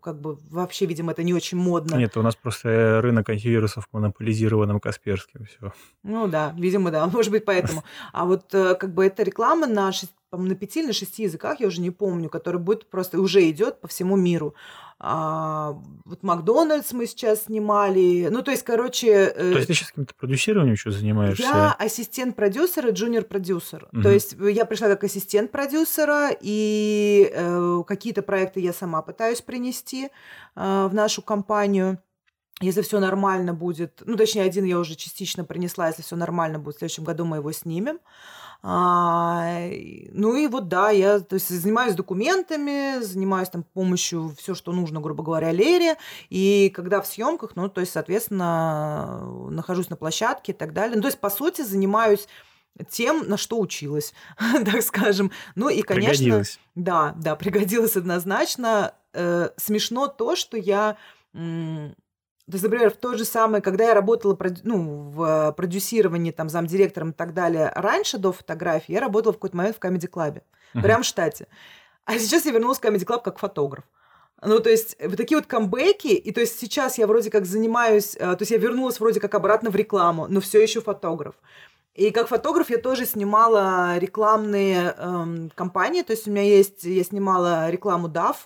[0.00, 1.96] как бы, вообще, видимо, это не очень модно.
[1.96, 5.72] Нет, у нас просто рынок антивирусов монополизирован Касперским, все.
[6.04, 7.82] Ну да, видимо, да, может быть, поэтому.
[8.12, 9.90] А вот, э, как бы, эта реклама на,
[10.30, 13.80] на пяти или на шести языках, я уже не помню, которая будет просто, уже идет
[13.80, 14.54] по всему миру.
[15.00, 18.28] А, вот Макдональдс мы сейчас снимали.
[18.30, 19.32] Ну, то есть, короче...
[19.32, 21.44] Э, то есть ты сейчас каким-то продюсированием еще занимаешься?
[21.44, 23.88] Я ассистент продюсера, джуниор-продюсер.
[23.92, 24.02] Угу.
[24.02, 30.06] То есть я пришла как ассистент продюсера, и э, какие-то проекты я сама пытаюсь принести
[30.56, 31.98] э, в нашу компанию.
[32.60, 36.74] Если все нормально будет, ну, точнее, один я уже частично принесла, если все нормально будет,
[36.74, 38.00] в следующем году мы его снимем.
[38.60, 39.68] А,
[40.12, 45.00] ну и вот да, я то есть, занимаюсь документами, занимаюсь там помощью все, что нужно,
[45.00, 45.96] грубо говоря, Лере.
[46.28, 50.96] И когда в съемках, ну, то есть, соответственно, нахожусь на площадке и так далее.
[50.96, 52.26] Ну, то есть, по сути, занимаюсь
[52.90, 54.12] тем, на что училась,
[54.64, 55.30] так скажем.
[55.54, 56.60] Ну и, конечно, пригодилось.
[56.74, 58.94] да, да, пригодилось однозначно.
[59.14, 60.96] Э, смешно то, что я
[62.50, 67.10] то есть, например, в то же самое, когда я работала ну, в продюсировании, там, замдиректором
[67.10, 70.40] и так далее, раньше, до фотографии, я работала в какой-то момент в Comedy Club.
[70.72, 70.82] Uh-huh.
[70.82, 71.46] Прям в штате.
[72.06, 73.84] А сейчас я вернулась в Comedy Club как фотограф.
[74.40, 78.16] Ну, то есть, вот такие вот камбэки, и то есть сейчас я вроде как занимаюсь,
[78.16, 81.34] э, то есть я вернулась вроде как обратно в рекламу, но все еще фотограф.
[81.94, 87.02] И как фотограф я тоже снимала рекламные эм, кампании, то есть у меня есть, я
[87.02, 88.36] снимала рекламу DAF,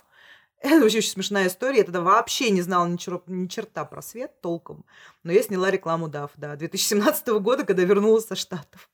[0.71, 1.79] это вообще очень смешная история.
[1.79, 3.21] Я тогда вообще не знала ни, чер...
[3.27, 4.85] ни черта про свет толком.
[5.23, 8.89] Но я сняла рекламу DAF, да, 2017 года, когда вернулась со Штатов.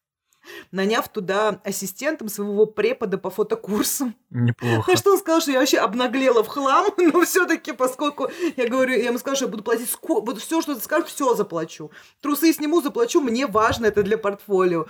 [0.71, 4.15] Наняв туда ассистентом своего препода по фотокурсам.
[4.31, 4.89] Неплохо.
[4.89, 8.95] На что он сказал, что я вообще обнаглела в хлам, но все-таки, поскольку я говорю,
[8.95, 11.91] я ему сказала, что я буду платить, буду все, что ты скажешь, все заплачу.
[12.19, 14.87] Трусы сниму, заплачу, мне важно это для портфолио.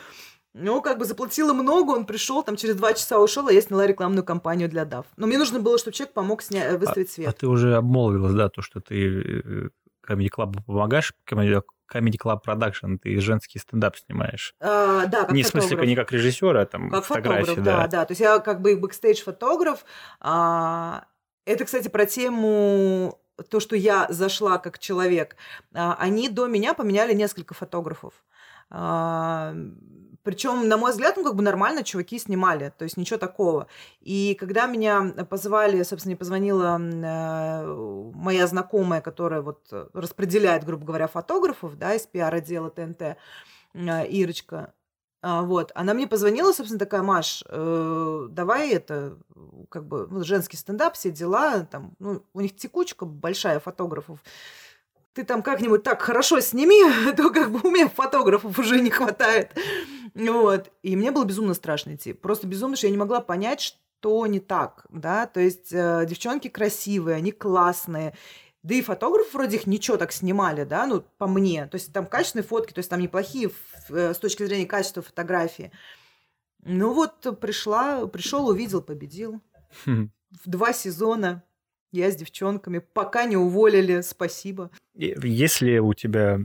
[0.54, 3.86] Ну, как бы заплатила много, он пришел, там через два часа ушел, а я сняла
[3.86, 5.06] рекламную кампанию для DAF.
[5.16, 6.66] Но мне нужно было, чтобы человек помог сня...
[6.72, 7.28] Э, выставить свет.
[7.28, 9.70] А, а ты уже обмолвилась, да, то, что ты э,
[10.08, 11.62] Comedy Club помогаешь, Comedy,
[11.94, 14.56] Club Production, ты женский стендап снимаешь.
[14.60, 15.66] А, да, как Не фотограф.
[15.66, 17.78] в смысле не как режиссер, а там как фотографии, фотограф, да.
[17.82, 18.06] да, да.
[18.06, 19.86] То есть я как бы бэкстейдж-фотограф.
[20.20, 21.06] А,
[21.46, 23.20] это, кстати, про тему
[23.50, 25.36] то, что я зашла как человек.
[25.74, 28.14] А, они до меня поменяли несколько фотографов.
[28.70, 29.54] А,
[30.30, 33.65] причем, на мой взгляд, ну, как бы нормально чуваки снимали, то есть ничего такого.
[33.99, 41.80] И когда меня позвали, собственно, позвонила э, моя знакомая, которая вот распределяет, грубо говоря, фотографов,
[41.80, 43.15] да, из пиар-отдела ТНТ, э,
[44.07, 44.72] Ирочка,
[45.23, 49.18] а, вот, она мне позвонила, собственно, такая, Маш, э, давай это,
[49.69, 54.19] как бы, ну, женский стендап, все дела, там, ну, у них текучка большая фотографов,
[55.14, 56.81] ты там как-нибудь так хорошо сними,
[57.18, 59.52] то как бы у меня фотографов уже не хватает.
[60.14, 60.72] Вот.
[60.84, 62.14] И мне было безумно страшно идти.
[62.14, 65.27] Просто безумно, что я не могла понять, что не так, да.
[65.27, 68.15] То есть э, девчонки красивые, они классные.
[68.61, 71.65] Да и фотографы вроде их ничего так снимали, да, ну, по мне.
[71.68, 73.52] То есть там качественные фотки, то есть там неплохие
[73.90, 75.72] э, с точки зрения качества фотографии.
[76.64, 79.41] Ну вот пришла, пришел, увидел, победил.
[79.86, 80.11] Хм.
[80.44, 81.44] В два сезона
[81.91, 84.72] я с девчонками, пока не уволили, спасибо.
[84.94, 86.40] Есть ли у тебя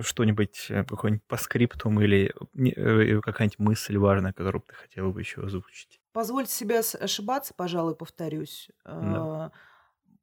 [0.00, 5.42] что-нибудь, э, какой-нибудь по скриптум или э, какая-нибудь мысль важная, которую ты хотела бы еще
[5.42, 6.00] озвучить?
[6.12, 8.70] Позвольте себе ошибаться, пожалуй, повторюсь.
[8.84, 9.52] Да.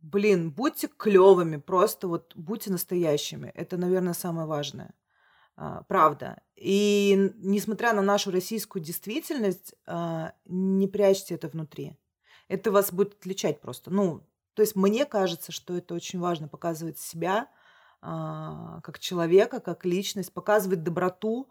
[0.02, 3.52] Блин, будьте клевыми, просто вот будьте настоящими.
[3.54, 4.96] Это, наверное, самое важное.
[5.56, 6.42] А, правда.
[6.56, 11.98] И несмотря на нашу российскую действительность, а, не прячьте это внутри.
[12.48, 13.92] Это вас будет отличать просто.
[13.92, 14.28] Ну,
[14.62, 17.50] то есть мне кажется, что это очень важно показывать себя
[18.00, 21.50] а, как человека, как личность, показывать доброту.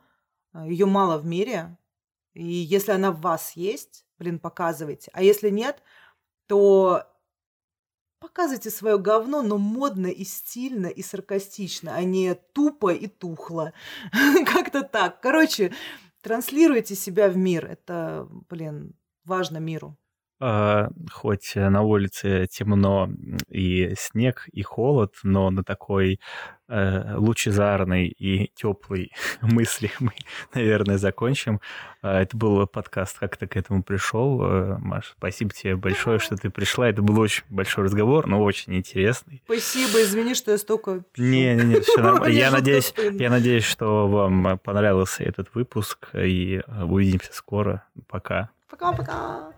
[0.54, 1.76] Ее мало в мире.
[2.34, 5.10] И если она в вас есть, блин, показывайте.
[5.12, 5.82] А если нет,
[6.46, 7.02] то
[8.20, 13.72] Показывайте свое говно, но модно и стильно и саркастично, а не тупо и тухло.
[14.46, 15.20] Как-то так.
[15.20, 15.74] Короче,
[16.20, 17.66] транслируйте себя в мир.
[17.66, 19.96] Это, блин, важно миру.
[20.42, 23.10] А, хоть на улице темно
[23.50, 26.18] и снег, и холод, но на такой
[26.66, 29.12] э, лучезарной и теплой
[29.42, 30.12] мысли мы,
[30.54, 31.60] наверное, закончим.
[32.00, 34.42] А, это был подкаст «Как ты к этому пришел?».
[34.42, 36.88] Э, Маш, спасибо тебе большое, что ты пришла.
[36.88, 39.42] Это был очень большой разговор, но очень интересный.
[39.44, 41.02] Спасибо, извини, что я столько...
[41.18, 42.32] Не-не-не, все нормально.
[42.32, 47.84] Я надеюсь, я надеюсь, что вам понравился этот выпуск, и увидимся скоро.
[48.08, 48.48] Пока.
[48.70, 49.52] Пока-пока.